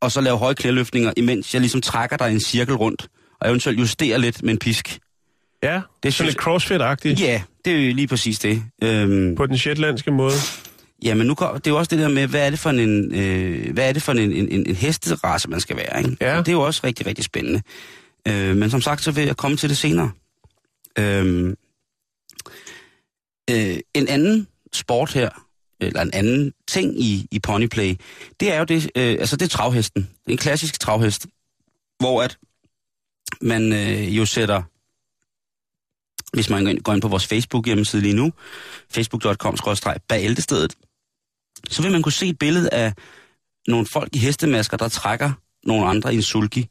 og 0.00 0.12
så 0.12 0.20
lave 0.20 0.38
høje 0.38 0.54
knæløftninger, 0.54 1.12
imens 1.16 1.54
jeg 1.54 1.60
ligesom 1.60 1.80
trækker 1.80 2.16
dig 2.16 2.30
i 2.30 2.34
en 2.34 2.40
cirkel 2.40 2.74
rundt, 2.74 3.08
og 3.40 3.48
eventuelt 3.48 3.80
justerer 3.80 4.18
lidt 4.18 4.42
med 4.42 4.50
en 4.52 4.58
pisk. 4.58 4.98
Ja, 5.62 5.80
det 6.02 6.08
er 6.08 6.12
synes 6.12 6.28
lidt 6.28 6.42
crossfit-agtigt. 6.42 7.20
Ja, 7.20 7.42
det 7.64 7.72
er 7.72 7.86
jo 7.86 7.94
lige 7.94 8.06
præcis 8.08 8.38
det. 8.38 8.62
Øhm, 8.82 9.34
På 9.36 9.46
den 9.46 9.58
shetlandske 9.58 10.10
måde. 10.10 10.34
Ja, 11.04 11.14
men 11.14 11.26
nu 11.26 11.34
kom, 11.34 11.54
det 11.54 11.66
er 11.66 11.70
jo 11.70 11.78
også 11.78 11.88
det 11.90 11.98
der 11.98 12.08
med, 12.08 12.26
hvad 12.26 12.46
er 12.46 12.50
det 12.50 12.58
for 12.58 12.70
en, 12.70 13.14
øh, 13.14 13.72
hvad 13.72 13.88
er 13.88 13.92
det 13.92 14.02
for 14.02 14.12
en, 14.12 14.18
en, 14.18 14.32
en, 14.48 14.66
en 14.66 14.76
hesterace, 14.76 15.48
man 15.48 15.60
skal 15.60 15.76
være, 15.76 15.98
ikke? 15.98 16.16
Ja. 16.20 16.38
Og 16.38 16.46
det 16.46 16.52
er 16.52 16.56
jo 16.56 16.62
også 16.62 16.80
rigtig, 16.84 17.06
rigtig 17.06 17.24
spændende. 17.24 17.62
Øh, 18.28 18.56
men 18.56 18.70
som 18.70 18.80
sagt, 18.80 19.02
så 19.02 19.10
vil 19.10 19.24
jeg 19.24 19.36
komme 19.36 19.56
til 19.56 19.68
det 19.68 19.76
senere. 19.76 20.10
Øh, 20.98 21.56
øh, 23.50 23.78
en 23.94 24.08
anden 24.08 24.48
sport 24.72 25.12
her, 25.12 25.30
eller 25.80 26.02
en 26.02 26.10
anden 26.12 26.52
ting 26.68 27.00
i, 27.00 27.28
i 27.30 27.38
ponyplay, 27.38 27.94
det 28.40 28.52
er 28.52 28.58
jo 28.58 28.64
det, 28.64 28.90
øh, 28.96 29.16
altså 29.20 29.36
det 29.36 29.44
er 29.44 29.48
travhesten. 29.48 30.10
En 30.26 30.36
klassisk 30.36 30.80
travhest, 30.80 31.26
hvor 31.98 32.22
at 32.22 32.38
man 33.40 33.72
øh, 33.72 34.16
jo 34.16 34.26
sætter 34.26 34.62
hvis 36.32 36.50
man 36.50 36.64
går 36.64 36.70
ind- 36.70 36.80
går 36.80 36.98
på 37.00 37.08
vores 37.08 37.26
Facebook-hjemmeside 37.26 38.02
lige 38.02 38.14
nu, 38.14 38.32
facebook.com 38.90 39.56
bagældestedet, 40.08 40.74
så 41.70 41.82
vil 41.82 41.92
man 41.92 42.02
kunne 42.02 42.12
se 42.12 42.28
et 42.28 42.38
billede 42.38 42.68
af 42.72 42.92
nogle 43.68 43.86
folk 43.86 44.08
i 44.16 44.18
hestemasker, 44.18 44.76
der 44.76 44.88
trækker 44.88 45.32
nogle 45.64 45.86
andre 45.86 46.12
i 46.12 46.16
en 46.16 46.22
sulky. 46.22 46.64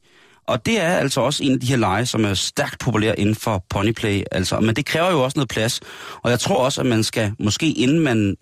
Og 0.47 0.65
det 0.65 0.81
er 0.81 0.97
altså 0.97 1.21
også 1.21 1.43
en 1.43 1.51
af 1.51 1.59
de 1.59 1.67
her 1.67 1.75
lege, 1.75 2.05
som 2.05 2.25
er 2.25 2.33
stærkt 2.33 2.79
populære 2.79 3.19
inden 3.19 3.35
for 3.35 3.65
ponyplay. 3.69 4.23
Altså. 4.31 4.59
Men 4.59 4.75
det 4.75 4.85
kræver 4.85 5.11
jo 5.11 5.23
også 5.23 5.39
noget 5.39 5.49
plads. 5.49 5.81
Og 6.23 6.31
jeg 6.31 6.39
tror 6.39 6.55
også, 6.55 6.81
at 6.81 6.87
man 6.87 7.03
skal, 7.03 7.33
måske 7.39 7.71
inden 7.71 7.99
man 7.99 8.35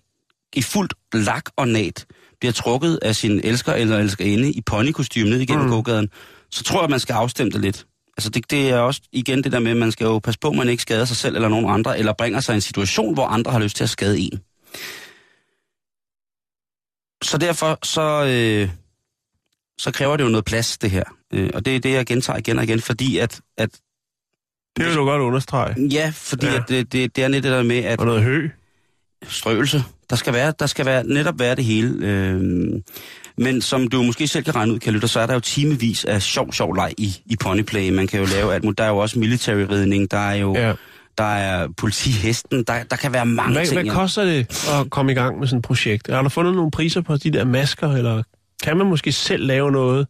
i 0.54 0.62
fuldt 0.62 0.94
lak 1.14 1.44
og 1.56 1.68
nat, 1.68 2.06
bliver 2.40 2.54
trukket 2.54 3.00
af 3.02 3.16
sin 3.16 3.42
elsker 3.44 3.74
eller 3.74 4.00
elskerinde 4.00 4.52
i 4.52 4.62
ponykostyme 4.62 5.30
ned 5.30 5.40
igennem 5.40 5.66
mm. 5.66 5.72
gågaden, 5.72 6.10
så 6.52 6.64
tror 6.64 6.80
jeg, 6.80 6.84
at 6.84 6.90
man 6.90 7.00
skal 7.00 7.14
afstemme 7.14 7.52
det 7.52 7.62
lidt. 7.62 7.86
Altså 8.18 8.30
det, 8.30 8.52
det 8.52 8.70
er 8.70 8.78
også 8.78 9.02
igen 9.12 9.44
det 9.44 9.52
der 9.52 9.60
med, 9.60 9.72
at 9.72 9.78
man 9.78 9.92
skal 9.92 10.06
jo 10.06 10.20
passe 10.20 10.40
på, 10.40 10.50
at 10.50 10.56
man 10.56 10.70
ikke 10.70 10.82
skader 10.82 11.06
sig 11.06 11.18
selv 11.18 11.36
eller 11.36 11.50
nogen 11.50 11.70
andre, 11.70 12.00
eller 12.00 12.14
bringer 12.14 12.40
sig 12.40 12.54
i 12.54 12.56
en 12.56 12.62
situation, 12.62 13.14
hvor 13.14 13.26
andre 13.26 13.52
har 13.52 13.60
lyst 13.60 13.76
til 13.76 13.84
at 13.84 13.90
skade 13.90 14.20
en. 14.20 14.40
Så 17.24 17.38
derfor 17.38 17.80
så, 17.84 18.26
øh, 18.26 18.70
så 19.78 19.92
kræver 19.92 20.18
det 20.18 20.24
jo 20.24 20.30
noget 20.30 20.46
plads, 20.46 20.78
det 20.78 20.92
her. 20.92 21.04
Øh, 21.34 21.50
og 21.54 21.66
det 21.66 21.76
er 21.76 21.80
det, 21.80 21.92
jeg 21.92 22.06
gentager 22.06 22.38
igen 22.40 22.58
og 22.58 22.64
igen, 22.64 22.82
fordi 22.82 23.18
at... 23.18 23.40
at 23.58 23.70
Det 24.78 24.86
vil 24.86 24.96
du 24.96 25.06
godt 25.06 25.22
understrege. 25.22 25.76
ja, 25.92 26.12
fordi 26.16 26.46
Ja. 26.46 26.56
At 26.56 26.70
det, 26.70 26.92
det, 26.92 27.16
det 27.16 27.24
er 27.24 27.28
net 27.28 27.44
det 27.44 27.52
der 27.52 27.64
med, 27.64 27.78
at 27.84 28.00
Og 28.00 28.06
noget 28.06 28.24
hø. 28.24 28.50
strøelse, 29.28 29.84
der 30.10 30.16
skal 30.16 30.34
være, 30.34 30.54
der 30.60 30.66
skal 30.66 30.86
være, 30.86 31.04
netop 31.04 31.40
være 31.40 31.56
det 31.56 31.66
hele. 31.66 32.08
Øh, 32.08 32.42
men 33.38 33.62
som 33.62 33.88
du 33.88 34.04
måske 34.04 34.28
selv 34.28 34.44
kan 34.44 34.56
regne 34.56 34.74
ud, 34.74 34.80
kan 34.80 34.94
lytte, 34.94 35.08
så 35.08 35.20
er 35.20 35.26
der 35.26 35.34
jo 35.34 35.40
timevis 35.40 36.06
af 36.06 36.22
sjov, 36.22 36.54
sjov 36.54 36.74
leg 36.76 36.94
i, 36.98 37.22
i 37.26 37.36
ponyplay. 37.36 37.90
Man 37.90 38.08
kan 38.08 38.20
jo 38.20 38.26
lave 38.26 38.54
alt 38.54 38.64
muligt. 38.64 38.78
Der 38.78 38.84
er 38.84 38.90
jo 38.90 38.98
også 38.98 39.20
military 39.20 39.66
ridning, 39.70 40.12
der 40.12 40.18
er 40.18 40.34
jo 40.36 40.56
Ja. 40.56 40.74
Der 41.18 41.24
er 41.24 41.68
politihesten, 41.78 42.64
der, 42.64 42.84
der 42.84 42.96
kan 42.96 43.14
være 43.14 43.26
mange 43.26 43.54
Hvad, 43.54 43.66
ting. 43.66 43.82
hvad 43.82 43.92
koster 43.96 44.24
det 44.24 44.68
at 44.82 44.90
komme 44.90 45.12
i 45.12 45.16
gang 45.16 45.40
med 45.40 45.48
sådan 45.48 45.58
et 45.60 45.66
projekt? 45.66 46.10
Har 46.12 46.22
du 46.22 46.30
fundet 46.30 46.56
nogle 46.56 46.72
priser 46.72 47.02
på 47.02 47.18
de 47.18 47.32
der 47.32 47.46
masker, 47.46 47.92
eller 47.92 48.24
kan 48.64 48.78
man 48.78 48.88
måske 48.88 49.12
selv 49.12 49.46
lave 49.46 49.72
noget 49.72 50.08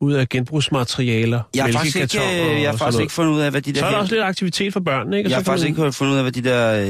ud 0.00 0.12
af 0.12 0.28
genbrugsmaterialer? 0.28 1.40
Jeg 1.54 1.64
har 1.64 1.72
faktisk 1.72 1.96
ikke, 1.96 2.18
øh, 2.18 2.62
jeg 2.62 2.70
har 2.70 2.76
faktisk 2.76 3.00
ikke 3.00 3.12
fundet 3.12 3.32
ud 3.32 3.40
af, 3.40 3.50
hvad 3.50 3.62
de 3.62 3.72
der... 3.72 3.78
Så 3.78 3.86
er 3.86 3.90
der 3.90 3.98
også 3.98 4.14
lidt 4.14 4.24
aktivitet 4.24 4.72
for 4.72 4.80
børnene, 4.80 5.16
ikke? 5.16 5.26
Og 5.26 5.30
jeg 5.30 5.38
har 5.38 5.44
faktisk 5.44 5.68
ikke 5.68 5.92
fundet 5.92 6.12
ud 6.12 6.16
af, 6.18 6.24
hvad 6.24 6.32
de 6.32 6.42
der 6.42 6.86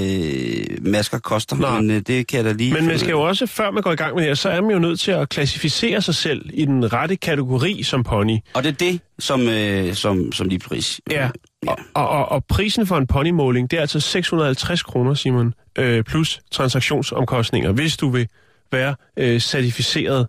øh, 0.81 0.87
masker 0.93 1.19
koster, 1.19 1.57
Nej. 1.57 1.81
men 1.81 1.91
øh, 1.91 2.03
det 2.07 2.27
kan 2.27 2.37
jeg 2.37 2.45
da 2.45 2.53
lige... 2.53 2.75
Men 2.75 2.87
man 2.87 2.99
skal 2.99 3.11
jo 3.11 3.21
også, 3.21 3.47
før 3.47 3.71
man 3.71 3.83
går 3.83 3.93
i 3.93 3.97
gang 3.97 4.15
med 4.15 4.23
det 4.23 4.29
her, 4.29 4.35
så 4.35 4.49
er 4.49 4.61
man 4.61 4.71
jo 4.71 4.79
nødt 4.79 5.01
til 5.01 5.11
at 5.11 5.29
klassificere 5.29 6.03
sig 6.03 6.15
selv 6.15 6.51
i 6.55 6.65
den 6.65 6.93
rette 6.93 7.17
kategori 7.17 7.83
som 7.83 8.05
pony. 8.05 8.37
Og 8.55 8.63
det 8.63 8.69
er 8.69 8.77
det, 8.77 9.01
som, 9.19 9.49
øh, 9.49 9.95
som, 9.95 10.33
som 10.33 10.49
lige 10.49 10.59
pris. 10.59 11.01
Ja. 11.11 11.29
Ja. 11.67 11.75
Og, 11.95 12.09
og, 12.09 12.29
og 12.29 12.45
prisen 12.45 12.87
for 12.87 12.97
en 12.97 13.07
ponymåling, 13.07 13.71
det 13.71 13.77
er 13.77 13.81
altså 13.81 14.01
650 14.01 14.83
kroner, 14.83 15.15
Simon, 15.15 15.55
øh, 15.79 16.05
plus 16.05 16.41
transaktionsomkostninger, 16.51 17.73
hvis 17.73 17.97
du 17.97 18.09
vil 18.09 18.29
være 18.73 18.95
øh, 19.17 19.41
certificeret. 19.41 20.29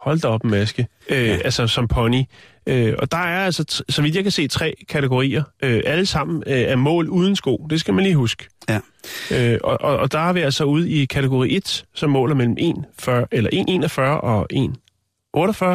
Hold 0.00 0.20
da 0.20 0.28
op, 0.28 0.44
maske. 0.44 0.86
Øh, 1.10 1.26
ja. 1.26 1.36
Altså 1.36 1.66
som 1.66 1.88
pony. 1.88 2.22
Øh, 2.66 2.94
og 2.98 3.12
der 3.12 3.18
er 3.18 3.44
altså, 3.44 3.82
så 3.88 4.02
vidt 4.02 4.16
jeg 4.16 4.22
kan 4.22 4.32
se, 4.32 4.48
tre 4.48 4.74
kategorier. 4.88 5.42
Øh, 5.62 5.82
alle 5.86 6.06
sammen 6.06 6.42
øh, 6.46 6.60
er 6.60 6.76
mål 6.76 7.08
uden 7.08 7.36
sko. 7.36 7.66
Det 7.70 7.80
skal 7.80 7.94
man 7.94 8.04
lige 8.04 8.16
huske. 8.16 8.48
Ja. 8.68 8.80
Øh, 9.30 9.58
og, 9.64 9.80
og, 9.80 9.96
og 9.96 10.12
der 10.12 10.18
er 10.18 10.32
vi 10.32 10.40
altså 10.40 10.64
ude 10.64 10.90
i 10.90 11.04
kategori 11.04 11.56
1, 11.56 11.84
som 11.94 12.10
måler 12.10 12.34
mellem 12.34 12.56
1,40 12.60 13.10
eller 13.32 13.88
1,41 13.88 14.00
og 14.00 14.46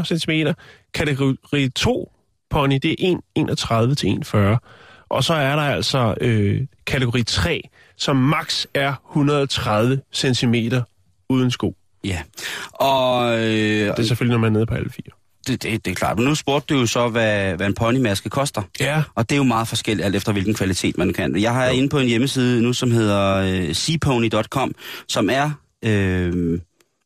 1,48 0.02 0.18
cm. 0.18 0.32
Kategori 0.94 1.70
2 1.70 2.12
pony, 2.56 2.80
det 2.84 2.96
er 3.00 3.18
1,31 3.89 3.94
til 3.96 4.08
1,40. 4.08 5.06
Og 5.10 5.24
så 5.24 5.34
er 5.34 5.56
der 5.56 5.63
altså 5.63 6.15
øh, 6.22 6.62
kategori 6.88 7.24
3, 7.24 7.62
som 7.98 8.15
max 8.15 8.65
er 8.74 8.94
130 9.12 10.02
cm 10.13 10.56
uden 11.30 11.52
sko. 11.52 11.76
ja. 12.04 12.22
Og 12.74 13.34
øh, 13.39 13.44
Det 13.44 14.00
er 14.00 14.04
selvfølgelig, 14.04 14.34
når 14.34 14.41
man 14.41 14.52
er 14.52 14.54
nede 14.54 14.65
på 14.65 14.74
alle 14.74 14.89
fire. 14.89 15.12
det, 15.48 15.63
det, 15.63 15.86
det 15.86 15.91
er 15.91 15.96
klart. 15.96 16.18
Men 16.18 16.28
nu 16.28 16.36
spurgte 16.36 16.74
du 16.74 16.80
jo 16.80 16.86
så, 16.86 17.08
hvad, 17.10 17.56
hvad 17.56 17.68
en 17.68 17.74
ponymaske 17.74 18.30
koster. 18.30 18.62
Ja. 18.80 19.04
Og 19.15 19.30
det 19.30 19.36
er 19.36 19.38
jo 19.38 19.44
meget 19.44 19.68
forskelligt, 19.68 20.06
alt 20.06 20.15
efter 20.15 20.32
hvilken 20.32 20.54
kvalitet 20.54 20.98
man 20.98 21.13
kan. 21.13 21.36
Jeg 21.41 21.54
har 21.54 21.68
inde 21.68 21.89
på 21.89 22.00
en 22.00 22.08
hjemmeside 22.08 22.62
nu, 22.62 22.74
som 22.74 22.91
hedder 22.91 23.36
øh, 23.36 23.76
seapony.com, 23.76 24.76
som 25.08 25.30
er, 25.30 25.52
øh, 25.86 26.60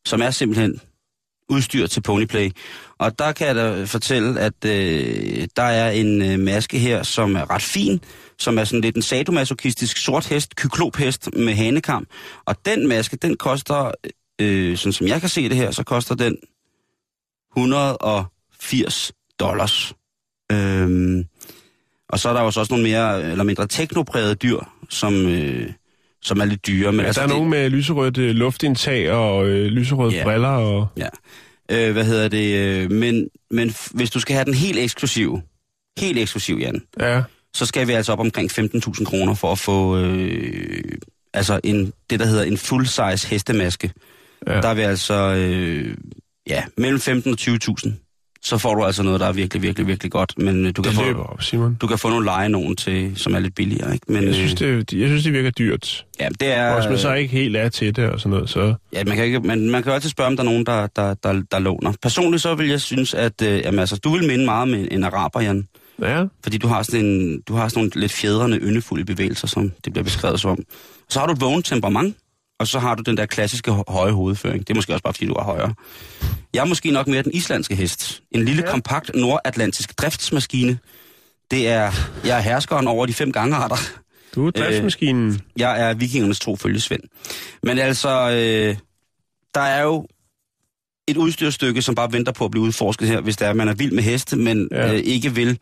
som 0.06 0.22
er 0.22 0.30
simpelthen 0.30 0.80
udstyr 1.50 1.88
til 1.88 2.02
ponyplay. 2.02 2.52
Og 2.98 3.20
der 3.20 3.32
kan 3.32 3.48
jeg 3.48 3.56
da 3.56 3.84
fortælle, 3.84 4.40
at 4.40 4.66
øh, 4.66 5.48
der 5.56 5.64
er 5.64 5.92
en 5.92 6.22
øh, 6.22 6.40
maske 6.40 6.80
her, 6.80 7.04
som 7.04 7.36
er 7.36 7.52
ret 7.52 7.62
fin, 7.62 8.02
som 8.38 8.58
er 8.58 8.64
sådan 8.64 8.82
lidt 8.82 8.96
en 8.96 9.02
sadomasochistisk 9.02 9.98
sort 9.98 10.28
hest, 10.28 10.56
kyklophest 10.56 11.30
med 11.36 11.54
hanekam. 11.54 12.08
Og 12.46 12.56
den 12.66 12.88
maske, 12.88 13.18
den 13.18 13.38
koster, 13.38 13.92
øh, 14.42 14.78
sådan 14.78 14.94
som 14.94 15.08
jeg 15.08 15.20
kan 15.20 15.30
se 15.30 15.50
det 15.50 15.58
her, 15.58 15.72
så 15.72 15.84
koster 15.84 16.16
den 16.16 16.38
180 17.58 19.12
dollars. 19.40 19.94
Øhm, 20.52 21.26
og 22.10 22.20
så 22.20 22.30
er 22.30 22.34
der 22.34 22.42
jo 22.42 22.46
også 22.46 22.68
nogle 22.70 22.84
mere 22.84 23.24
eller 23.24 23.44
mindre 23.44 23.68
teknoprægede 23.68 24.36
dyr, 24.36 24.60
som, 24.90 25.14
øh, 25.28 25.72
som 26.22 26.40
er 26.42 26.46
lidt 26.46 26.68
dyre. 26.68 26.92
Men 26.92 27.00
Ja, 27.02 27.06
altså, 27.06 27.22
der 27.22 27.28
er 27.28 27.30
det, 27.30 27.36
nogen 27.38 27.50
med 27.50 27.70
lyserødt 27.70 28.18
øh, 28.18 28.36
luftindtag 28.36 29.12
og 29.12 29.48
øh, 29.48 29.66
lyserøde 29.66 30.16
Ja. 30.16 30.24
briller. 30.24 30.48
Og... 30.50 30.88
Ja. 30.98 31.08
Øh, 31.72 31.92
hvad 31.94 32.06
hedder 32.06 32.28
det? 32.28 32.56
Øh, 32.56 32.92
men, 32.92 33.28
men 33.52 33.74
hvis 33.92 34.10
du 34.10 34.20
skal 34.20 34.34
have 34.36 34.46
den 34.46 34.54
helt 34.54 34.80
eksklusiv, 34.80 35.40
helt 36.00 36.18
eksklusiv, 36.20 36.58
Jan, 36.62 36.82
Ja. 37.00 37.22
så 37.54 37.66
skal 37.66 37.88
vi 37.88 37.94
altså 37.94 38.12
op 38.12 38.20
omkring 38.20 38.52
15.000 38.52 39.04
kroner 39.06 39.34
for 39.36 39.52
at 39.52 39.60
få 39.60 39.98
øh, 39.98 40.84
altså 41.34 41.60
en, 41.64 41.94
det, 42.10 42.20
der 42.20 42.26
hedder 42.26 42.44
en 42.44 42.58
full-size 42.58 43.28
hestemaske. 43.28 43.92
Ja. 44.48 44.54
Der 44.62 44.68
er 44.68 44.74
vi 44.74 44.82
altså 44.82 45.14
øh, 45.38 45.98
ja, 46.48 46.64
mellem 46.78 47.00
15 47.00 47.32
og 47.34 47.38
20.000. 47.42 47.92
Så 48.44 48.58
får 48.58 48.76
du 48.76 48.84
altså 48.84 49.04
noget, 49.04 49.20
der 49.20 49.26
er 49.28 49.32
virkelig, 49.32 49.62
virkelig, 49.64 49.88
virkelig 49.88 50.12
godt. 50.12 50.34
Men 50.38 50.66
øh, 50.66 50.72
du 50.76 50.82
kan, 50.82 50.92
Det 50.96 51.00
få, 51.16 51.22
op, 51.22 51.44
Simon. 51.44 51.78
du 51.82 51.88
kan 51.88 51.98
få 51.98 52.10
nogle 52.10 52.26
leje 52.26 52.50
nogen 52.50 52.76
til, 52.76 53.14
som 53.16 53.36
er 53.36 53.40
lidt 53.40 53.56
billigere. 53.56 53.94
Ikke? 53.94 54.12
Men, 54.12 54.24
Jeg 54.24 54.34
synes, 54.36 54.62
øh, 54.62 54.78
det, 54.90 54.94
jeg 55.00 55.08
synes, 55.08 55.24
det 55.24 55.34
virker 55.34 55.50
dyrt. 55.52 56.06
ja, 56.20 56.28
det 56.40 56.48
er, 56.58 56.70
Og 56.74 56.80
hvis 56.82 56.90
man 56.90 56.98
så 57.00 57.14
ikke 57.14 57.32
helt 57.32 57.56
er 57.56 57.70
til 57.70 57.96
det 57.96 58.10
og 58.10 58.20
sådan 58.20 58.30
noget, 58.30 58.50
så... 58.50 58.74
Ja, 58.94 59.04
man 59.04 59.16
kan, 59.16 59.26
ikke, 59.26 59.40
man, 59.40 59.70
man 59.70 59.84
kan 59.84 59.90
jo 59.90 59.94
altid 59.94 60.10
spørge, 60.10 60.28
om 60.28 60.36
der 60.38 60.44
er 60.44 60.46
nogen, 60.46 60.66
der, 60.66 60.88
der, 60.88 61.14
der, 61.14 61.42
der 61.52 61.60
låner. 61.60 61.94
Personligt 62.02 62.42
så 62.44 62.56
vil 62.56 62.68
jeg 62.70 62.82
synes, 62.82 63.14
at 63.14 63.42
øh, 63.42 63.60
jamen, 63.64 63.80
altså, 63.80 63.96
du 63.98 64.10
vil 64.10 64.28
minde 64.28 64.46
meget 64.46 64.62
om 64.62 64.74
en, 64.74 64.88
en 64.92 65.04
araber, 65.04 65.42
Jan. 65.42 65.68
Ja, 66.02 66.24
Fordi 66.44 66.58
du 66.58 66.68
har 66.68 66.84
sådan, 66.84 67.06
en, 67.06 67.42
du 67.48 67.54
har 67.54 67.68
sådan 67.68 67.80
nogle 67.80 67.92
lidt 67.96 68.12
fjedrende, 68.12 68.58
yndefulde 68.58 69.06
bevægelser, 69.06 69.48
som 69.48 69.72
det 69.86 69.94
bliver 69.94 70.04
beskrevet 70.04 70.40
som. 70.40 70.58
Så 71.10 71.20
har 71.20 71.28
du 71.28 71.34
et 71.34 71.42
vågent 71.42 71.66
temperament, 71.66 72.16
og 72.60 72.68
så 72.68 72.80
har 72.80 72.96
du 72.96 73.04
den 73.04 73.18
der 73.18 73.26
klassiske 73.26 73.72
hø- 73.74 73.82
høje 73.88 74.12
hovedføring. 74.12 74.68
Det 74.68 74.74
er 74.74 74.76
måske 74.76 74.94
også 74.94 75.04
bare, 75.04 75.14
fordi 75.14 75.26
du 75.26 75.34
er 75.34 75.44
højere. 75.44 75.74
Jeg 76.54 76.62
er 76.62 76.66
måske 76.66 76.92
nok 76.92 77.08
mere 77.08 77.22
den 77.22 77.34
islandske 77.34 77.76
hest. 77.76 78.22
En 78.32 78.46
lille, 78.46 78.64
ja. 78.66 78.72
kompakt 78.72 79.12
nordatlantisk 79.16 79.98
driftsmaskine. 80.02 80.78
Det 81.52 81.68
er, 81.68 81.92
jeg 82.26 82.38
er 82.38 82.42
herskeren 82.42 82.88
over 82.88 83.06
de 83.06 83.14
fem 83.14 83.32
gangarter. 83.32 83.78
du 84.36 84.48
er 84.48 84.52
driftsmaskinen. 84.52 85.30
Øh. 85.30 85.40
Jeg 85.58 85.82
er 85.82 85.94
vikingernes 85.94 86.40
tro 86.40 86.56
følgesvend. 86.56 87.02
Men 87.64 87.80
altså, 87.80 88.10
øh, 88.10 88.76
der 89.56 89.62
er 89.62 89.84
jo 89.84 90.08
et 91.08 91.18
udstyrstykke, 91.18 91.82
som 91.82 91.96
bare 91.96 92.12
venter 92.12 92.32
på 92.32 92.46
at 92.46 92.52
blive 92.52 92.64
udforsket 92.64 93.08
her, 93.08 93.22
hvis 93.22 93.38
det 93.38 93.48
er, 93.48 93.54
man 93.54 93.68
er 93.68 93.74
vild 93.74 93.92
med 93.92 94.04
heste, 94.04 94.36
men 94.36 94.68
ja. 94.72 94.94
øh, 94.94 95.00
ikke 95.00 95.36
vil 95.36 95.60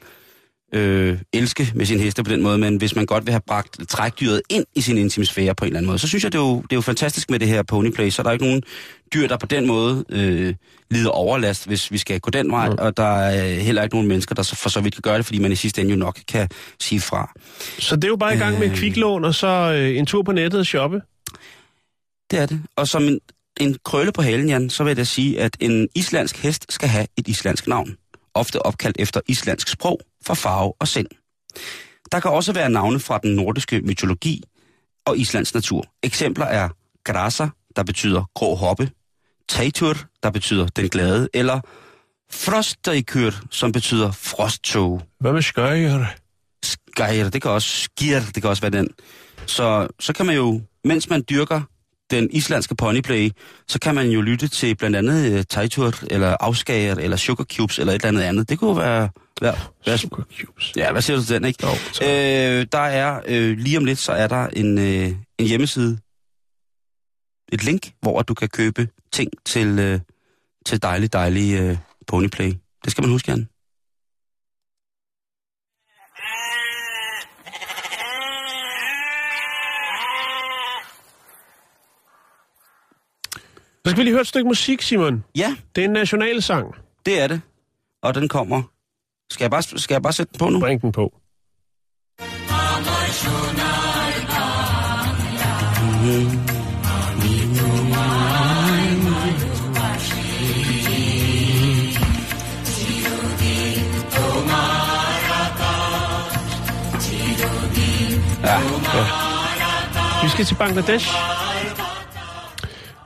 øh, 0.74 1.18
elske 1.34 1.72
med 1.76 1.86
sin 1.86 2.00
heste 2.00 2.24
på 2.24 2.32
den 2.32 2.42
måde, 2.42 2.58
men 2.58 2.78
hvis 2.78 2.96
man 2.96 3.06
godt 3.06 3.26
vil 3.26 3.32
have 3.32 3.42
bragt 3.48 3.80
trækdyret 3.90 4.42
ind 4.50 4.66
i 4.76 4.82
sin 4.82 4.98
intimsfære 4.98 5.56
på 5.56 5.66
en 5.66 5.68
eller 5.68 5.78
anden 5.80 5.88
måde, 5.88 6.00
så 6.00 6.08
synes 6.08 6.24
jeg, 6.24 6.32
det 6.32 6.38
er 6.38 6.44
jo, 6.44 6.56
det 6.62 6.72
er 6.72 6.76
jo 6.76 6.82
fantastisk 6.82 7.30
med 7.30 7.40
det 7.40 7.48
her 7.48 7.64
ponyplay, 7.64 8.10
så 8.10 8.24
der 8.24 8.30
er 8.30 8.34
ikke 8.34 8.46
nogen 8.46 8.64
dyr, 9.14 9.28
der 9.28 9.38
på 9.38 9.46
den 9.46 9.68
måde 9.68 10.06
øh, 10.10 10.54
lider 10.92 11.10
overlast, 11.10 11.68
hvis 11.68 11.92
vi 11.92 11.98
skal 11.98 12.20
gå 12.20 12.30
den 12.30 12.52
vej, 12.52 12.70
Mm. 12.70 12.76
og 12.80 12.98
der 12.98 13.04
er 13.18 13.54
heller 13.60 13.84
ikke 13.84 13.96
nogen 13.96 14.08
mennesker, 14.08 14.36
der 14.36 14.44
så 14.44 14.56
for 14.56 14.70
så 14.70 14.82
vidt 14.82 14.94
kan 14.96 15.02
gøre 15.02 15.18
det, 15.18 15.26
fordi 15.26 15.40
man 15.40 15.52
i 15.52 15.56
sidste 15.56 15.82
ende 15.82 15.92
jo 15.92 15.98
nok 15.98 16.20
kan 16.28 16.50
sige 16.80 17.02
fra. 17.02 17.32
Så 17.80 17.96
det 17.96 18.04
er 18.04 18.08
jo 18.08 18.16
bare 18.16 18.36
i 18.36 18.38
gang 18.38 18.60
med 18.60 18.70
Øh. 18.70 18.76
kviklån, 18.76 19.26
og 19.26 19.36
så 19.36 19.48
øh, 19.48 19.98
en 19.98 20.06
tur 20.06 20.24
på 20.24 20.32
nettet 20.32 20.60
og 20.60 20.66
shoppe. 20.66 21.02
Det 22.32 22.40
er 22.40 22.46
det. 22.46 22.62
Og 22.76 22.88
som 22.88 23.04
en, 23.04 23.20
en 23.60 23.78
krølle 23.86 24.12
på 24.12 24.22
halen, 24.22 24.50
Jan, 24.50 24.70
så 24.70 24.84
vil 24.84 24.90
jeg 24.90 24.98
da 24.98 25.04
sige, 25.04 25.42
at 25.42 25.58
en 25.60 25.88
islandsk 25.96 26.38
hest 26.44 26.66
skal 26.70 26.90
have 26.90 27.08
et 27.18 27.28
islandsk 27.28 27.68
navn. 27.68 27.96
Ofte 28.38 28.66
opkaldt 28.66 28.98
efter 29.00 29.22
islandsk 29.28 29.68
sprog, 29.68 30.00
for 30.26 30.34
farve 30.34 30.74
og 30.80 30.88
sind. 30.88 31.08
Der 32.12 32.20
kan 32.20 32.32
også 32.32 32.54
være 32.54 32.70
navne 32.70 33.00
fra 33.00 33.20
den 33.24 33.36
nordiske 33.36 33.82
mytologi 33.82 34.44
og 35.06 35.18
Islands 35.18 35.54
natur. 35.54 35.86
Eksempler 36.04 36.46
er 36.46 36.70
Grasa, 37.04 37.48
der 37.76 37.84
betyder 37.84 38.24
grå 38.36 38.56
hoppe, 38.56 38.90
Teitur, 39.50 39.96
der 40.24 40.30
betyder 40.30 40.68
den 40.68 40.90
glade, 40.90 41.30
eller 41.34 41.60
Frosteikur, 42.32 43.34
som 43.52 43.72
betyder 43.72 44.12
frosttog. 44.12 45.02
Hvad 45.20 45.34
med 45.34 45.42
skøjer? 45.42 46.06
Skyer, 46.66 47.30
det 47.30 47.42
kan 47.42 47.52
også 47.52 47.70
skir, 47.70 48.20
det 48.20 48.42
kan 48.42 48.50
også 48.50 48.62
være 48.62 48.72
den. 48.72 48.90
Så, 49.46 49.88
så 50.00 50.14
kan 50.14 50.26
man 50.26 50.36
jo, 50.36 50.62
mens 50.84 51.10
man 51.10 51.24
dyrker 51.30 51.62
den 52.12 52.32
islandske 52.32 52.76
ponyplay, 52.76 53.32
så 53.68 53.80
kan 53.80 53.96
man 53.96 54.10
jo 54.10 54.22
lytte 54.22 54.48
til 54.48 54.76
blandt 54.76 54.98
andet 54.98 55.34
uh, 55.34 55.42
Teitur, 55.50 55.94
eller 56.10 56.38
Afskager, 56.40 56.96
eller 56.96 57.18
Sugar 57.18 57.44
Cubes, 57.44 57.80
eller 57.80 57.94
et 57.94 57.96
eller 57.96 58.08
andet 58.08 58.22
andet. 58.22 58.50
Det 58.50 58.60
kunne 58.60 58.78
være... 58.78 59.10
være, 59.42 59.56
være 59.86 59.98
Sugar 59.98 60.24
cubes. 60.40 60.74
ja, 60.76 60.92
hvad 60.92 61.02
siger 61.02 61.18
du 61.18 61.24
til 61.24 61.36
den, 61.36 61.46
ikke? 61.46 61.68
Jo, 61.68 61.74
så. 61.94 62.04
Øh, 62.04 62.68
der 62.72 62.80
er, 62.80 63.22
øh, 63.28 63.58
lige 63.58 63.78
om 63.78 63.86
lidt, 63.86 64.00
så 64.00 64.12
er 64.12 64.28
der 64.28 64.48
en, 64.48 64.78
øh, 64.78 65.12
en 65.38 65.48
hjemmeside, 65.48 66.00
et 67.52 67.64
link, 67.64 67.92
hvor 68.02 68.22
du 68.22 68.34
kan 68.34 68.50
købe 68.50 68.88
ting 69.12 69.32
til, 69.46 69.80
øh, 69.80 70.00
til 70.66 70.82
dejlig, 70.82 71.14
dejlig 71.14 71.60
øh, 71.60 71.78
ponyplay. 72.08 72.54
Det 72.84 72.92
skal 72.92 73.02
man 73.02 73.12
huske, 73.12 73.32
Jan. 73.32 73.48
Så 83.88 83.92
skal 83.92 83.98
vi 83.98 84.04
lige 84.04 84.14
høre 84.14 84.22
et 84.22 84.28
stykke 84.28 84.48
musik, 84.48 84.82
Simon. 84.82 85.24
Ja, 85.36 85.56
Det 85.76 85.82
er 85.82 85.86
en 85.86 85.94
nationalsang. 85.94 86.76
det 87.06 87.22
er 87.22 87.28
det. 87.28 87.42
Og 88.04 88.16
den 88.16 88.28
kommer 88.28 88.64
Skal 89.32 89.44
jeg 89.44 89.52
bare, 89.52 89.62
skal 89.64 89.94
jeg 89.96 90.02
bare 90.02 90.14
sætte 90.14 90.32
den 90.32 90.40
på 90.40 90.50
nu? 90.50 90.60
Bring 90.60 90.82
den 90.82 90.92
på. 90.92 91.14
Ja. 108.44 108.60
Vi 110.24 110.30
skal 110.30 110.46
til 110.46 110.56
Bangladesh. 110.56 111.08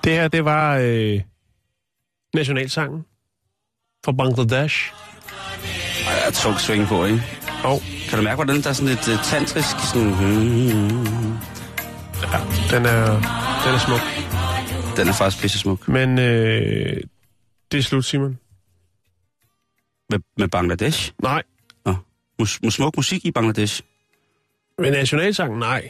Det 0.03 0.11
her, 0.11 0.27
det 0.27 0.45
var 0.45 0.77
øh, 0.81 1.21
nationalsangen 2.33 3.05
for 4.05 4.11
Bangladesh. 4.11 4.93
Ej, 6.07 6.13
der 6.15 6.25
er 6.27 6.31
tung 6.31 6.59
swing 6.59 6.87
på, 6.87 7.05
ikke? 7.05 7.23
Og 7.63 7.81
Kan 8.09 8.17
du 8.17 8.23
mærke, 8.23 8.35
hvordan 8.35 8.61
der 8.61 8.69
er 8.69 8.73
sådan 8.73 8.89
lidt 8.89 9.07
uh, 9.07 9.23
tantrisk 9.23 9.75
sådan... 9.93 10.13
Hmm, 10.13 11.37
ja, 12.21 12.37
den 12.75 12.85
er, 12.85 13.05
den 13.65 13.73
er 13.75 13.79
smuk. 13.85 14.01
den 14.97 15.07
er 15.07 15.13
faktisk 15.13 15.41
pisse 15.41 15.59
smuk. 15.59 15.87
Men 15.87 16.19
øh, 16.19 17.01
det 17.71 17.77
er 17.77 17.81
slut, 17.81 18.05
Simon. 18.05 18.39
Med, 20.09 20.19
med 20.37 20.47
Bangladesh. 20.47 21.11
Nej, 21.23 21.43
Mus, 22.39 22.59
mus, 22.63 22.73
smuk 22.73 22.95
musik 22.97 23.25
i 23.25 23.31
Bangladesh. 23.31 23.81
men 24.77 24.91
nationalsangen, 24.93 25.59
nej. 25.59 25.89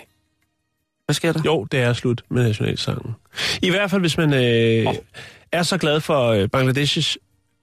Hvad 1.12 1.16
sker 1.16 1.32
der? 1.32 1.42
Jo, 1.46 1.64
det 1.64 1.80
er 1.80 1.94
slut 1.94 2.24
med 2.30 2.44
nationalsangen. 2.44 3.16
I 3.62 3.70
hvert 3.70 3.92
fald, 3.92 4.02
hvis 4.02 4.18
man 4.18 4.34
øh, 4.34 4.88
Åh. 4.88 4.96
er 5.52 5.64
så 5.64 5.78
glad 5.78 6.00
for 6.00 6.28
øh, 6.28 6.50
Bangladeshs 6.50 7.18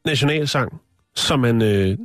nationalsang, 0.04 0.80
som 1.14 1.40
man 1.40 1.62
øh, 1.62 1.98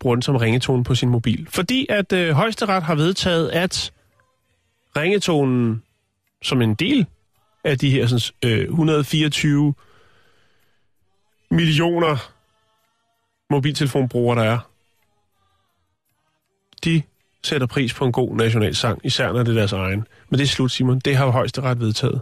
bruger 0.00 0.16
den 0.16 0.22
som 0.22 0.36
ringetone 0.36 0.84
på 0.84 0.94
sin 0.94 1.08
mobil. 1.08 1.46
Fordi 1.50 1.86
at 1.88 2.12
øh, 2.12 2.30
højesteret 2.30 2.82
har 2.82 2.94
vedtaget, 2.94 3.48
at 3.48 3.92
ringetonen 4.96 5.82
som 6.42 6.62
en 6.62 6.74
del 6.74 7.06
af 7.64 7.78
de 7.78 7.90
her 7.90 8.06
sådan, 8.06 8.50
øh, 8.50 8.64
124 8.64 9.74
millioner 11.50 12.32
mobiltelefonbrugere, 13.50 14.38
der 14.44 14.50
er, 14.50 14.58
de 16.84 17.02
sætter 17.44 17.66
pris 17.66 17.94
på 17.94 18.04
en 18.04 18.12
god 18.12 18.36
nationalsang, 18.36 19.00
især 19.04 19.32
når 19.32 19.42
det 19.42 19.48
er 19.48 19.54
deres 19.54 19.72
egen. 19.72 20.06
Men 20.30 20.38
det 20.38 20.44
er 20.44 20.48
slut, 20.48 20.72
Simon. 20.72 20.98
Det 20.98 21.16
har 21.16 21.26
højesteret 21.26 21.80
vedtaget. 21.80 22.20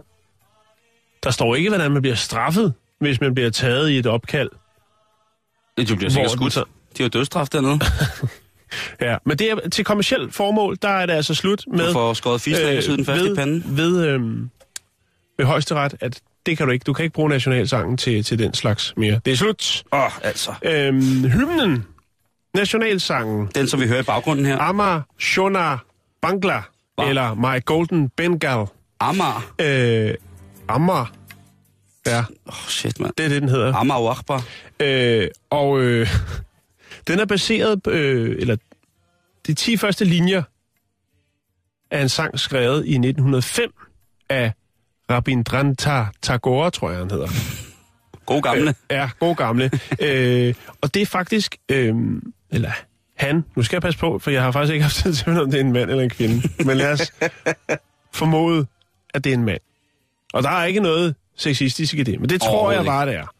Der 1.23 1.31
står 1.31 1.55
ikke, 1.55 1.69
hvordan 1.69 1.91
man 1.91 2.01
bliver 2.01 2.15
straffet, 2.15 2.73
hvis 2.99 3.21
man 3.21 3.33
bliver 3.33 3.49
taget 3.49 3.89
i 3.89 3.97
et 3.97 4.07
opkald. 4.07 4.49
Du 5.89 5.95
bliver 5.95 6.09
sikkert 6.09 6.31
skudt. 6.31 6.55
den 6.55 6.63
De 6.97 7.03
har 7.03 7.09
dødstraf 7.09 7.47
dernede. 7.47 7.79
Ja, 9.01 9.17
men 9.25 9.37
det 9.37 9.51
er 9.51 9.69
til 9.69 9.85
kommersielt 9.85 10.35
formål, 10.35 10.77
der 10.81 10.89
er 10.89 11.05
det 11.05 11.13
altså 11.13 11.33
slut 11.33 11.63
med... 11.67 11.87
Du 11.87 11.93
får 11.93 12.13
skåret 12.13 12.41
fisk 12.41 12.61
øh, 12.61 12.97
den 12.97 13.05
første 13.05 13.23
ved, 13.23 13.31
i 13.31 13.35
panden. 13.35 13.63
Ved, 13.77 14.05
øhm, 14.05 14.49
ved 15.37 15.45
højesteret, 15.45 15.95
at 15.99 16.21
det 16.45 16.57
kan 16.57 16.67
du 16.67 16.73
ikke. 16.73 16.83
Du 16.83 16.93
kan 16.93 17.03
ikke 17.03 17.13
bruge 17.13 17.29
nationalsangen 17.29 17.97
til, 17.97 18.23
til 18.23 18.39
den 18.39 18.53
slags 18.53 18.93
mere. 18.97 19.19
Det 19.25 19.33
er 19.33 19.37
slut. 19.37 19.83
Åh, 19.91 19.99
oh, 19.99 20.11
altså. 20.23 20.53
Øhm, 20.63 21.29
hymnen, 21.29 21.85
nationalsangen, 22.55 23.49
Den, 23.55 23.67
som 23.67 23.79
vi 23.79 23.87
hører 23.87 23.99
i 23.99 24.03
baggrunden 24.03 24.45
her. 24.45 24.57
Amar 24.57 25.05
Shona 25.19 25.77
Bangla, 26.21 26.61
Hva? 26.97 27.09
eller 27.09 27.33
My 27.33 27.65
Golden 27.65 28.09
Bengal. 28.09 28.65
Amager. 28.99 29.53
Øh, 29.61 30.15
Amar. 30.67 31.11
Ja, 32.05 32.19
Åh, 32.19 32.25
oh, 32.45 32.53
shit, 32.67 32.99
mand. 32.99 33.13
det 33.17 33.25
er 33.25 33.29
det, 33.29 33.41
den 33.41 33.49
hedder. 33.49 33.75
Amager 33.75 34.09
Akbar. 34.09 34.43
Øh, 34.79 35.27
og 35.49 35.81
øh, 35.81 36.07
den 37.07 37.19
er 37.19 37.25
baseret 37.25 37.83
på, 37.83 37.89
øh, 37.89 38.35
eller 38.39 38.55
de 39.47 39.53
10 39.53 39.77
første 39.77 40.05
linjer 40.05 40.43
af 41.91 42.01
en 42.01 42.09
sang 42.09 42.39
skrevet 42.39 42.85
i 42.85 42.93
1905 42.93 43.73
af 44.29 44.51
Rabindranath 45.11 46.07
Tagore, 46.21 46.71
tror 46.71 46.89
jeg, 46.89 46.99
han 46.99 47.11
hedder. 47.11 47.27
God 48.25 48.41
gamle. 48.41 48.69
Øh, 48.69 48.75
ja, 48.91 49.09
god 49.19 49.35
gamle. 49.35 49.71
øh, 50.01 50.53
og 50.81 50.93
det 50.93 51.01
er 51.01 51.05
faktisk, 51.05 51.57
øh, 51.71 51.95
eller 52.53 52.71
han, 53.15 53.43
nu 53.55 53.63
skal 53.63 53.75
jeg 53.75 53.81
passe 53.81 53.99
på, 53.99 54.19
for 54.19 54.31
jeg 54.31 54.41
har 54.43 54.51
faktisk 54.51 54.73
ikke 54.73 54.83
haft 54.83 54.95
tid 54.95 55.13
til 55.13 55.39
om 55.39 55.51
det 55.51 55.59
er 55.59 55.63
en 55.63 55.71
mand 55.73 55.89
eller 55.89 56.03
en 56.03 56.09
kvinde. 56.09 56.49
Men 56.65 56.77
lad 56.77 56.91
os 56.91 57.13
formode, 58.19 58.65
at 59.13 59.23
det 59.23 59.29
er 59.29 59.33
en 59.33 59.43
mand. 59.43 59.59
Og 60.33 60.43
der 60.43 60.49
er 60.49 60.65
ikke 60.65 60.79
noget 60.79 61.15
sexistisk 61.37 61.93
i 61.93 62.03
det, 62.03 62.19
men 62.19 62.29
det 62.29 62.41
tror 62.41 62.71
jeg 62.71 62.85
bare, 62.85 63.05
det 63.05 63.15
er. 63.15 63.33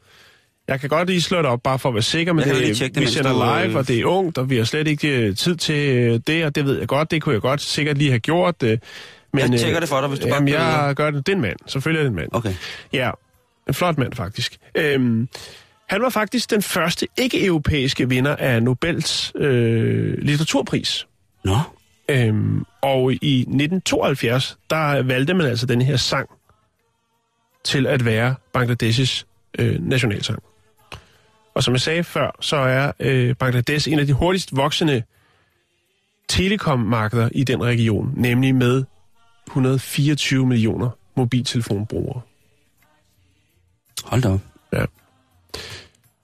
Jeg 0.67 0.79
kan 0.79 0.89
godt 0.89 1.09
lige 1.09 1.21
slå 1.21 1.37
det 1.37 1.45
op, 1.45 1.63
bare 1.63 1.79
for 1.79 1.89
at 1.89 1.95
være 1.95 2.01
sikker, 2.01 2.33
men 2.33 2.45
det, 2.45 2.79
det, 2.79 2.99
vi 2.99 3.05
sender 3.05 3.31
du, 3.31 3.61
live, 3.61 3.71
øh, 3.71 3.75
og 3.75 3.87
det 3.87 3.99
er 3.99 4.05
ungt, 4.05 4.37
og 4.37 4.49
vi 4.49 4.57
har 4.57 4.63
slet 4.63 4.87
ikke 4.87 5.07
øh, 5.07 5.35
tid 5.35 5.55
til 5.55 5.97
øh, 5.97 6.19
det, 6.27 6.45
og 6.45 6.55
det 6.55 6.65
ved 6.65 6.79
jeg 6.79 6.87
godt, 6.87 7.11
det 7.11 7.21
kunne 7.21 7.33
jeg 7.33 7.41
godt 7.41 7.61
sikkert 7.61 7.97
lige 7.97 8.09
have 8.09 8.19
gjort. 8.19 8.63
Øh, 8.63 8.77
men, 9.33 9.51
Jeg 9.51 9.59
tjekker 9.59 9.79
det 9.79 9.89
for 9.89 9.99
dig, 9.99 10.09
hvis 10.09 10.19
du 10.19 10.27
jamen, 10.27 10.45
vil 10.45 10.53
jeg 10.53 10.93
gør 10.95 11.11
det. 11.11 11.25
Det 11.25 11.31
er 11.31 11.35
en 11.35 11.41
mand. 11.41 11.57
Selvfølgelig 11.67 11.99
er 11.99 12.03
det 12.03 12.09
en 12.09 12.15
mand. 12.15 12.29
Okay. 12.31 12.53
Ja, 12.93 13.11
en 13.67 13.73
flot 13.73 13.97
mand 13.97 14.13
faktisk. 14.13 14.57
Øhm, 14.75 15.29
han 15.89 16.01
var 16.01 16.09
faktisk 16.09 16.49
den 16.49 16.61
første 16.61 17.07
ikke-europæiske 17.17 18.09
vinder 18.09 18.35
af 18.35 18.63
Nobels 18.63 19.31
øh, 19.35 20.17
litteraturpris. 20.17 21.07
Nå. 21.43 21.57
Øhm, 22.09 22.65
og 22.81 23.13
i 23.13 23.39
1972, 23.39 24.57
der 24.69 25.03
valgte 25.03 25.33
man 25.33 25.47
altså 25.47 25.65
den 25.65 25.81
her 25.81 25.97
sang 25.97 26.29
til 27.63 27.87
at 27.87 28.05
være 28.05 28.35
Bangladeshs 28.53 29.27
øh, 29.59 29.81
nationalsang. 29.81 30.43
Og 31.53 31.63
som 31.63 31.73
jeg 31.73 31.81
sagde 31.81 32.03
før, 32.03 32.35
så 32.39 32.55
er 32.55 32.91
øh, 32.99 33.35
Bangladesh 33.35 33.91
en 33.91 33.99
af 33.99 34.05
de 34.05 34.13
hurtigst 34.13 34.55
voksende 34.55 35.03
telekommarkeder 36.29 37.29
i 37.31 37.43
den 37.43 37.63
region, 37.63 38.13
nemlig 38.15 38.55
med 38.55 38.83
124 39.47 40.45
millioner 40.45 40.89
mobiltelefonbrugere. 41.15 42.21
Hold 44.03 44.21
da 44.21 44.29
op. 44.29 44.39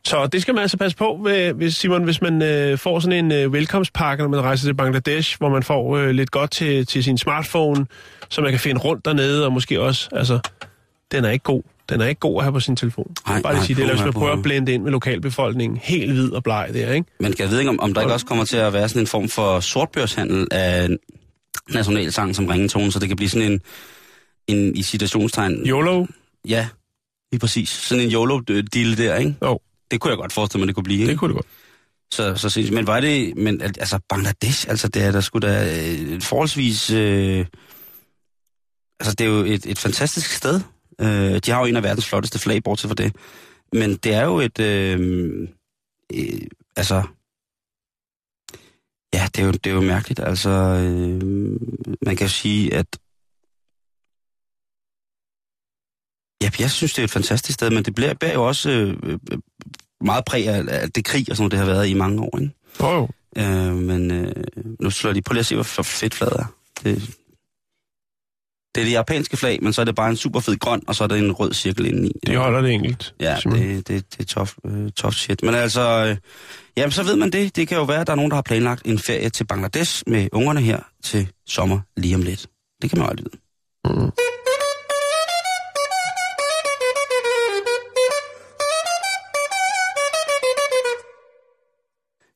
Så 0.09 0.27
det 0.27 0.41
skal 0.41 0.53
man 0.53 0.61
altså 0.61 0.77
passe 0.77 0.97
på, 0.97 1.27
hvis, 1.55 1.75
Simon, 1.75 2.03
hvis 2.03 2.21
man 2.21 2.41
øh, 2.41 2.77
får 2.77 2.99
sådan 2.99 3.25
en 3.25 3.31
øh, 3.31 3.53
velkomstpakke, 3.53 4.23
når 4.23 4.29
man 4.29 4.41
rejser 4.41 4.67
til 4.67 4.73
Bangladesh, 4.73 5.37
hvor 5.37 5.49
man 5.49 5.63
får 5.63 5.97
øh, 5.97 6.09
lidt 6.09 6.31
godt 6.31 6.51
til, 6.51 6.85
til 6.85 7.03
sin 7.03 7.17
smartphone, 7.17 7.85
så 8.29 8.41
man 8.41 8.51
kan 8.51 8.59
finde 8.59 8.81
rundt 8.81 9.05
dernede, 9.05 9.45
og 9.45 9.53
måske 9.53 9.81
også, 9.81 10.09
altså, 10.11 10.39
den 11.11 11.25
er 11.25 11.29
ikke 11.29 11.43
god. 11.43 11.63
Den 11.89 12.01
er 12.01 12.05
ikke 12.05 12.19
god 12.19 12.37
at 12.37 12.43
have 12.43 12.53
på 12.53 12.59
sin 12.59 12.75
telefon. 12.75 13.15
Ej, 13.27 13.41
Bare 13.41 13.53
lige 13.53 13.63
sige 13.63 13.75
det, 13.75 13.81
eller 13.81 13.93
hvis 13.93 13.99
puha, 14.01 14.05
man 14.05 14.13
prøver 14.13 14.33
at 14.33 14.43
blende 14.43 14.73
ind 14.73 14.83
med 14.83 14.91
lokalbefolkningen, 14.91 15.77
helt 15.77 16.11
hvid 16.11 16.31
og 16.31 16.43
bleg 16.43 16.69
der, 16.73 16.93
ikke? 16.93 17.07
Men 17.19 17.33
jeg 17.39 17.49
ved 17.49 17.59
ikke, 17.59 17.69
om, 17.69 17.79
om 17.79 17.93
der 17.93 18.01
ikke 18.01 18.13
også 18.13 18.25
kommer 18.25 18.45
til 18.45 18.57
at 18.57 18.73
være 18.73 18.89
sådan 18.89 19.01
en 19.01 19.07
form 19.07 19.29
for 19.29 19.59
sortbørshandel 19.59 20.47
af 20.51 20.89
nationalsang 21.69 22.35
som 22.35 22.45
ringetone, 22.45 22.91
så 22.91 22.99
det 22.99 23.07
kan 23.07 23.17
blive 23.17 23.29
sådan 23.29 23.51
en, 23.51 23.61
en 24.47 24.75
i 24.75 24.83
citationstegn... 24.83 25.53
YOLO? 25.67 26.05
Ja, 26.47 26.67
lige 27.31 27.39
præcis. 27.39 27.69
Sådan 27.69 28.03
en 28.03 28.11
YOLO-deal 28.11 28.97
der, 28.97 29.15
ikke? 29.15 29.35
Jo, 29.41 29.59
Det 29.91 29.99
kunne 29.99 30.11
jeg 30.11 30.17
godt 30.17 30.33
forestille 30.33 30.59
mig, 30.61 30.67
det 30.67 30.75
kunne 30.75 30.83
blive, 30.83 30.99
ikke? 30.99 31.11
det 31.11 31.19
kunne 31.19 31.33
det 31.33 31.35
godt. 31.35 31.47
Så, 32.13 32.35
så 32.35 32.49
sindssygt. 32.49 32.75
Men 32.75 32.87
var 32.87 32.99
det... 32.99 33.37
Men 33.37 33.61
al- 33.61 33.79
altså, 33.79 33.99
Bangladesh, 34.09 34.69
altså, 34.69 34.87
det 34.87 35.03
er 35.03 35.11
der 35.11 35.21
sgu 35.21 35.39
da 35.39 35.65
øh, 35.65 36.21
forholdsvis... 36.21 36.91
Øh, 36.91 37.45
altså, 38.99 39.15
det 39.15 39.21
er 39.21 39.29
jo 39.29 39.43
et, 39.43 39.65
et 39.65 39.79
fantastisk 39.79 40.31
sted. 40.31 40.61
Øh, 41.01 41.39
de 41.45 41.51
har 41.51 41.59
jo 41.59 41.65
en 41.65 41.75
af 41.75 41.83
verdens 41.83 42.07
flotteste 42.07 42.39
flag, 42.39 42.63
bortset 42.63 42.87
fra 42.89 42.95
det. 42.95 43.15
Men 43.73 43.95
det 43.95 44.13
er 44.13 44.23
jo 44.23 44.39
et... 44.39 44.59
Øh, 44.59 45.47
øh, 46.13 46.41
altså... 46.75 47.03
Ja, 49.13 49.27
det 49.35 49.41
er 49.41 49.45
jo, 49.45 49.51
det 49.51 49.67
er 49.67 49.73
jo 49.73 49.81
mærkeligt. 49.81 50.19
Altså, 50.19 50.49
øh, 50.49 51.21
man 52.01 52.15
kan 52.15 52.27
jo 52.27 52.33
sige, 52.33 52.73
at... 52.73 52.87
Ja, 56.43 56.49
jeg 56.59 56.71
synes, 56.71 56.93
det 56.93 57.01
er 57.01 57.03
et 57.03 57.11
fantastisk 57.11 57.53
sted, 57.53 57.69
men 57.69 57.85
det 57.85 57.95
bliver, 57.95 58.13
bærer 58.13 58.33
jo 58.33 58.47
også 58.47 58.69
øh, 58.69 58.97
øh, 59.03 59.19
meget 60.01 60.25
præg 60.25 60.47
af, 60.47 60.63
af 60.67 60.91
det 60.91 61.05
krig 61.05 61.25
og 61.29 61.37
sådan 61.37 61.43
noget, 61.43 61.51
det 61.51 61.59
har 61.59 61.65
været 61.65 61.87
i 61.87 61.93
mange 61.93 62.21
år, 62.21 62.39
ikke? 62.39 62.53
Jo, 62.81 62.89
jo. 62.89 63.07
Øh, 63.37 63.75
men 63.75 64.11
øh, 64.11 64.43
nu 64.79 64.89
slår 64.89 65.11
lige 65.11 65.23
på 65.23 65.33
lige 65.33 65.39
at 65.39 65.45
se, 65.45 65.55
hvor 65.55 65.63
fedt 65.83 66.13
flaget 66.13 66.39
er. 66.39 66.45
Det, 66.83 67.15
det 68.75 68.81
er 68.81 68.85
det 68.85 68.91
japanske 68.91 69.37
flag, 69.37 69.59
men 69.63 69.73
så 69.73 69.81
er 69.81 69.85
det 69.85 69.95
bare 69.95 70.09
en 70.09 70.15
super 70.15 70.39
fed 70.39 70.59
grøn, 70.59 70.81
og 70.87 70.95
så 70.95 71.03
er 71.03 71.07
der 71.07 71.15
en 71.15 71.31
rød 71.31 71.53
cirkel 71.53 71.85
indeni. 71.85 72.11
De 72.27 72.35
holder 72.35 72.61
det 72.61 72.71
enkelt. 72.71 73.13
Ja, 73.19 73.37
det, 73.43 73.87
det, 73.87 74.17
det 74.17 74.19
er 74.19 74.25
tough, 74.25 74.51
øh, 74.65 74.91
tough 74.91 75.13
shit. 75.15 75.43
Men 75.43 75.55
altså, 75.55 75.81
øh, 75.81 76.17
jamen 76.77 76.91
så 76.91 77.03
ved 77.03 77.15
man 77.15 77.31
det. 77.31 77.55
Det 77.55 77.67
kan 77.67 77.77
jo 77.77 77.83
være, 77.83 78.01
at 78.01 78.07
der 78.07 78.13
er 78.13 78.15
nogen, 78.15 78.31
der 78.31 78.35
har 78.35 78.41
planlagt 78.41 78.85
en 78.85 78.99
ferie 78.99 79.29
til 79.29 79.43
Bangladesh 79.43 80.03
med 80.07 80.27
ungerne 80.31 80.61
her 80.61 80.79
til 81.03 81.27
sommer 81.47 81.79
lige 81.97 82.15
om 82.15 82.21
lidt. 82.21 82.47
Det 82.81 82.89
kan 82.89 82.99
man 82.99 83.09
aldrig 83.09 83.25
vide. 83.25 83.41
Mm. 83.85 84.11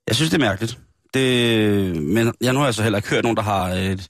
Jeg 0.07 0.15
synes, 0.15 0.29
det 0.29 0.37
er 0.37 0.45
mærkeligt. 0.45 0.79
Det, 1.13 2.03
men 2.03 2.33
jeg 2.41 2.53
nu 2.53 2.59
har 2.59 2.65
altså 2.65 2.83
heller 2.83 2.97
ikke 2.97 3.09
hørt 3.09 3.23
nogen, 3.23 3.37
der 3.37 3.43
har 3.43 3.69
et 3.69 4.09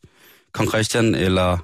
Kong 0.54 0.70
Christian, 0.70 1.16
eller, 1.16 1.58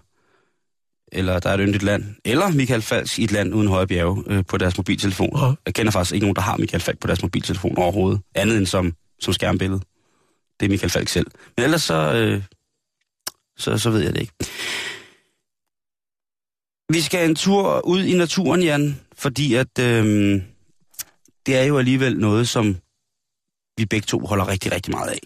eller 1.12 1.40
der 1.40 1.50
er 1.50 1.54
et 1.54 1.60
yndigt 1.60 1.84
land, 1.84 2.16
eller 2.26 2.50
Michael 2.52 2.82
Falks 2.82 3.18
i 3.18 3.24
et 3.24 3.32
land 3.32 3.54
uden 3.54 3.68
høje 3.68 3.88
bjerge 3.88 4.24
øh, 4.28 4.46
på 4.46 4.58
deres 4.58 4.78
mobiltelefon. 4.78 5.38
Ja. 5.38 5.54
Jeg 5.66 5.74
kender 5.74 5.92
faktisk 5.92 6.14
ikke 6.14 6.24
nogen, 6.24 6.36
der 6.36 6.42
har 6.42 6.58
Michael 6.58 6.82
Falk 6.82 7.00
på 7.00 7.08
deres 7.08 7.22
mobiltelefon 7.22 7.78
overhovedet, 7.78 8.22
andet 8.36 8.58
end 8.58 8.66
som, 8.66 8.94
som 9.20 9.34
skærmbillede. 9.34 9.82
Det 10.60 10.66
er 10.66 10.70
Michael 10.70 10.92
Falk 10.92 11.08
selv. 11.08 11.28
Men 11.58 11.64
ellers 11.64 11.84
så, 11.84 12.14
øh, 12.14 12.44
så, 13.58 13.78
så 13.78 13.90
ved 13.90 14.00
jeg 14.00 14.14
det 14.14 14.22
ikke. 14.22 14.34
Vi 16.90 17.02
skal 17.02 17.30
en 17.30 17.36
tur 17.36 17.86
ud 17.86 18.04
i 18.04 18.18
naturen, 18.18 18.64
Jan, 18.64 19.00
fordi 19.18 19.54
at 19.54 19.80
øh, 19.80 20.42
det 21.46 21.58
er 21.58 21.64
jo 21.64 21.78
alligevel 21.78 22.20
noget, 22.20 22.50
som 22.50 22.78
vi 23.80 23.86
begge 23.86 24.06
to 24.06 24.20
holder 24.20 24.48
rigtig, 24.48 24.72
rigtig 24.72 24.92
meget 24.92 25.10
af. 25.10 25.20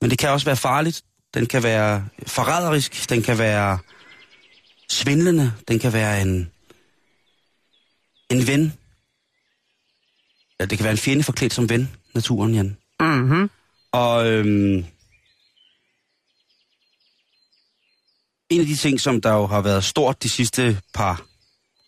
Men 0.00 0.10
det 0.10 0.18
kan 0.18 0.30
også 0.30 0.46
være 0.46 0.56
farligt. 0.56 1.02
Den 1.34 1.46
kan 1.46 1.62
være 1.62 2.08
forræderisk. 2.26 3.10
Den 3.10 3.22
kan 3.22 3.38
være 3.38 3.78
svindlende. 4.88 5.52
Den 5.68 5.78
kan 5.78 5.92
være 5.92 6.22
en, 6.22 6.50
en 8.30 8.46
ven. 8.46 8.72
Ja, 10.60 10.64
det 10.64 10.78
kan 10.78 10.84
være 10.84 10.92
en 10.92 10.98
fjende 10.98 11.22
forklædt 11.22 11.54
som 11.54 11.68
ven, 11.68 11.92
naturen, 12.14 12.54
Jan. 12.54 12.76
Mm-hmm. 13.00 13.50
Og 13.92 14.30
øhm, 14.30 14.84
en 18.50 18.60
af 18.60 18.66
de 18.66 18.76
ting, 18.76 19.00
som 19.00 19.20
der 19.20 19.32
jo 19.32 19.46
har 19.46 19.60
været 19.60 19.84
stort 19.84 20.22
de 20.22 20.28
sidste 20.28 20.80
par 20.94 21.26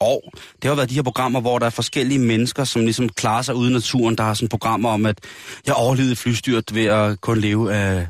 år, 0.01 0.33
det 0.63 0.69
har 0.69 0.75
været 0.75 0.91
de 0.91 0.95
her 0.95 1.03
programmer, 1.03 1.41
hvor 1.41 1.59
der 1.59 1.67
er 1.67 1.71
forskellige 1.71 2.19
mennesker, 2.19 2.65
som 2.65 2.83
ligesom 2.83 3.09
klarer 3.09 3.43
sig 3.43 3.55
ude 3.55 3.71
i 3.71 3.73
naturen. 3.73 4.19
Der 4.19 4.25
har 4.25 4.35
sådan 4.35 4.49
programmer 4.49 4.89
om, 4.89 5.07
at 5.07 5.19
jeg 5.67 5.75
overlevede 5.75 6.17
flystyrt 6.17 6.75
ved 6.75 6.85
at 6.85 7.21
kun 7.21 7.41
leve 7.41 7.75
af, 7.75 8.07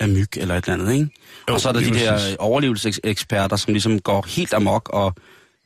af 0.00 0.08
myg 0.08 0.28
eller 0.36 0.54
et 0.54 0.64
eller 0.64 0.74
andet, 0.74 0.92
ikke? 0.92 1.08
Jo, 1.48 1.54
og 1.54 1.60
så 1.60 1.68
er 1.68 1.72
der 1.72 1.80
de 1.80 1.94
der 1.94 2.36
overlevelseseksperter, 2.38 3.56
som 3.56 3.72
ligesom 3.72 4.00
går 4.00 4.26
helt 4.28 4.54
amok 4.54 4.88
og 4.92 5.14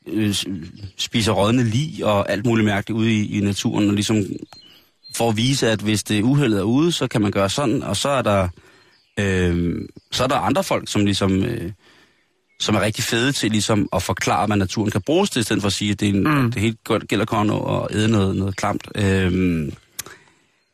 øh, 0.06 0.34
spiser 0.98 1.32
rådne 1.32 1.64
lig 1.64 2.04
og 2.04 2.30
alt 2.30 2.46
muligt 2.46 2.64
mærkeligt 2.64 2.98
ude 2.98 3.12
i, 3.12 3.38
i 3.38 3.40
naturen, 3.40 3.88
og 3.88 3.94
ligesom 3.94 4.24
for 5.16 5.28
at 5.28 5.36
vise, 5.36 5.70
at 5.70 5.80
hvis 5.80 6.02
det 6.02 6.22
uheldet 6.22 6.58
er 6.58 6.62
ude, 6.62 6.92
så 6.92 7.06
kan 7.06 7.22
man 7.22 7.30
gøre 7.30 7.50
sådan, 7.50 7.82
og 7.82 7.96
så 7.96 8.08
er 8.08 8.22
der, 8.22 8.48
øh, 9.18 9.74
så 10.12 10.24
er 10.24 10.28
der 10.28 10.36
andre 10.36 10.64
folk, 10.64 10.90
som 10.90 11.04
ligesom, 11.04 11.44
øh, 11.44 11.72
som 12.60 12.74
er 12.74 12.80
rigtig 12.80 13.04
fede 13.04 13.32
til 13.32 13.50
ligesom 13.50 13.88
at 13.92 14.02
forklare, 14.02 14.46
hvad 14.46 14.56
naturen 14.56 14.90
kan 14.90 15.02
bruges 15.02 15.30
til, 15.30 15.40
i 15.40 15.42
stedet 15.42 15.62
for 15.62 15.66
at 15.66 15.72
sige, 15.72 15.90
at 15.90 16.00
det, 16.00 16.08
er 16.08 16.12
en, 16.12 16.42
mm. 16.42 16.52
det 16.52 16.62
helt 16.62 17.08
gælder 17.08 17.24
kun 17.24 17.50
at 17.50 17.96
æde 17.96 18.08
noget, 18.08 18.36
noget 18.36 18.56
klamt. 18.56 18.88
Øh, 18.94 19.72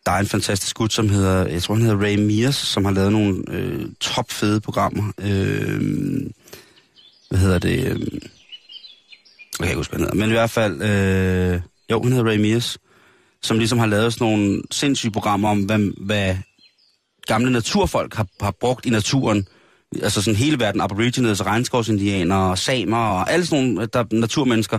der 0.07 0.12
er 0.12 0.18
en 0.18 0.26
fantastisk 0.26 0.76
gut, 0.76 0.93
som 0.93 1.09
hedder, 1.09 1.47
jeg 1.47 1.62
tror 1.62 1.74
han 1.74 1.83
hedder 1.83 2.05
Ray 2.05 2.16
Mears, 2.16 2.55
som 2.55 2.85
har 2.85 2.93
lavet 2.93 3.12
nogle 3.12 3.43
øh, 3.49 3.87
topfede 4.01 4.61
programmer. 4.61 5.12
Øh, 5.18 5.81
hvad 7.31 7.39
hedder 7.39 7.59
det? 7.59 7.79
Øh, 7.79 8.01
jeg 9.59 9.66
kan 9.66 9.68
ikke 9.68 9.76
huske, 9.76 9.91
hvad 9.91 9.99
han 9.99 10.07
hedder. 10.07 10.14
Men 10.14 10.29
i 10.29 10.33
hvert 10.33 10.51
fald, 10.51 10.83
øh, 10.83 11.61
jo, 11.91 12.03
han 12.03 12.12
hedder 12.12 12.31
Ray 12.31 12.37
Mears, 12.37 12.79
som 13.43 13.59
ligesom 13.59 13.79
har 13.79 13.87
lavet 13.87 14.12
sådan 14.12 14.26
nogle 14.26 14.62
sindssyge 14.70 15.12
programmer 15.12 15.49
om, 15.49 15.62
hvad, 15.62 16.07
hvad 16.07 16.37
gamle 17.26 17.51
naturfolk 17.51 18.14
har, 18.14 18.26
har 18.41 18.55
brugt 18.61 18.87
i 18.87 18.91
naturen. 18.91 19.47
Altså 20.03 20.22
sådan 20.22 20.36
hele 20.36 20.59
verden, 20.59 20.80
aborigines, 20.80 21.47
regnskovsindianere, 21.47 22.57
samer 22.57 23.07
og 23.07 23.32
alle 23.32 23.47
sådan 23.47 23.64
nogle 23.64 23.89
der, 23.93 24.05
naturmennesker. 24.11 24.78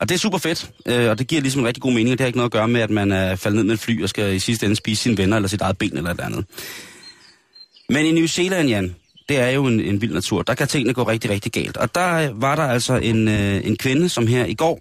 Og 0.00 0.08
det 0.08 0.14
er 0.14 0.18
super 0.18 0.38
fedt, 0.38 0.70
øh, 0.86 1.10
og 1.10 1.18
det 1.18 1.26
giver 1.26 1.42
ligesom 1.42 1.60
en 1.60 1.66
rigtig 1.66 1.82
god 1.82 1.92
mening, 1.92 2.12
og 2.12 2.18
det 2.18 2.20
har 2.20 2.26
ikke 2.26 2.38
noget 2.38 2.48
at 2.48 2.52
gøre 2.52 2.68
med, 2.68 2.80
at 2.80 2.90
man 2.90 3.12
er 3.12 3.36
faldet 3.36 3.56
ned 3.56 3.64
med 3.64 3.74
et 3.74 3.80
fly 3.80 4.02
og 4.02 4.08
skal 4.08 4.34
i 4.34 4.38
sidste 4.38 4.66
ende 4.66 4.76
spise 4.76 5.02
sine 5.02 5.18
venner 5.18 5.36
eller 5.36 5.48
sit 5.48 5.60
eget 5.60 5.78
ben 5.78 5.96
eller 5.96 6.10
et 6.10 6.20
andet. 6.20 6.44
Men 7.88 8.06
i 8.06 8.12
New 8.12 8.26
Zealand, 8.26 8.68
Jan, 8.68 8.96
det 9.28 9.38
er 9.38 9.48
jo 9.48 9.66
en, 9.66 9.80
en 9.80 10.00
vild 10.00 10.12
natur. 10.12 10.42
Der 10.42 10.54
kan 10.54 10.68
tingene 10.68 10.94
gå 10.94 11.02
rigtig, 11.02 11.30
rigtig 11.30 11.52
galt. 11.52 11.76
Og 11.76 11.94
der 11.94 12.32
var 12.32 12.56
der 12.56 12.62
altså 12.62 12.94
en, 12.94 13.28
øh, 13.28 13.66
en 13.66 13.76
kvinde, 13.76 14.08
som 14.08 14.26
her 14.26 14.44
i 14.44 14.54
går 14.54 14.80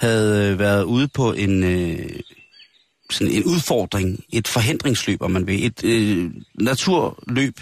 havde 0.00 0.52
øh, 0.52 0.58
været 0.58 0.84
ude 0.84 1.08
på 1.08 1.32
en, 1.32 1.64
øh, 1.64 2.10
sådan 3.10 3.34
en 3.34 3.44
udfordring, 3.44 4.24
et 4.32 4.48
forhindringsløb, 4.48 5.22
om 5.22 5.30
man 5.30 5.46
vil. 5.46 5.66
Et 5.66 5.84
øh, 5.84 6.30
naturløb 6.54 7.60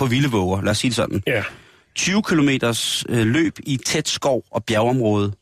på 0.00 0.06
vilde 0.06 0.30
våger, 0.30 0.62
lad 0.62 0.70
os 0.70 0.78
sige 0.78 0.88
det 0.88 0.96
sådan. 0.96 1.22
Ja. 1.26 1.42
20 1.94 2.22
kilometers 2.28 3.04
øh, 3.08 3.26
løb 3.26 3.58
i 3.62 3.76
tæt 3.76 4.08
skov 4.08 4.44
og 4.50 4.64
bjergeområde 4.64 5.32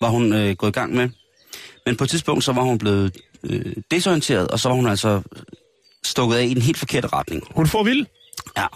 var 0.00 0.08
hun 0.08 0.32
øh, 0.32 0.56
gået 0.56 0.70
i 0.70 0.72
gang 0.72 0.94
med. 0.94 1.08
Men 1.86 1.96
på 1.96 2.04
et 2.04 2.10
tidspunkt, 2.10 2.44
så 2.44 2.52
var 2.52 2.62
hun 2.62 2.78
blevet 2.78 3.16
øh, 3.44 3.76
desorienteret, 3.90 4.48
og 4.48 4.60
så 4.60 4.68
var 4.68 4.76
hun 4.76 4.86
altså 4.86 5.22
stukket 6.04 6.36
af 6.36 6.44
i 6.44 6.54
den 6.54 6.62
helt 6.62 6.76
forkerte 6.78 7.08
retning. 7.08 7.42
Hun 7.50 7.66
får 7.66 7.82
vild. 7.82 8.06
Ja. 8.56 8.66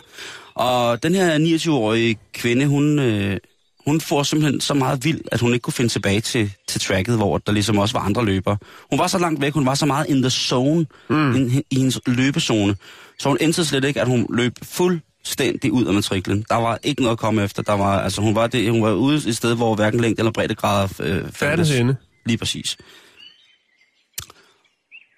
Og 0.55 1.03
den 1.03 1.15
her 1.15 1.39
29-årige 1.39 2.19
kvinde, 2.33 2.67
hun, 2.67 2.99
øh, 2.99 3.37
hun 3.85 4.01
får 4.01 4.23
simpelthen 4.23 4.61
så 4.61 4.75
meget 4.75 5.05
vild, 5.05 5.21
at 5.33 5.41
hun 5.41 5.53
ikke 5.53 5.63
kunne 5.63 5.73
finde 5.73 5.91
tilbage 5.93 6.21
til, 6.21 6.53
til 6.69 6.81
tracket, 6.81 7.17
hvor 7.17 7.39
der 7.39 7.53
ligesom 7.53 7.79
også 7.79 7.99
var 7.99 8.05
andre 8.05 8.25
løbere. 8.25 8.59
Hun 8.91 8.99
var 8.99 9.07
så 9.07 9.19
langt 9.19 9.41
væk, 9.41 9.53
hun 9.53 9.67
var 9.67 9.75
så 9.75 9.87
meget 9.87 10.07
in 10.09 10.23
the 10.23 10.31
zone, 10.31 10.87
mm. 11.09 11.37
i, 11.37 11.63
i 11.71 11.77
hendes 11.77 12.01
løbezone. 12.07 12.77
Så 13.19 13.29
hun 13.29 13.39
endte 13.41 13.65
slet 13.65 13.85
ikke, 13.85 14.01
at 14.01 14.09
hun 14.09 14.27
løb 14.35 14.53
fuldstændig 14.63 15.73
ud 15.73 15.85
af 15.85 15.95
matriklen. 15.95 16.45
Der 16.49 16.57
var 16.57 16.79
ikke 16.83 17.03
noget 17.03 17.13
at 17.13 17.19
komme 17.19 17.45
efter. 17.45 17.63
Der 17.63 17.73
var, 17.73 18.01
altså, 18.01 18.21
hun, 18.21 18.35
var 18.35 18.47
det, 18.47 18.71
hun 18.71 18.83
var 18.83 18.93
ude 18.93 19.29
et 19.29 19.37
sted, 19.37 19.57
hvor 19.57 19.75
hverken 19.75 20.01
længde 20.01 20.21
eller 20.21 20.33
breddegrader 20.33 20.89
øh, 21.01 21.33
fandtes. 21.33 21.71
inde. 21.71 21.97
Lige 22.27 22.39
præcis. 22.39 22.77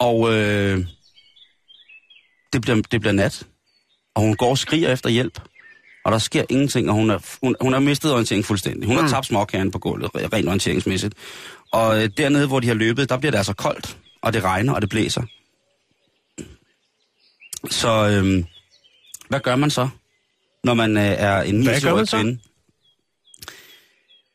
Og 0.01 0.35
øh, 0.35 0.87
det, 2.53 2.63
bliver, 2.63 2.83
det 2.91 3.01
bliver 3.01 3.13
nat, 3.13 3.47
og 4.15 4.23
hun 4.23 4.37
går 4.37 4.51
og 4.51 4.59
skriger 4.59 4.93
efter 4.93 5.11
hjælp, 5.11 5.41
og 6.05 6.13
der 6.13 6.19
sker 6.19 6.45
ingenting, 6.49 6.89
og 6.89 6.95
hun 6.95 7.11
er, 7.11 7.19
hun, 7.43 7.57
hun 7.61 7.73
har 7.73 7.81
mistet 7.81 8.13
orientering 8.13 8.45
fuldstændig. 8.45 8.87
Hun 8.89 8.97
har 8.97 9.09
tabt 9.09 9.27
småkæren 9.27 9.71
på 9.71 9.79
gulvet, 9.79 10.11
re- 10.17 10.29
rent 10.33 10.49
orienteringsmæssigt. 10.49 11.15
Og 11.73 12.03
øh, 12.03 12.11
dernede, 12.17 12.47
hvor 12.47 12.61
de 12.61 12.67
har 12.67 12.75
løbet, 12.75 13.09
der 13.09 13.19
bliver 13.19 13.31
det 13.31 13.39
altså 13.39 13.53
koldt, 13.55 13.99
og 14.23 14.33
det 14.33 14.45
regner, 14.45 14.73
og 14.75 14.83
det 14.83 14.91
blæser. 14.91 15.23
Så 17.71 17.89
øh, 18.09 18.45
hvad 19.29 19.41
gør 19.41 19.57
man 19.57 19.71
så, 19.71 19.89
når 20.65 20.75
man 20.75 20.97
øh, 20.97 21.03
er 21.05 21.43
en 21.43 21.63
Hvad 21.65 21.81
gør 21.81 21.89
29-årig 21.89 21.97
man 21.97 22.07
så? 22.07 22.17
kvinde? 22.17 22.39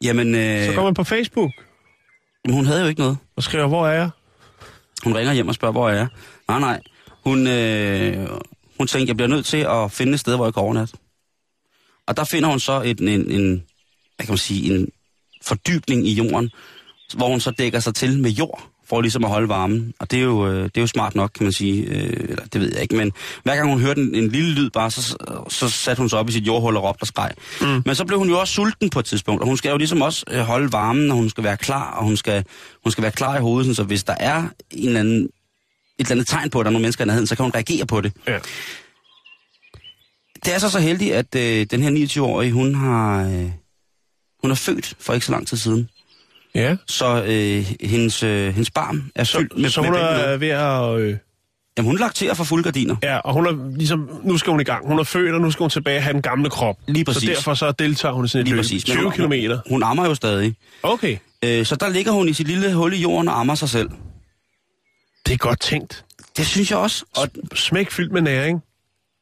Jamen, 0.03 0.35
øh, 0.35 0.65
Så 0.65 0.73
går 0.73 0.83
man 0.83 0.93
på 0.93 1.03
Facebook 1.03 1.51
jamen, 2.45 2.55
hun 2.55 2.65
havde 2.65 2.81
jo 2.81 2.87
ikke 2.87 3.01
noget. 3.01 3.17
og 3.35 3.43
skriver, 3.43 3.67
hvor 3.67 3.87
er 3.87 3.93
jeg? 3.93 4.09
Hun 5.03 5.15
ringer 5.15 5.33
hjem 5.33 5.47
og 5.47 5.55
spørger, 5.55 5.71
hvor 5.71 5.89
er 5.89 5.93
jeg? 5.95 6.07
Nej, 6.47 6.59
nej. 6.59 6.81
Hun, 7.23 7.47
øh, 7.47 8.27
hun 8.77 8.87
tænkte, 8.87 9.07
jeg 9.09 9.17
bliver 9.17 9.27
nødt 9.29 9.45
til 9.45 9.57
at 9.57 9.91
finde 9.91 10.13
et 10.13 10.19
sted, 10.19 10.35
hvor 10.35 10.45
jeg 10.45 10.53
kan 10.53 10.63
overnatte. 10.63 10.97
Og 12.09 12.17
der 12.17 12.23
finder 12.23 12.49
hun 12.49 12.59
så 12.59 12.81
en, 12.81 13.07
en, 13.07 13.31
en, 13.31 13.63
hvad 14.15 14.25
kan 14.25 14.31
man 14.31 14.37
sige, 14.37 14.73
en 14.73 14.87
fordybning 15.43 16.07
i 16.07 16.13
jorden, 16.13 16.49
hvor 17.15 17.27
hun 17.27 17.39
så 17.39 17.51
dækker 17.51 17.79
sig 17.79 17.95
til 17.95 18.19
med 18.19 18.31
jord, 18.31 18.69
for 18.89 19.01
ligesom 19.01 19.23
at 19.23 19.29
holde 19.29 19.49
varmen. 19.49 19.93
Og 19.99 20.11
det 20.11 20.19
er 20.19 20.23
jo, 20.23 20.47
øh, 20.47 20.63
det 20.63 20.77
er 20.77 20.81
jo 20.81 20.87
smart 20.87 21.15
nok, 21.15 21.31
kan 21.35 21.43
man 21.43 21.53
sige. 21.53 21.83
Øh, 21.83 22.29
eller 22.29 22.45
det 22.53 22.61
ved 22.61 22.71
jeg 22.73 22.81
ikke, 22.81 22.95
men 22.95 23.11
hver 23.43 23.55
gang 23.55 23.69
hun 23.69 23.81
hørte 23.81 24.01
en, 24.01 24.15
en 24.15 24.29
lille 24.29 24.53
lyd 24.53 24.69
bare, 24.69 24.91
så, 24.91 25.17
så 25.49 25.69
satte 25.69 25.99
hun 25.99 26.09
sig 26.09 26.19
op 26.19 26.29
i 26.29 26.31
sit 26.31 26.47
jordhul 26.47 26.77
og 26.77 26.83
råbte 26.83 27.03
og 27.03 27.07
skreg. 27.07 27.31
Mm. 27.61 27.81
Men 27.85 27.95
så 27.95 28.05
blev 28.05 28.19
hun 28.19 28.29
jo 28.29 28.39
også 28.39 28.53
sulten 28.53 28.89
på 28.89 28.99
et 28.99 29.05
tidspunkt, 29.05 29.41
og 29.41 29.47
hun 29.47 29.57
skal 29.57 29.69
jo 29.69 29.77
ligesom 29.77 30.01
også 30.01 30.25
øh, 30.31 30.39
holde 30.39 30.71
varmen, 30.71 31.11
og 31.11 31.17
hun 31.17 31.29
skal 31.29 31.43
være 31.43 31.57
klar, 31.57 31.91
og 31.91 32.03
hun 32.03 32.17
skal, 32.17 32.45
hun 32.83 32.91
skal 32.91 33.01
være 33.01 33.11
klar 33.11 33.37
i 33.37 33.41
hovedet, 33.41 33.75
så 33.75 33.83
hvis 33.83 34.03
der 34.03 34.15
er 34.19 34.43
en 34.71 34.87
eller 34.87 34.99
anden, 34.99 35.23
et 35.23 35.29
eller 35.99 36.11
andet 36.11 36.27
tegn 36.27 36.49
på, 36.49 36.59
at 36.59 36.63
der 36.63 36.69
er 36.69 36.73
nogle 36.73 36.81
mennesker 36.81 37.03
i 37.03 37.07
nærheden, 37.07 37.27
så 37.27 37.35
kan 37.35 37.43
hun 37.43 37.51
reagere 37.55 37.85
på 37.85 38.01
det. 38.01 38.13
Ja. 38.27 38.39
Det 40.45 40.53
er 40.55 40.57
så 40.59 40.69
så 40.69 40.79
heldigt, 40.79 41.13
at 41.13 41.35
øh, 41.35 41.65
den 41.71 41.83
her 41.83 41.89
29-årige, 42.21 42.51
hun 42.51 42.75
har, 42.75 43.23
øh, 43.29 43.51
hun 44.41 44.51
er 44.51 44.55
født 44.55 44.95
for 44.99 45.13
ikke 45.13 45.25
så 45.25 45.31
lang 45.31 45.47
tid 45.47 45.57
siden. 45.57 45.89
Ja. 46.55 46.75
Så 46.87 47.23
øh, 47.27 47.87
hendes, 47.89 48.23
øh, 48.23 48.53
hendes 48.53 48.71
barm 48.71 49.11
er 49.15 49.23
Så, 49.23 49.37
fyldt 49.37 49.57
med, 49.57 49.69
så 49.69 49.81
med 49.81 49.89
hun 49.89 49.97
babylån. 49.97 50.19
er 50.29 50.37
ved 50.37 50.47
at... 50.49 50.99
Øh, 50.99 51.17
Jamen, 51.77 51.87
hun 51.89 51.97
lakterer 51.99 52.33
for 52.33 52.43
fulde 52.43 52.63
gardiner. 52.63 52.95
ja, 53.03 53.17
og 53.17 53.33
hun 53.33 53.45
er 53.45 53.75
ligesom... 53.77 54.09
Nu 54.23 54.37
skal 54.37 54.51
hun 54.51 54.59
i 54.61 54.63
gang. 54.63 54.87
Hun 54.87 54.99
er 54.99 55.03
født, 55.03 55.35
og 55.35 55.41
nu 55.41 55.51
skal 55.51 55.63
hun 55.63 55.69
tilbage 55.69 55.97
og 55.97 56.03
have 56.03 56.13
den 56.13 56.21
gamle 56.21 56.49
krop. 56.49 56.75
Lige 56.87 57.05
præcis. 57.05 57.23
Så 57.23 57.29
derfor 57.29 57.53
så 57.53 57.71
deltager 57.71 58.13
hun 58.13 58.25
i 58.25 58.27
sådan 58.27 58.41
et 58.41 58.45
Lige 58.47 58.55
løb. 58.55 58.59
præcis. 58.59 58.87
Men 58.87 58.95
20 58.97 59.03
hun- 59.03 59.13
kilometer. 59.13 59.59
Hun 59.69 59.83
ammer 59.83 60.05
jo 60.05 60.15
stadig. 60.15 60.55
Okay. 60.83 61.17
Øh, 61.45 61.65
så 61.65 61.75
der 61.75 61.89
ligger 61.89 62.11
hun 62.11 62.29
i 62.29 62.33
sit 62.33 62.47
lille 62.47 62.73
hul 62.73 62.93
i 62.93 62.97
jorden 62.97 63.27
og 63.27 63.39
ammer 63.39 63.55
sig 63.55 63.69
selv. 63.69 63.89
Det 65.25 65.33
er 65.33 65.37
godt 65.37 65.59
tænkt. 65.61 66.05
Det 66.37 66.47
synes 66.47 66.71
jeg 66.71 66.79
også. 66.79 67.05
Og, 67.17 67.27
Smæk 67.55 67.91
fyldt 67.91 68.11
med 68.11 68.21
næring. 68.21 68.61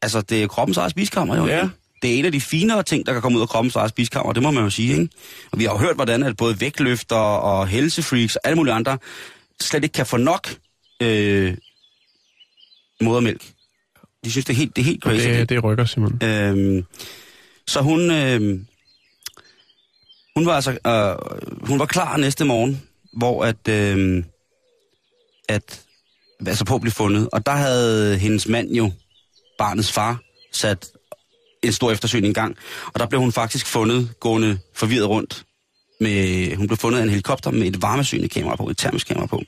Altså, 0.01 0.21
det 0.21 0.43
er 0.43 0.47
kroppens 0.47 0.77
eget 0.77 0.91
spiskammer, 0.91 1.37
jo. 1.37 1.47
Ja. 1.47 1.63
ikke? 1.63 1.75
Det 2.01 2.13
er 2.13 2.19
en 2.19 2.25
af 2.25 2.31
de 2.31 2.41
finere 2.41 2.83
ting, 2.83 3.05
der 3.05 3.13
kan 3.13 3.21
komme 3.21 3.37
ud 3.37 3.41
af 3.41 3.49
kroppens 3.49 3.75
eget 3.75 3.89
spiskammer, 3.89 4.33
det 4.33 4.43
må 4.43 4.51
man 4.51 4.63
jo 4.63 4.69
sige, 4.69 4.91
ikke? 4.91 5.09
Og 5.51 5.59
vi 5.59 5.63
har 5.63 5.71
jo 5.71 5.77
hørt, 5.77 5.95
hvordan 5.95 6.23
at 6.23 6.37
både 6.37 6.61
vægtløfter 6.61 7.15
og 7.15 7.67
helsefreaks 7.67 8.35
og 8.35 8.41
alle 8.45 8.55
mulige 8.55 8.73
andre 8.73 8.97
slet 9.61 9.83
ikke 9.83 9.93
kan 9.93 10.05
få 10.05 10.17
nok 10.17 10.49
øh, 11.01 11.57
modermælk. 13.01 13.51
De 14.25 14.31
synes, 14.31 14.45
det 14.45 14.53
er 14.53 14.57
helt, 14.57 14.75
det 14.75 14.81
er 14.81 14.85
helt 14.85 15.03
crazy. 15.03 15.27
Det, 15.27 15.49
det 15.49 15.63
rykker, 15.63 15.85
Simon. 15.85 16.19
Øhm, 16.23 16.85
så 17.67 17.81
hun, 17.81 18.11
øh, 18.11 18.59
hun 20.35 20.45
var 20.45 20.53
altså, 20.53 20.71
øh, 20.71 21.67
hun 21.67 21.79
var 21.79 21.85
klar 21.85 22.17
næste 22.17 22.45
morgen, 22.45 22.81
hvor 23.13 23.45
at, 23.45 23.67
øh, 23.69 24.23
at, 25.49 25.81
altså 26.47 26.65
på 26.65 26.75
at 26.75 26.81
blive 26.81 26.91
fundet. 26.91 27.29
Og 27.31 27.45
der 27.45 27.51
havde 27.51 28.17
hendes 28.17 28.47
mand 28.47 28.71
jo, 28.71 28.91
barnets 29.57 29.91
far, 29.91 30.19
sat 30.51 30.87
en 31.63 31.73
stor 31.73 31.91
eftersøgning 31.91 32.31
i 32.31 32.33
gang. 32.33 32.55
Og 32.93 32.99
der 32.99 33.05
blev 33.07 33.19
hun 33.21 33.31
faktisk 33.31 33.65
fundet 33.65 34.09
gående 34.19 34.59
forvirret 34.75 35.09
rundt. 35.09 35.43
Med, 36.01 36.55
hun 36.55 36.67
blev 36.67 36.77
fundet 36.77 36.99
af 36.99 37.03
en 37.03 37.09
helikopter 37.09 37.51
med 37.51 37.67
et 37.67 37.81
varmesynende 37.81 38.29
kamera 38.29 38.55
på, 38.55 38.69
et 38.69 38.77
termisk 38.77 39.07
kamera 39.07 39.25
på. 39.25 39.41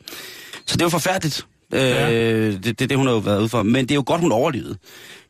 Så 0.67 0.77
det 0.77 0.83
var 0.83 0.89
forfærdeligt. 0.89 1.45
Øh, 1.73 1.79
Ja. 1.81 2.51
det, 2.51 2.63
det 2.65 2.81
er 2.81 2.87
det, 2.87 2.97
hun 2.97 3.05
har 3.07 3.13
jo 3.13 3.19
været 3.19 3.39
ude 3.39 3.49
for. 3.49 3.63
Men 3.63 3.85
det 3.85 3.91
er 3.91 3.95
jo 3.95 4.03
godt, 4.05 4.21
hun 4.21 4.31
overlevede. 4.31 4.77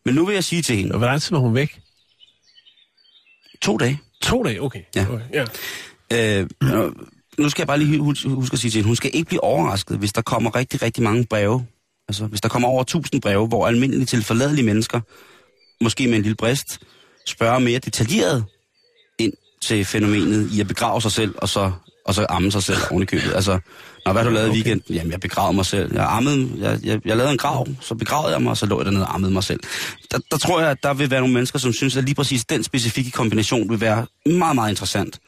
Men 0.05 0.15
nu 0.15 0.25
vil 0.25 0.33
jeg 0.33 0.43
sige 0.43 0.61
til 0.61 0.75
hende, 0.75 0.91
Og 0.91 0.97
hvor 0.97 1.07
lang 1.07 1.21
tid 1.21 1.31
var 1.35 1.39
hun 1.39 1.55
væk? 1.55 1.79
to 3.61 3.77
dage. 3.77 3.99
To 4.21 4.43
dage, 4.43 4.61
okay. 4.61 4.79
Ja. 4.95 5.05
Okay, 5.09 5.45
ja. 6.11 6.39
Øh, 6.41 6.49
nu- 7.37 7.49
skal 7.49 7.61
jeg 7.61 7.67
bare 7.67 7.79
lige 7.79 7.99
hus- 7.99 8.23
huske 8.23 8.53
at 8.53 8.59
sige 8.59 8.71
til 8.71 8.77
hende, 8.77 8.87
hun 8.87 8.95
skal 8.95 9.11
ikke 9.13 9.27
blive 9.27 9.43
overrasket, 9.43 9.97
hvis 9.97 10.13
der 10.13 10.21
kommer 10.21 10.55
rigtig, 10.55 10.81
rigtig 10.81 11.03
mange 11.03 11.25
breve. 11.25 11.65
Altså, 12.09 12.25
hvis 12.25 12.41
der 12.41 12.49
kommer 12.49 12.67
over 12.67 12.81
1000 12.81 13.21
breve, 13.21 13.47
hvor 13.47 13.67
almindelige 13.67 14.05
til 14.05 14.23
forladelige 14.23 14.65
mennesker, 14.65 14.99
måske 15.81 16.07
med 16.07 16.15
en 16.15 16.21
lille 16.21 16.35
brist, 16.35 16.79
spørger 17.27 17.59
mere 17.59 17.79
detaljeret 17.79 18.45
ind 19.19 19.33
til 19.61 19.85
fænomenet 19.85 20.51
i 20.51 20.59
at 20.61 20.67
begrave 20.67 21.01
sig 21.01 21.11
selv, 21.11 21.35
og 21.37 21.49
så, 21.49 21.71
og 22.05 22.15
så 22.15 22.25
amme 22.29 22.51
sig 22.51 22.63
selv 22.63 22.77
oven 22.91 23.03
i 23.03 23.05
købet. 23.05 23.33
Altså, 23.35 23.59
når 24.05 24.11
hvad 24.13 24.23
har 24.23 24.29
du 24.29 24.35
lavet 24.35 24.47
i 24.47 24.49
Okay. 24.49 24.55
weekenden? 24.55 24.95
Jamen, 24.95 25.11
jeg 25.11 25.19
begravede 25.19 25.55
mig 25.55 25.65
selv. 25.65 25.93
Jeg, 25.93 26.05
ammede, 26.09 26.49
jeg, 26.57 26.79
jeg, 26.83 27.01
jeg 27.05 27.17
lavede 27.17 27.31
en 27.31 27.37
grav, 27.37 27.67
så 27.81 27.95
begravede 27.95 28.33
jeg 28.33 28.41
mig, 28.41 28.49
og 28.49 28.57
så 28.57 28.65
lå 28.65 28.79
jeg 28.79 28.85
dernede 28.85 29.07
og 29.07 29.15
ammede 29.15 29.33
mig 29.33 29.43
selv. 29.43 29.59
Der, 30.11 30.19
der 30.31 30.37
tror 30.37 30.61
jeg, 30.61 30.69
at 30.69 30.77
der 30.83 30.93
vil 30.93 31.11
være 31.11 31.19
nogle 31.19 31.33
mennesker, 31.33 31.59
som 31.59 31.73
synes, 31.73 31.97
at 31.97 32.03
lige 32.03 32.15
præcis 32.15 32.45
den 32.45 32.63
specifikke 32.63 33.11
kombination 33.11 33.69
vil 33.69 33.81
være 33.81 34.05
meget, 34.25 34.55
meget 34.55 34.69
interessant. 34.69 35.19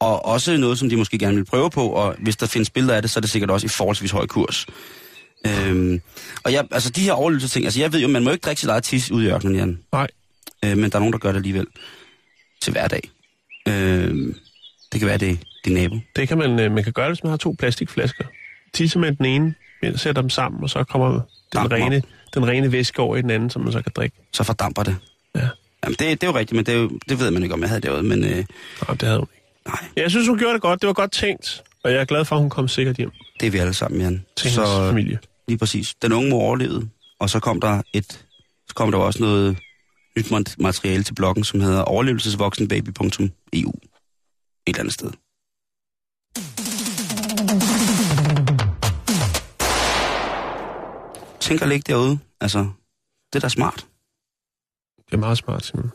Og 0.00 0.26
også 0.26 0.56
noget, 0.56 0.78
som 0.78 0.88
de 0.88 0.96
måske 0.96 1.18
gerne 1.18 1.36
vil 1.36 1.44
prøve 1.44 1.70
på, 1.70 1.88
og 1.88 2.14
hvis 2.22 2.36
der 2.36 2.46
findes 2.46 2.70
billeder 2.70 2.94
af 2.94 3.02
det, 3.02 3.10
så 3.10 3.18
er 3.18 3.20
det 3.20 3.30
sikkert 3.30 3.50
også 3.50 3.66
i 3.66 3.68
forholdsvis 3.68 4.10
høj 4.10 4.26
kurs. 4.26 4.66
Øhm, 5.46 6.00
og 6.44 6.52
jeg, 6.52 6.64
altså 6.70 6.90
de 6.90 7.00
her 7.00 7.12
overlevelsesting, 7.12 7.64
altså 7.64 7.80
jeg 7.80 7.92
ved 7.92 8.00
jo, 8.00 8.08
man 8.08 8.24
må 8.24 8.30
ikke 8.30 8.42
drikke 8.42 8.60
sit 8.60 8.70
eget 8.70 8.84
tis 8.84 9.10
ude 9.10 9.26
i 9.26 9.28
ørkenen, 9.28 9.56
Jan. 9.56 9.78
Nej. 9.92 10.08
Øh, 10.64 10.78
men 10.78 10.90
der 10.90 10.96
er 10.96 11.00
nogen, 11.00 11.12
der 11.12 11.18
gør 11.18 11.28
det 11.32 11.36
alligevel. 11.36 11.66
Til 12.62 12.72
hverdag. 12.72 13.10
Øh, 13.68 14.34
det 14.92 15.00
kan 15.00 15.08
være, 15.08 15.18
det 15.18 15.38
din 15.64 15.72
nabo. 15.74 15.96
Det 16.16 16.28
kan 16.28 16.38
man, 16.38 16.60
øh, 16.60 16.72
man 16.72 16.84
kan 16.84 16.92
gøre 16.92 17.06
det, 17.08 17.16
hvis 17.16 17.24
man 17.24 17.30
har 17.30 17.36
to 17.36 17.54
plastikflasker. 17.58 18.24
Tisse 18.74 18.98
med 18.98 19.12
den 19.12 19.24
ene, 19.24 19.54
sætter 19.96 20.22
dem 20.22 20.30
sammen, 20.30 20.62
og 20.62 20.70
så 20.70 20.84
kommer 20.84 21.10
den 21.10 21.20
Dampen 21.52 21.82
op. 21.82 21.86
rene, 21.86 22.02
den 22.34 22.48
rene 22.48 22.72
væske 22.72 23.02
over 23.02 23.16
i 23.16 23.22
den 23.22 23.30
anden, 23.30 23.50
som 23.50 23.62
man 23.62 23.72
så 23.72 23.82
kan 23.82 23.92
drikke. 23.96 24.16
Så 24.32 24.42
fordamper 24.42 24.82
det. 24.82 24.96
Ja. 25.34 25.48
Jamen, 25.84 25.96
det, 25.98 26.20
det 26.20 26.22
er 26.22 26.26
jo 26.26 26.38
rigtigt, 26.38 26.56
men 26.56 26.66
det, 26.66 26.74
er 26.74 26.78
jo, 26.78 26.90
det 27.08 27.20
ved 27.20 27.30
man 27.30 27.42
ikke, 27.42 27.54
om 27.54 27.60
jeg 27.60 27.68
havde 27.68 27.80
derude. 27.80 28.02
Men 28.02 28.24
øh, 28.24 28.44
Nå, 28.88 28.94
det 28.94 29.02
havde 29.02 29.18
hun 29.18 29.28
ikke. 29.34 29.46
nej, 29.66 29.88
jeg 29.96 30.10
synes, 30.10 30.28
hun 30.28 30.38
gjorde 30.38 30.54
det 30.54 30.62
godt. 30.62 30.80
Det 30.80 30.86
var 30.86 30.92
godt 30.92 31.12
tænkt. 31.12 31.62
Og 31.84 31.92
jeg 31.92 32.00
er 32.00 32.04
glad 32.04 32.24
for, 32.24 32.36
at 32.36 32.40
hun 32.42 32.50
kom 32.50 32.68
sikkert 32.68 32.96
hjem 32.96 33.10
det 33.42 33.46
er 33.46 33.50
vi 33.50 33.58
alle 33.58 33.74
sammen, 33.74 34.00
Jan. 34.00 34.24
til 34.36 34.50
så... 34.50 34.60
hendes 34.60 34.88
familie. 34.88 35.18
Lige 35.52 35.58
præcis. 35.58 35.94
Den 36.02 36.12
unge 36.12 36.30
mor 36.30 36.40
overlevede, 36.42 36.88
og 37.18 37.30
så 37.30 37.40
kom 37.40 37.60
der 37.60 37.82
et, 37.92 38.26
så 38.68 38.74
kom 38.74 38.90
der 38.90 38.98
også 38.98 39.20
noget 39.22 39.58
nyt 40.16 40.30
mat- 40.30 40.54
materiale 40.58 41.02
til 41.02 41.14
bloggen, 41.14 41.44
som 41.44 41.60
hedder 41.60 41.82
overlevelsesvoksenbaby.eu. 41.82 43.72
Et 44.66 44.66
eller 44.66 44.80
andet 44.80 44.94
sted. 44.94 45.10
Tænker 51.40 51.66
ligge 51.66 51.84
derude. 51.92 52.18
Altså, 52.40 52.58
det 53.32 53.36
er 53.38 53.40
da 53.40 53.48
smart. 53.48 53.86
Det 55.06 55.14
er 55.14 55.18
meget 55.18 55.38
smart, 55.38 55.64
Simon. 55.64 55.90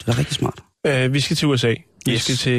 Det 0.00 0.08
er 0.08 0.12
da 0.12 0.18
rigtig 0.18 0.34
smart. 0.34 0.62
Uh, 0.88 1.12
vi 1.12 1.20
skal 1.20 1.36
til 1.36 1.48
USA. 1.48 1.74
Vi 2.06 2.12
Yes. 2.12 2.22
skal 2.22 2.34
til 2.36 2.54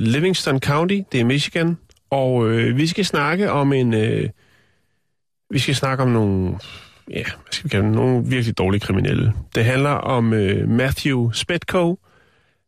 Livingston 0.00 0.60
County, 0.60 1.00
det 1.12 1.20
er 1.20 1.24
Michigan. 1.24 1.78
Og 2.10 2.34
uh, 2.34 2.76
vi 2.76 2.86
skal 2.86 3.04
snakke 3.04 3.50
om 3.50 3.72
en... 3.72 3.94
Uh, 3.94 4.24
vi 5.50 5.58
skal 5.58 5.74
snakke 5.74 6.02
om 6.02 6.10
nogle... 6.10 6.58
Ja, 7.10 7.22
hvad 7.22 7.52
skal 7.52 7.64
vi 7.64 7.68
kalde 7.68 7.86
dem? 7.86 7.94
Nogle 7.94 8.26
virkelig 8.26 8.58
dårlige 8.58 8.80
kriminelle. 8.80 9.32
Det 9.54 9.64
handler 9.64 9.90
om 9.90 10.32
uh, 10.32 10.68
Matthew 10.68 11.30
Spetko. 11.32 11.98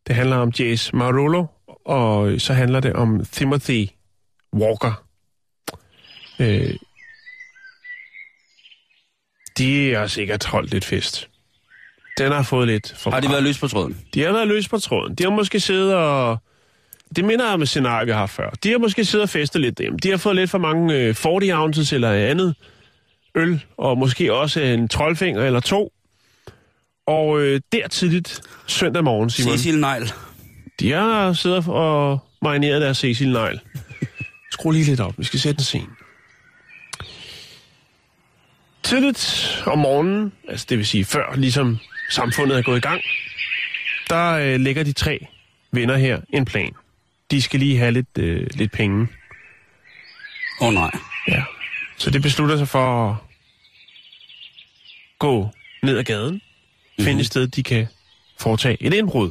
Det 0.06 0.14
handler 0.14 0.36
om 0.36 0.52
Jace 0.58 0.96
Marullo. 0.96 1.46
Og 1.84 2.40
så 2.40 2.52
handler 2.52 2.80
det 2.80 2.92
om 2.92 3.24
Timothy 3.24 3.86
Walker. 4.56 5.04
Uh, 6.40 6.46
de 9.58 9.94
har 9.94 10.06
sikkert 10.06 10.44
holdt 10.44 10.70
lidt 10.70 10.84
fest. 10.84 11.28
Den 12.18 12.32
har 12.32 12.42
fået 12.42 12.68
lidt 12.68 12.94
for 12.96 13.10
Har 13.10 13.20
de 13.20 13.28
været 13.28 13.42
løs 13.42 13.58
på 13.58 13.68
tråden? 13.68 13.98
De 14.14 14.22
har 14.22 14.32
været 14.32 14.48
løs 14.48 14.68
på 14.68 14.78
tråden. 14.78 15.14
De 15.14 15.22
har 15.22 15.30
måske 15.30 15.60
siddet 15.60 15.94
og... 15.94 16.38
Det 17.16 17.24
minder 17.24 17.46
om 17.46 17.62
et 17.62 17.68
scenarie, 17.68 18.06
vi 18.06 18.12
har 18.12 18.26
før. 18.26 18.50
De 18.50 18.70
har 18.70 18.78
måske 18.78 19.04
siddet 19.04 19.22
og 19.22 19.28
festet 19.28 19.60
lidt 19.60 19.78
derhjemme. 19.78 19.98
De 20.02 20.10
har 20.10 20.16
fået 20.16 20.36
lidt 20.36 20.50
for 20.50 20.58
mange 20.58 20.94
øh, 20.94 21.14
40 21.14 21.52
ounces 21.52 21.92
eller 21.92 22.12
andet 22.12 22.54
øl, 23.34 23.64
og 23.76 23.98
måske 23.98 24.34
også 24.34 24.60
en 24.60 24.88
troldfinger 24.88 25.44
eller 25.44 25.60
to. 25.60 25.92
Og 27.06 27.40
øh, 27.40 27.60
der 27.72 27.88
tidligt 27.88 28.40
søndag 28.66 29.04
morgen, 29.04 29.30
Simon, 29.30 29.58
Cecil 29.58 29.78
Nejl. 29.80 30.12
de 30.80 30.92
har 30.92 31.32
siddet 31.32 31.64
og 31.68 32.18
marineret 32.42 32.80
deres 32.80 32.98
Cecil 32.98 33.32
Negl. 33.32 33.60
Skru 34.52 34.70
lige 34.70 34.84
lidt 34.84 35.00
op, 35.00 35.14
vi 35.18 35.24
skal 35.24 35.40
sætte 35.40 35.60
en 35.60 35.64
scene. 35.64 35.86
Tidligt 38.82 39.62
om 39.66 39.78
morgenen, 39.78 40.32
altså 40.48 40.66
det 40.68 40.78
vil 40.78 40.86
sige 40.86 41.04
før 41.04 41.34
ligesom 41.36 41.78
samfundet 42.10 42.58
er 42.58 42.62
gået 42.62 42.76
i 42.76 42.80
gang, 42.80 43.00
der 44.08 44.30
øh, 44.32 44.60
lægger 44.60 44.82
de 44.82 44.92
tre 44.92 45.26
venner 45.72 45.96
her 45.96 46.20
en 46.28 46.44
plan. 46.44 46.72
De 47.30 47.42
skal 47.42 47.60
lige 47.60 47.78
have 47.78 47.90
lidt, 47.90 48.18
øh, 48.18 48.46
lidt 48.54 48.72
penge. 48.72 49.08
Åh 50.60 50.68
oh, 50.68 50.74
nej. 50.74 50.90
Ja. 51.28 51.42
Så 51.96 52.10
det 52.10 52.22
beslutter 52.22 52.56
sig 52.56 52.68
for 52.68 53.10
at 53.10 53.16
gå 55.18 55.48
ned 55.82 55.98
ad 55.98 56.04
gaden, 56.04 56.32
mm-hmm. 56.34 57.04
finde 57.04 57.20
et 57.20 57.26
sted, 57.26 57.46
de 57.46 57.62
kan 57.62 57.86
foretage 58.40 58.76
et 58.80 58.94
indbrud. 58.94 59.30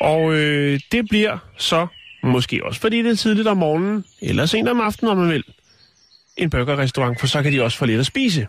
Og 0.00 0.32
øh, 0.34 0.80
det 0.92 1.08
bliver 1.08 1.38
så, 1.58 1.86
måske 2.22 2.64
også 2.64 2.80
fordi 2.80 3.02
det 3.02 3.10
er 3.10 3.14
tidligt 3.16 3.48
om 3.48 3.56
morgenen, 3.56 4.04
eller 4.22 4.46
sent 4.46 4.68
om 4.68 4.80
aftenen, 4.80 5.10
om 5.10 5.16
man 5.18 5.30
vil, 5.30 5.44
en 6.36 6.50
burgerrestaurant, 6.50 7.20
for 7.20 7.26
så 7.26 7.42
kan 7.42 7.52
de 7.52 7.62
også 7.62 7.78
få 7.78 7.84
lidt 7.86 8.00
at 8.00 8.06
spise. 8.06 8.46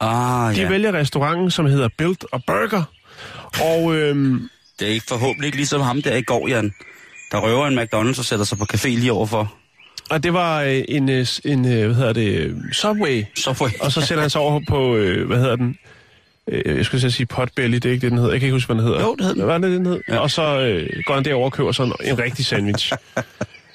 Ah, 0.00 0.54
De 0.54 0.60
ja. 0.60 0.68
vælger 0.68 0.92
restauranten, 0.92 1.50
som 1.50 1.66
hedder 1.66 1.88
Built 1.98 2.24
a 2.32 2.38
Burger. 2.46 2.82
Og 3.60 3.94
øhm, 3.96 4.48
Det 4.78 4.88
er 4.88 4.92
ikke 4.92 5.06
forhåbentlig 5.08 5.46
ikke 5.46 5.56
ligesom 5.56 5.80
ham 5.80 6.02
der 6.02 6.16
i 6.16 6.22
går, 6.22 6.48
Jan. 6.48 6.74
Der 7.30 7.38
røver 7.38 7.66
en 7.66 7.78
McDonald's 7.78 8.18
og 8.18 8.24
sætter 8.24 8.44
sig 8.44 8.58
på 8.58 8.66
café 8.74 8.88
lige 8.88 9.12
overfor. 9.12 9.54
og 10.10 10.22
det 10.22 10.32
var 10.32 10.62
øh, 10.62 10.84
en, 10.88 11.08
øh, 11.08 11.26
en 11.44 11.72
øh, 11.72 11.86
hvad 11.86 11.94
hedder 11.94 12.12
det, 12.12 12.56
Subway 12.72 13.24
får 13.54 13.70
Og 13.80 13.92
så 13.92 14.00
sætter 14.00 14.20
han 14.20 14.30
sig 14.30 14.40
over 14.40 14.60
på, 14.68 14.96
øh, 14.96 15.26
hvad 15.26 15.38
hedder 15.38 15.56
den? 15.56 15.76
Øh, 16.48 16.76
jeg 16.76 16.84
skulle 16.84 17.10
sige 17.10 17.26
potbelly, 17.26 17.74
det 17.74 17.84
er 17.84 17.90
ikke 17.90 18.02
det, 18.02 18.10
den 18.10 18.18
hedder. 18.18 18.32
Jeg 18.32 18.40
kan 18.40 18.46
ikke 18.46 18.54
huske, 18.54 18.66
hvad 18.66 18.76
den 18.76 18.84
hedder. 18.84 19.00
Jo, 19.00 19.14
det 19.14 19.26
hed 19.26 19.34
den. 19.34 19.44
Hvad 19.44 19.58
var 19.58 19.68
det, 19.68 19.78
den 19.78 19.86
hed? 19.86 20.00
Ja. 20.08 20.18
Og 20.18 20.30
så 20.30 20.60
øh, 20.60 21.02
går 21.06 21.14
han 21.14 21.24
derover 21.24 21.44
og 21.44 21.52
køber 21.52 21.72
sådan 21.72 21.92
en 22.04 22.18
rigtig 22.18 22.46
sandwich. 22.46 22.92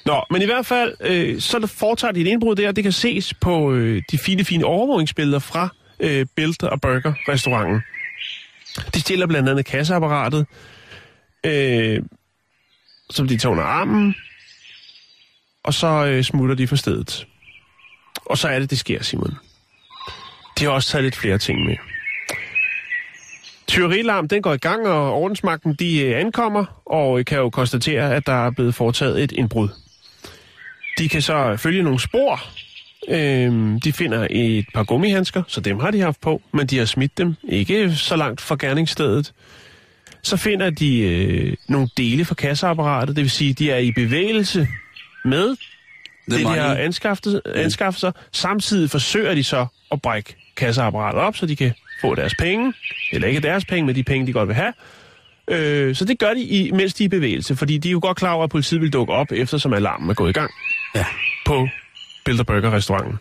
Nå, 0.06 0.22
men 0.30 0.42
i 0.42 0.44
hvert 0.44 0.66
fald, 0.66 0.94
øh, 1.00 1.40
så 1.40 1.66
foretager 1.66 2.12
de 2.12 2.20
et 2.20 2.26
indbrud 2.26 2.54
der. 2.54 2.72
Det 2.72 2.84
kan 2.84 2.92
ses 2.92 3.34
på 3.34 3.72
øh, 3.72 4.02
de 4.10 4.18
fine, 4.18 4.44
fine 4.44 4.64
overvågningsbilleder 4.64 5.38
fra 5.38 5.68
øh, 6.00 6.26
Built 6.36 6.62
og 6.62 6.80
Burger 6.80 7.12
restauranten. 7.28 7.80
De 8.94 9.00
stiller 9.00 9.26
blandt 9.26 9.48
andet 9.48 9.64
kasseapparatet, 9.64 10.46
øh, 11.46 12.02
som 13.10 13.28
de 13.28 13.36
tager 13.36 13.52
under 13.52 13.64
armen, 13.64 14.14
og 15.64 15.74
så 15.74 16.06
øh, 16.06 16.24
smutter 16.24 16.54
de 16.54 16.66
fra 16.66 16.76
stedet. 16.76 17.26
Og 18.26 18.38
så 18.38 18.48
er 18.48 18.58
det, 18.58 18.70
det 18.70 18.78
sker, 18.78 19.02
Simon. 19.02 19.34
De 20.58 20.64
har 20.64 20.70
også 20.70 20.90
taget 20.90 21.04
lidt 21.04 21.16
flere 21.16 21.38
ting 21.38 21.64
med. 21.64 21.76
Tyverilarm, 23.66 24.28
den 24.28 24.42
går 24.42 24.52
i 24.52 24.56
gang, 24.56 24.86
og 24.86 25.12
ordensmagten 25.14 25.74
de 25.74 26.00
øh, 26.00 26.20
ankommer, 26.20 26.82
og 26.86 27.18
øh, 27.18 27.24
kan 27.24 27.38
jo 27.38 27.50
konstatere, 27.50 28.14
at 28.14 28.26
der 28.26 28.46
er 28.46 28.50
blevet 28.50 28.74
foretaget 28.74 29.22
et 29.22 29.32
indbrud. 29.32 29.68
De 30.98 31.08
kan 31.08 31.22
så 31.22 31.34
øh, 31.34 31.58
følge 31.58 31.82
nogle 31.82 32.00
spor. 32.00 32.40
Øhm, 33.08 33.80
de 33.80 33.92
finder 33.92 34.26
et 34.30 34.66
par 34.74 34.84
gummihandsker, 34.84 35.42
så 35.48 35.60
dem 35.60 35.80
har 35.80 35.90
de 35.90 36.00
haft 36.00 36.20
på, 36.20 36.42
men 36.52 36.66
de 36.66 36.78
har 36.78 36.84
smidt 36.84 37.18
dem 37.18 37.34
ikke 37.48 37.94
så 37.94 38.16
langt 38.16 38.40
fra 38.40 38.56
gerningsstedet. 38.58 39.32
Så 40.26 40.36
finder 40.36 40.70
de 40.70 40.98
øh, 40.98 41.56
nogle 41.68 41.88
dele 41.96 42.24
fra 42.24 42.34
kasseapparatet, 42.34 43.16
det 43.16 43.22
vil 43.22 43.30
sige, 43.30 43.52
de 43.52 43.70
er 43.70 43.78
i 43.78 43.92
bevægelse 43.92 44.68
med 45.24 45.56
The 46.30 46.38
det, 46.38 46.46
de 46.46 46.50
har 46.60 46.74
anskaffet, 46.74 47.40
anskaffet 47.54 48.00
sig. 48.00 48.12
Samtidig 48.32 48.90
forsøger 48.90 49.34
de 49.34 49.44
så 49.44 49.66
at 49.92 50.02
brække 50.02 50.36
kasseapparatet 50.56 51.20
op, 51.20 51.36
så 51.36 51.46
de 51.46 51.56
kan 51.56 51.72
få 52.00 52.14
deres 52.14 52.34
penge. 52.38 52.72
Eller 53.12 53.28
ikke 53.28 53.40
deres 53.40 53.64
penge, 53.64 53.86
men 53.86 53.94
de 53.94 54.02
penge, 54.02 54.26
de 54.26 54.32
godt 54.32 54.48
vil 54.48 54.56
have. 54.56 54.72
Øh, 55.50 55.94
så 55.94 56.04
det 56.04 56.18
gør 56.18 56.34
de, 56.34 56.40
i, 56.40 56.70
mens 56.70 56.94
de 56.94 57.04
er 57.04 57.06
i 57.06 57.08
bevægelse, 57.08 57.56
fordi 57.56 57.78
de 57.78 57.88
er 57.88 57.92
jo 57.92 57.98
godt 58.02 58.16
klar 58.16 58.32
over, 58.32 58.44
at 58.44 58.50
politiet 58.50 58.80
vil 58.80 58.92
dukke 58.92 59.12
op, 59.12 59.32
eftersom 59.32 59.72
alarmen 59.72 60.10
er 60.10 60.14
gået 60.14 60.30
i 60.30 60.32
gang 60.32 60.50
Ja. 60.94 61.04
på 61.46 61.68
Builder 62.24 62.44
Burger 62.44 62.72
restauranten. 62.72 63.18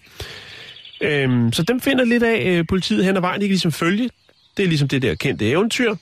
Øhm, 1.01 1.53
så 1.53 1.63
dem 1.63 1.81
finder 1.81 2.05
lidt 2.05 2.23
af 2.23 2.43
øh, 2.45 2.65
politiet 2.69 3.05
hen 3.05 3.15
ad 3.15 3.21
vejen. 3.21 3.41
De 3.41 3.45
kan 3.45 3.49
ligesom 3.49 3.71
følge. 3.71 4.09
Det 4.57 4.63
er 4.63 4.67
ligesom 4.67 4.87
det 4.87 5.01
der 5.01 5.15
kendte 5.15 5.49
eventyr. 5.49 5.95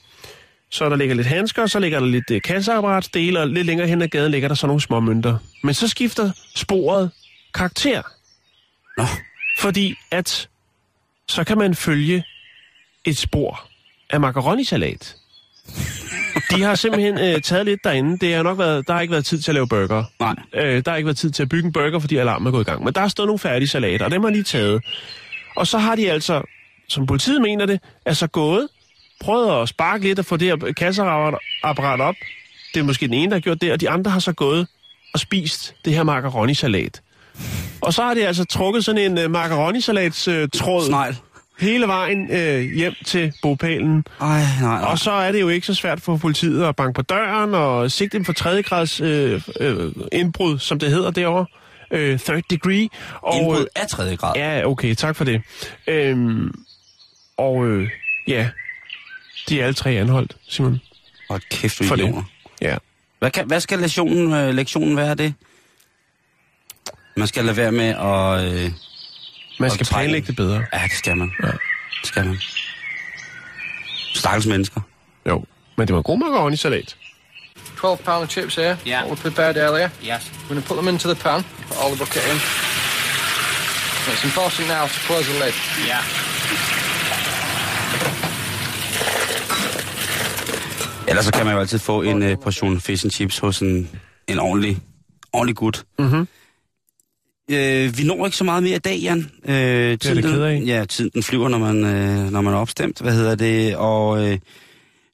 Så 0.74 0.88
der 0.88 0.96
ligger 0.96 1.14
lidt 1.14 1.26
handsker, 1.26 1.66
så 1.66 1.78
ligger 1.78 2.00
der 2.00 2.06
lidt 2.06 2.30
øh, 2.30 2.42
kasseapparatsdele, 2.42 3.40
og 3.40 3.48
lidt 3.48 3.66
længere 3.66 3.88
hen 3.88 4.02
ad 4.02 4.08
gaden 4.08 4.30
ligger 4.30 4.48
der 4.48 4.54
så 4.54 4.66
nogle 4.66 4.82
små 4.82 5.00
mønter. 5.00 5.38
Men 5.62 5.74
så 5.74 5.88
skifter 5.88 6.30
sporet 6.54 7.10
karakter. 7.54 8.02
Nå, 8.98 9.04
Fordi 9.58 9.94
at 10.10 10.48
så 11.28 11.44
kan 11.44 11.58
man 11.58 11.74
følge 11.74 12.24
et 13.04 13.18
spor 13.18 13.68
af 14.10 14.20
macaronisalat. 14.20 15.16
De 16.50 16.62
har 16.62 16.74
simpelthen 16.74 17.18
øh, 17.18 17.40
taget 17.40 17.66
lidt 17.66 17.80
derinde. 17.84 18.18
Det 18.18 18.34
har 18.34 18.42
nok 18.42 18.58
været, 18.58 18.86
der 18.88 18.94
har 18.94 19.00
ikke 19.00 19.12
været 19.12 19.24
tid 19.24 19.40
til 19.40 19.50
at 19.50 19.54
lave 19.54 19.68
burger. 19.68 20.04
Nej. 20.20 20.34
Øh, 20.54 20.84
der 20.84 20.90
har 20.90 20.96
ikke 20.96 21.06
været 21.06 21.16
tid 21.16 21.30
til 21.30 21.42
at 21.42 21.48
bygge 21.48 21.66
en 21.66 21.72
burger, 21.72 21.98
fordi 21.98 22.16
alarmen 22.16 22.46
er 22.46 22.50
gået 22.50 22.62
i 22.62 22.70
gang. 22.70 22.84
Men 22.84 22.94
der 22.94 23.00
har 23.00 23.08
stået 23.08 23.26
nogle 23.26 23.38
færdige 23.38 23.68
salater, 23.68 24.04
og 24.04 24.10
dem 24.10 24.24
har 24.24 24.30
de 24.30 24.42
taget. 24.42 24.84
Og 25.56 25.66
så 25.66 25.78
har 25.78 25.96
de 25.96 26.10
altså, 26.10 26.42
som 26.88 27.06
politiet 27.06 27.42
mener 27.42 27.66
det, 27.66 27.80
altså 28.06 28.26
gået, 28.26 28.68
prøvet 29.20 29.62
at 29.62 29.68
sparke 29.68 30.04
lidt 30.04 30.18
og 30.18 30.24
få 30.24 30.36
det 30.36 30.48
her 30.48 30.72
kasseapparat 30.72 32.00
op. 32.00 32.14
Det 32.74 32.80
er 32.80 32.84
måske 32.84 33.06
den 33.06 33.14
ene, 33.14 33.30
der 33.30 33.36
har 33.36 33.40
gjort 33.40 33.60
det, 33.60 33.72
og 33.72 33.80
de 33.80 33.90
andre 33.90 34.10
har 34.10 34.20
så 34.20 34.32
gået 34.32 34.66
og 35.14 35.20
spist 35.20 35.74
det 35.84 35.94
her 35.94 36.02
macaroni-salat. 36.02 37.00
Og 37.80 37.94
så 37.94 38.02
har 38.02 38.14
de 38.14 38.26
altså 38.26 38.44
trukket 38.44 38.84
sådan 38.84 39.12
en 39.12 39.24
uh, 39.24 39.30
macaroni-salats-tråd 39.30 40.86
Snegl. 40.86 41.16
hele 41.60 41.86
vejen 41.86 42.30
øh, 42.30 42.60
hjem 42.76 42.94
til 43.04 43.32
bopælen. 43.42 44.04
Ej, 44.20 44.40
nej, 44.60 44.80
nej. 44.80 44.90
Og 44.90 44.98
så 44.98 45.10
er 45.10 45.32
det 45.32 45.40
jo 45.40 45.48
ikke 45.48 45.66
så 45.66 45.74
svært 45.74 46.00
for 46.00 46.16
politiet 46.16 46.64
at 46.64 46.76
banke 46.76 46.92
på 46.96 47.02
døren 47.02 47.54
og 47.54 47.90
sigte 47.90 48.18
dem 48.18 48.24
for 48.24 48.32
tredje 48.32 48.62
grads 48.62 49.00
øh, 49.00 49.42
øh, 49.60 49.92
indbrud, 50.12 50.58
som 50.58 50.78
det 50.78 50.90
hedder 50.90 51.10
derovre. 51.10 51.46
Øh, 51.90 52.18
third 52.18 52.42
degree. 52.50 52.88
Og, 53.22 53.36
Indbrud 53.36 53.66
af 53.76 53.88
tredje 53.88 54.16
grad. 54.16 54.32
Ja, 54.36 54.66
okay, 54.66 54.94
tak 54.94 55.16
for 55.16 55.24
det. 55.24 55.42
Øhm, 55.86 56.54
og 57.38 57.66
øh, 57.66 57.88
ja, 58.28 58.48
de 59.48 59.60
er 59.60 59.64
alle 59.64 59.74
tre 59.74 59.90
anholdt, 59.90 60.36
Simon. 60.48 60.80
Og 61.28 61.40
kæft, 61.50 61.78
du 61.78 61.84
For 61.84 61.96
det. 61.96 62.24
Ja. 62.62 62.76
Hvad, 63.18 63.30
kan, 63.30 63.46
hvad 63.46 63.60
skal 63.60 63.78
lektionen, 63.78 64.32
øh, 64.32 64.54
lektionen 64.54 64.96
være 64.96 65.10
af 65.10 65.16
det? 65.16 65.34
Man 67.16 67.26
skal 67.28 67.44
lade 67.44 67.56
være 67.56 67.72
med 67.72 67.88
at... 67.88 68.54
Øh, 68.64 68.70
Man 69.60 69.70
skal 69.70 69.86
planlægge 69.86 70.26
det 70.26 70.36
bedre. 70.36 70.64
ja, 70.72 70.82
det 70.82 70.92
skal 70.92 71.16
man. 71.16 71.32
Ja. 71.42 71.48
Det 71.48 71.56
skal 72.04 72.26
man. 72.26 72.38
Stakkels 74.14 74.46
mennesker. 74.46 74.80
Jo, 75.28 75.44
men 75.76 75.86
det 75.88 75.96
var 75.96 76.02
god 76.02 76.18
macaroni-salat. 76.18 76.96
12 77.80 77.98
pound 78.04 78.22
of 78.24 78.28
chips 78.30 78.54
here. 78.54 78.76
Yeah. 78.86 79.06
What 79.06 79.10
we 79.10 79.30
prepared 79.30 79.56
earlier. 79.56 79.88
Yes. 80.02 80.22
We're 80.30 80.48
going 80.48 80.62
to 80.62 80.68
put 80.68 80.76
them 80.76 80.88
into 80.88 81.08
the 81.14 81.22
pan, 81.22 81.42
put 81.68 81.76
all 81.82 81.90
the 81.94 81.98
bucket 81.98 82.22
in. 82.32 82.38
It's 84.12 84.24
important 84.24 84.68
now 84.68 84.86
to 84.86 84.98
close 85.08 85.24
the 85.32 85.38
lid. 85.44 85.54
Yeah. 85.88 86.02
Ellers 91.08 91.24
så 91.24 91.32
kan 91.32 91.46
man 91.46 91.54
jo 91.54 91.60
altid 91.60 91.78
få 91.78 92.02
en 92.02 92.22
øh, 92.22 92.38
portion 92.42 92.80
fish 92.80 93.04
and 93.06 93.10
chips 93.10 93.38
hos 93.38 93.60
en, 93.60 93.90
en 94.28 94.38
ordentlig, 94.38 94.78
ordentlig 95.32 95.56
gut. 95.56 95.84
Mhm. 95.98 96.28
Øh, 97.50 97.98
vi 97.98 98.04
når 98.04 98.26
ikke 98.26 98.36
så 98.36 98.44
meget 98.44 98.62
mere 98.62 98.76
i 98.76 98.78
dag, 98.78 98.98
Jan. 98.98 99.30
Øh, 99.44 99.54
det 99.54 100.06
jeg 100.06 100.16
da 100.16 100.20
ked 100.20 100.42
af. 100.42 100.62
Ja, 100.66 100.84
tiden 100.84 101.10
den 101.14 101.22
flyver, 101.22 101.48
når 101.48 101.58
man, 101.58 101.84
øh, 101.84 102.30
når 102.30 102.40
man 102.40 102.54
er 102.54 102.58
opstemt. 102.58 103.00
Hvad 103.00 103.12
hedder 103.12 103.34
det? 103.34 103.76
Og 103.76 104.18
øh, 104.18 104.30
jeg 104.30 104.40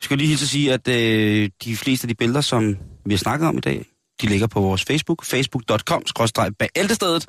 skal 0.01 0.19
lige 0.19 0.29
hilse 0.29 0.45
at 0.45 0.49
sige, 0.49 0.73
at 0.73 0.89
øh, 0.89 1.51
de 1.65 1.77
fleste 1.77 2.05
af 2.05 2.09
de 2.09 2.15
billeder, 2.15 2.41
som 2.41 2.77
vi 3.07 3.13
har 3.13 3.19
snakket 3.19 3.49
om 3.49 3.59
i 3.59 3.61
dag, 3.61 3.85
de 4.23 4.27
ligger 4.27 4.47
på 4.47 4.61
vores 4.61 4.85
Facebook, 4.85 5.25
facebook.com, 5.25 6.03
bæltestedet. 6.59 7.27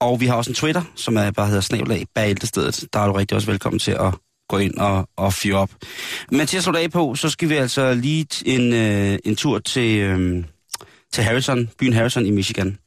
Og 0.00 0.20
vi 0.20 0.26
har 0.26 0.34
også 0.34 0.50
en 0.50 0.54
Twitter, 0.54 0.82
som 0.96 1.16
er, 1.16 1.30
bare 1.30 1.46
hedder 1.46 1.60
snabelag 1.60 2.04
bæltestedet. 2.14 2.84
Der 2.92 3.00
er 3.00 3.06
du 3.06 3.12
rigtig 3.12 3.34
også 3.34 3.50
velkommen 3.50 3.78
til 3.78 3.90
at 3.90 4.14
gå 4.50 4.58
ind 4.58 4.78
og, 4.78 5.08
og 5.16 5.32
fyre 5.32 5.56
op. 5.56 5.70
Men 6.30 6.46
til 6.46 6.56
at 6.56 6.62
slutte 6.62 6.80
af 6.80 6.90
på, 6.90 7.14
så 7.14 7.28
skal 7.28 7.48
vi 7.48 7.54
altså 7.54 7.94
lige 7.94 8.26
en, 8.44 8.74
øh, 8.74 9.18
en 9.24 9.36
tur 9.36 9.58
til, 9.58 9.98
øh, 9.98 10.44
til 11.12 11.24
Harrison, 11.24 11.68
byen 11.78 11.92
Harrison 11.92 12.26
i 12.26 12.30
Michigan. 12.30 12.78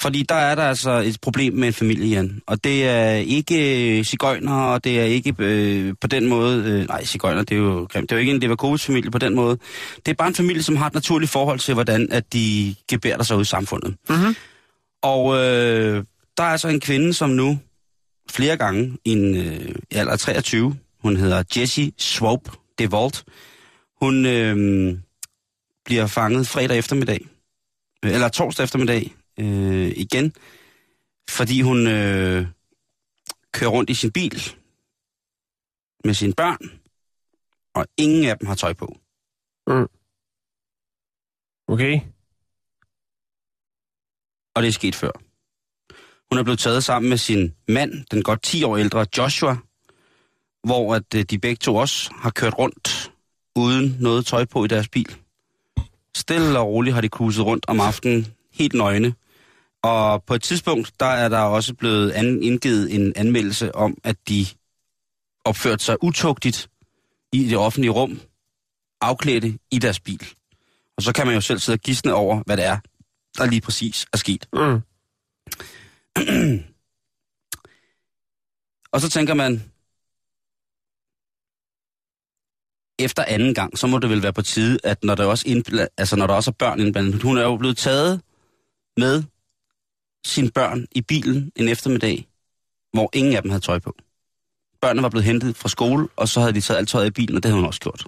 Fordi 0.00 0.22
der 0.22 0.34
er 0.34 0.54
der 0.54 0.62
altså 0.62 0.90
et 0.90 1.18
problem 1.22 1.54
med 1.54 1.68
en 1.68 1.74
familie, 1.74 2.06
Jan. 2.08 2.40
Og 2.46 2.64
det 2.64 2.88
er 2.88 3.10
ikke 3.10 4.04
cigøjner, 4.04 4.54
og 4.54 4.84
det 4.84 5.00
er 5.00 5.04
ikke 5.04 5.34
øh, 5.38 5.94
på 6.00 6.06
den 6.06 6.26
måde... 6.26 6.64
Øh, 6.64 6.88
nej, 6.88 7.04
cigøjner, 7.04 7.42
det 7.42 7.54
er 7.54 7.58
jo 7.58 7.86
grimt. 7.90 8.10
Det 8.10 8.16
er 8.16 8.18
jo 8.18 8.20
ikke 8.20 8.32
en 8.32 8.40
Leverkovic-familie 8.40 9.10
på 9.10 9.18
den 9.18 9.34
måde. 9.34 9.58
Det 10.06 10.12
er 10.12 10.14
bare 10.14 10.28
en 10.28 10.34
familie, 10.34 10.62
som 10.62 10.76
har 10.76 10.86
et 10.86 10.94
naturligt 10.94 11.30
forhold 11.30 11.58
til, 11.58 11.74
hvordan 11.74 12.08
at 12.12 12.32
de 12.32 12.74
gebærder 12.90 13.24
sig 13.24 13.36
ud 13.36 13.42
i 13.42 13.44
samfundet. 13.44 13.94
Mhm. 14.08 14.36
Og 15.02 15.36
øh, 15.36 16.04
der 16.36 16.42
er 16.42 16.48
altså 16.48 16.68
en 16.68 16.80
kvinde, 16.80 17.14
som 17.14 17.30
nu 17.30 17.58
flere 18.30 18.56
gange 18.56 18.96
i 19.04 19.12
en 19.12 19.36
øh, 19.36 19.74
alder 19.90 20.12
af 20.12 20.18
23, 20.18 20.76
hun 20.98 21.16
hedder 21.16 21.42
Jessie 21.56 21.92
Swope 21.98 22.50
DeVault, 22.78 23.24
hun 24.00 24.26
øh, 24.26 24.98
bliver 25.84 26.06
fanget 26.06 26.48
fredag 26.48 26.78
eftermiddag, 26.78 27.26
øh, 28.04 28.12
eller 28.12 28.28
torsdag 28.28 28.64
eftermiddag 28.64 29.14
øh, 29.38 29.92
igen, 29.96 30.32
fordi 31.30 31.62
hun 31.62 31.86
øh, 31.86 32.46
kører 33.52 33.70
rundt 33.70 33.90
i 33.90 33.94
sin 33.94 34.12
bil 34.12 34.56
med 36.04 36.14
sine 36.14 36.32
børn, 36.32 36.80
og 37.74 37.86
ingen 37.96 38.24
af 38.24 38.38
dem 38.38 38.46
har 38.46 38.54
tøj 38.54 38.72
på. 38.72 38.96
Okay. 41.68 42.00
og 44.58 44.62
det 44.62 44.68
er 44.68 44.72
sket 44.72 44.94
før. 44.94 45.10
Hun 46.30 46.38
er 46.38 46.42
blevet 46.42 46.58
taget 46.58 46.84
sammen 46.84 47.08
med 47.08 47.18
sin 47.18 47.54
mand, 47.68 48.04
den 48.10 48.22
godt 48.22 48.42
10 48.42 48.64
år 48.64 48.76
ældre 48.76 49.06
Joshua, 49.18 49.56
hvor 50.68 50.94
at 50.94 51.14
øh, 51.14 51.22
de 51.22 51.38
begge 51.38 51.56
to 51.56 51.76
også 51.76 52.10
har 52.14 52.30
kørt 52.30 52.58
rundt 52.58 53.12
uden 53.56 53.96
noget 54.00 54.26
tøj 54.26 54.44
på 54.44 54.64
i 54.64 54.68
deres 54.68 54.88
bil. 54.88 55.16
Stille 56.16 56.58
og 56.58 56.66
roligt 56.66 56.94
har 56.94 57.00
de 57.00 57.08
cruiset 57.08 57.44
rundt 57.46 57.64
om 57.68 57.80
aftenen, 57.80 58.26
helt 58.52 58.74
nøgne. 58.74 59.14
Og 59.82 60.24
på 60.24 60.34
et 60.34 60.42
tidspunkt, 60.42 60.92
der 61.00 61.06
er 61.06 61.28
der 61.28 61.38
også 61.38 61.74
blevet 61.74 62.10
an- 62.10 62.42
indgivet 62.42 62.94
en 62.94 63.12
anmeldelse 63.16 63.74
om, 63.74 63.98
at 64.04 64.16
de 64.28 64.46
opførte 65.44 65.84
sig 65.84 65.96
utugtigt 66.02 66.70
i 67.32 67.48
det 67.48 67.58
offentlige 67.58 67.90
rum, 67.90 68.20
afklædte 69.00 69.58
i 69.70 69.78
deres 69.78 70.00
bil. 70.00 70.28
Og 70.96 71.02
så 71.02 71.12
kan 71.12 71.26
man 71.26 71.34
jo 71.34 71.40
selv 71.40 71.58
sidde 71.58 71.76
og 71.76 71.80
gisne 71.80 72.14
over, 72.14 72.42
hvad 72.46 72.56
det 72.56 72.64
er, 72.64 72.78
der 73.38 73.46
lige 73.46 73.60
præcis 73.60 74.06
er 74.12 74.16
sket. 74.16 74.48
Mm. 74.52 74.80
Og 78.92 79.00
så 79.00 79.10
tænker 79.10 79.34
man, 79.34 79.62
efter 82.98 83.24
anden 83.24 83.54
gang, 83.54 83.78
så 83.78 83.86
må 83.86 83.98
det 83.98 84.10
vel 84.10 84.22
være 84.22 84.32
på 84.32 84.42
tide, 84.42 84.78
at 84.84 85.04
når 85.04 85.14
der 85.14 85.24
også, 85.24 85.48
indbla- 85.48 85.94
altså 85.98 86.16
når 86.16 86.26
der 86.26 86.34
også 86.34 86.50
er 86.50 86.52
børn 86.58 86.80
indblandet, 86.80 87.22
hun 87.22 87.38
er 87.38 87.42
jo 87.42 87.56
blevet 87.56 87.76
taget 87.76 88.20
med 88.96 89.22
sine 90.26 90.50
børn 90.50 90.86
i 90.92 91.00
bilen 91.00 91.52
en 91.56 91.68
eftermiddag, 91.68 92.28
hvor 92.92 93.10
ingen 93.12 93.36
af 93.36 93.42
dem 93.42 93.50
havde 93.50 93.62
tøj 93.62 93.78
på. 93.78 93.94
Børnene 94.80 95.02
var 95.02 95.08
blevet 95.08 95.24
hentet 95.24 95.56
fra 95.56 95.68
skole, 95.68 96.08
og 96.16 96.28
så 96.28 96.40
havde 96.40 96.52
de 96.52 96.60
taget 96.60 96.78
alt 96.78 96.88
tøjet 96.88 97.06
i 97.06 97.10
bilen, 97.10 97.36
og 97.36 97.42
det 97.42 97.50
havde 97.50 97.60
hun 97.60 97.66
også 97.66 97.80
gjort. 97.80 98.04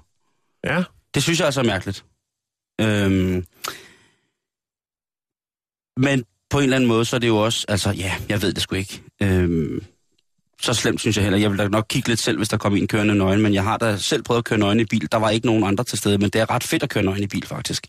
Ja. 0.65 0.85
Det 1.15 1.23
synes 1.23 1.39
jeg 1.39 1.47
altså 1.47 1.61
er 1.61 1.65
mærkeligt. 1.65 2.05
Øhm, 2.81 3.47
men 5.97 6.25
på 6.51 6.59
en 6.59 6.65
eller 6.65 6.77
anden 6.77 6.89
måde, 6.89 7.05
så 7.05 7.17
er 7.17 7.21
det 7.21 7.29
jo 7.29 7.37
også, 7.37 7.67
altså 7.69 7.91
ja, 7.91 8.17
jeg 8.29 8.43
ved 8.43 8.53
det 8.53 8.63
sgu 8.63 8.75
ikke. 8.75 9.03
Øhm, 9.23 9.85
så 10.61 10.75
slemt 10.75 11.01
synes 11.01 11.17
jeg 11.17 11.25
heller. 11.25 11.39
Jeg 11.39 11.51
vil 11.51 11.59
da 11.59 11.69
nok 11.69 11.87
kigge 11.89 12.09
lidt 12.09 12.21
selv, 12.21 12.37
hvis 12.37 12.49
der 12.49 12.57
kom 12.57 12.77
en 12.77 12.89
kørende 12.89 13.15
nøgen, 13.15 13.43
men 13.43 13.55
jeg 13.55 13.63
har 13.65 13.77
da 13.79 13.97
selv 13.97 14.23
prøvet 14.23 14.39
at 14.39 14.45
køre 14.45 14.59
nøgen 14.59 14.81
i 14.81 14.85
bil. 14.85 15.09
Der 15.13 15.19
var 15.19 15.31
ikke 15.31 15.47
nogen 15.47 15.65
andre 15.65 15.85
til 15.85 15.99
stede, 15.99 16.19
men 16.19 16.31
det 16.31 16.41
er 16.41 16.51
ret 16.51 16.65
fedt 16.65 16.83
at 16.83 16.89
køre 16.91 17.05
nøgen 17.05 17.23
i 17.23 17.27
bil, 17.27 17.47
faktisk. 17.47 17.87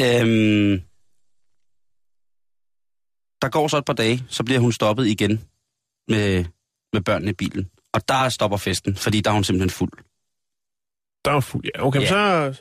Øhm, 0.00 0.80
der 3.42 3.48
går 3.48 3.68
så 3.68 3.76
et 3.78 3.84
par 3.84 3.92
dage, 3.92 4.24
så 4.28 4.44
bliver 4.44 4.60
hun 4.60 4.72
stoppet 4.72 5.06
igen 5.06 5.44
med, 6.08 6.44
med 6.92 7.00
børnene 7.00 7.30
i 7.30 7.34
bilen. 7.34 7.70
Og 7.94 8.08
der 8.08 8.28
stopper 8.28 8.56
festen, 8.58 8.96
fordi 8.96 9.20
der 9.20 9.30
er 9.30 9.34
hun 9.34 9.44
simpelthen 9.44 9.70
fuld. 9.70 9.92
Der 11.24 11.30
er 11.32 11.40
fuld. 11.40 11.64
Ja, 11.74 11.86
okay, 11.86 12.00
Ja. 12.00 12.06
så, 12.06 12.54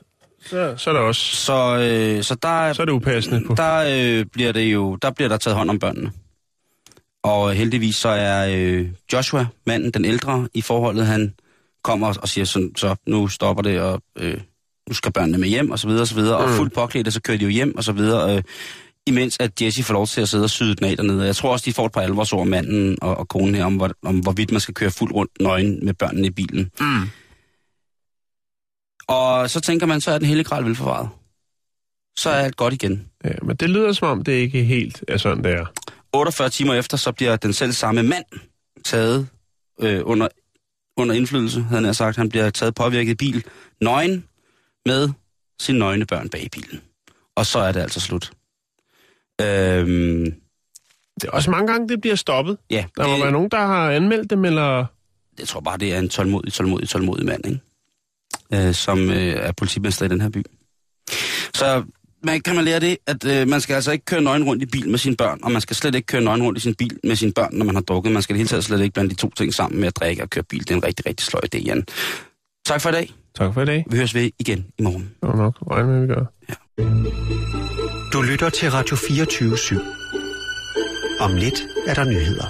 så, 0.45 0.73
så 0.77 0.89
er 0.89 0.93
der 0.93 1.01
også... 1.01 1.35
Så, 1.35 1.53
øh, 1.77 2.23
så 2.23 2.35
der, 2.35 2.73
Så 2.73 2.81
er 2.81 2.85
det 2.85 2.93
upassende 2.93 3.43
på. 3.47 3.55
der 3.55 3.75
øh, 4.19 4.25
bliver 4.25 4.51
det 4.51 4.73
jo, 4.73 4.95
der 4.95 5.11
bliver 5.11 5.29
der 5.29 5.37
taget 5.37 5.57
hånd 5.57 5.69
om 5.69 5.79
børnene. 5.79 6.11
Og 7.23 7.53
heldigvis 7.53 7.95
så 7.95 8.09
er 8.09 8.49
øh, 8.55 8.87
Joshua, 9.13 9.47
manden, 9.65 9.91
den 9.91 10.05
ældre 10.05 10.47
i 10.53 10.61
forholdet, 10.61 11.05
han 11.05 11.33
kommer 11.83 12.07
og, 12.07 12.15
og 12.21 12.27
siger 12.29 12.45
sådan, 12.45 12.71
så 12.75 12.95
nu 13.07 13.27
stopper 13.27 13.63
det, 13.63 13.81
og 13.81 14.01
øh, 14.17 14.41
nu 14.87 14.93
skal 14.93 15.11
børnene 15.13 15.37
med 15.37 15.47
hjem, 15.47 15.71
og 15.71 15.79
så 15.79 15.87
videre, 15.87 16.01
og 16.03 16.07
så 16.07 16.15
videre. 16.15 16.37
Og 16.37 16.49
Mm. 16.49 16.55
fuldt 16.55 16.73
påklædte, 16.73 17.11
så 17.11 17.21
kører 17.21 17.37
de 17.37 17.43
jo 17.43 17.49
hjem, 17.49 17.77
og 17.77 17.83
så 17.83 17.91
videre. 17.91 18.37
Øh, 18.37 18.43
imens 19.07 19.37
at 19.39 19.61
Jesse 19.61 19.83
får 19.83 19.93
lov 19.93 20.07
til 20.07 20.21
at 20.21 20.29
sidde 20.29 20.43
og 20.43 20.49
syde 20.49 20.75
den 20.75 20.85
af 20.85 20.97
dernede. 20.97 21.25
Jeg 21.25 21.35
tror 21.35 21.51
også, 21.51 21.65
de 21.65 21.73
får 21.73 21.85
et 21.85 21.91
par 21.91 22.01
alvorsord, 22.01 22.47
manden 22.47 22.97
og, 23.01 23.17
og 23.17 23.27
konen 23.27 23.55
her, 23.55 23.65
om, 23.65 23.75
hvor, 23.75 23.91
om 24.03 24.19
hvorvidt 24.19 24.51
man 24.51 24.61
skal 24.61 24.73
køre 24.73 24.91
fuldt 24.91 25.13
rundt 25.13 25.31
nøgen 25.39 25.85
med 25.85 25.93
børnene 25.93 26.27
i 26.27 26.29
bilen. 26.29 26.71
Mm. 26.79 27.01
Og 29.07 29.49
så 29.49 29.59
tænker 29.59 29.85
man, 29.85 30.01
så 30.01 30.11
er 30.11 30.17
den 30.17 30.27
hele 30.27 30.43
gral 30.43 30.65
velforvaret. 30.65 31.09
Så 32.17 32.29
er 32.29 32.33
alt 32.35 32.55
godt 32.55 32.73
igen. 32.73 33.05
Ja, 33.25 33.31
men 33.43 33.55
det 33.55 33.69
lyder 33.69 33.93
som 33.93 34.07
om, 34.07 34.23
det 34.23 34.31
ikke 34.31 34.63
helt 34.63 35.03
er 35.07 35.17
sådan, 35.17 35.43
det 35.43 35.51
er. 35.51 35.65
48 36.13 36.49
timer 36.49 36.73
efter, 36.73 36.97
så 36.97 37.11
bliver 37.11 37.35
den 37.35 37.53
selv 37.53 37.71
samme 37.71 38.03
mand 38.03 38.25
taget 38.85 39.27
øh, 39.81 40.01
under, 40.03 40.27
under 40.97 41.15
indflydelse, 41.15 41.61
havde 41.61 41.85
han 41.85 41.93
sagt. 41.93 42.17
Han 42.17 42.29
bliver 42.29 42.49
taget 42.49 42.75
påvirket 42.75 43.11
i 43.11 43.15
bil, 43.15 43.43
nøgen, 43.81 44.25
med 44.85 45.09
sine 45.59 45.79
nøgne 45.79 46.05
børn 46.05 46.29
bag 46.29 46.43
i 46.43 46.49
bilen. 46.49 46.81
Og 47.35 47.45
så 47.45 47.59
er 47.59 47.71
det 47.71 47.79
altså 47.79 47.99
slut. 47.99 48.31
Øhm, 49.41 50.25
Det 51.21 51.27
er 51.27 51.31
også 51.31 51.51
mange 51.51 51.71
gange, 51.71 51.89
det 51.89 52.01
bliver 52.01 52.15
stoppet. 52.15 52.57
ja, 52.69 52.85
Der 52.97 53.07
må 53.07 53.13
være 53.17 53.25
det, 53.25 53.33
nogen, 53.33 53.49
der 53.51 53.57
har 53.65 53.91
anmeldt 53.91 54.29
dem, 54.29 54.45
eller... 54.45 54.85
jeg 55.39 55.47
tror 55.47 55.59
bare, 55.59 55.77
det 55.77 55.93
er 55.93 55.99
en 55.99 56.09
tålmodig, 56.09 56.53
tålmodig, 56.53 56.89
tålmodig 56.89 57.25
mand, 57.25 57.45
ikke? 57.45 57.59
øh, 58.67 58.73
som 58.73 59.09
øh, 59.09 59.15
er 59.17 59.51
politimester 59.51 60.05
i 60.05 60.09
den 60.09 60.21
her 60.21 60.29
by. 60.29 60.43
Så 61.53 61.83
man, 62.23 62.41
kan 62.41 62.55
man 62.55 62.65
lære 62.65 62.79
det, 62.79 62.97
at 63.07 63.25
øh, 63.25 63.47
man 63.47 63.61
skal 63.61 63.73
altså 63.73 63.91
ikke 63.91 64.05
køre 64.05 64.21
nøgen 64.21 64.43
rundt 64.43 64.63
i 64.63 64.65
bil 64.65 64.89
med 64.89 64.99
sine 64.99 65.15
børn, 65.15 65.39
og 65.43 65.51
man 65.51 65.61
skal 65.61 65.75
slet 65.75 65.95
ikke 65.95 66.05
køre 66.05 66.21
nøgen 66.21 66.43
rundt 66.43 66.57
i 66.57 66.61
sin 66.61 66.75
bil 66.75 66.97
med 67.03 67.15
sine 67.15 67.33
børn, 67.33 67.49
når 67.53 67.65
man 67.65 67.75
har 67.75 67.81
drukket. 67.81 68.11
Man 68.13 68.21
skal 68.21 68.33
det 68.33 68.37
hele 68.39 68.47
taget 68.47 68.63
slet 68.63 68.81
ikke 68.81 68.93
blande 68.93 69.09
de 69.09 69.15
to 69.15 69.29
ting 69.29 69.53
sammen 69.53 69.79
med 69.79 69.87
at 69.87 69.95
drikke 69.95 70.23
og 70.23 70.29
køre 70.29 70.43
bil. 70.43 70.59
Det 70.59 70.71
er 70.71 70.75
en 70.75 70.83
rigtig, 70.83 71.05
rigtig 71.05 71.25
sløj 71.25 71.41
idé, 71.55 71.57
Jan. 71.65 71.85
Tak 72.65 72.81
for 72.81 72.89
i 72.89 72.91
dag. 72.91 73.11
Tak 73.37 73.53
for 73.53 73.61
i 73.61 73.65
dag. 73.65 73.85
Vi 73.91 73.97
høres 73.97 74.15
ved 74.15 74.29
igen 74.39 74.65
i 74.79 74.81
morgen. 74.81 75.11
Var 75.23 75.35
nok 75.35 75.57
regne 75.71 75.87
med, 75.87 76.01
vi 76.01 76.07
gør. 76.07 76.25
Du 78.13 78.21
lytter 78.21 78.49
til 78.49 78.71
Radio 78.71 78.95
24 78.95 79.53
/7. 79.53 79.79
Om 81.19 81.35
lidt 81.35 81.63
er 81.87 81.93
der 81.93 82.03
nyheder. 82.03 82.45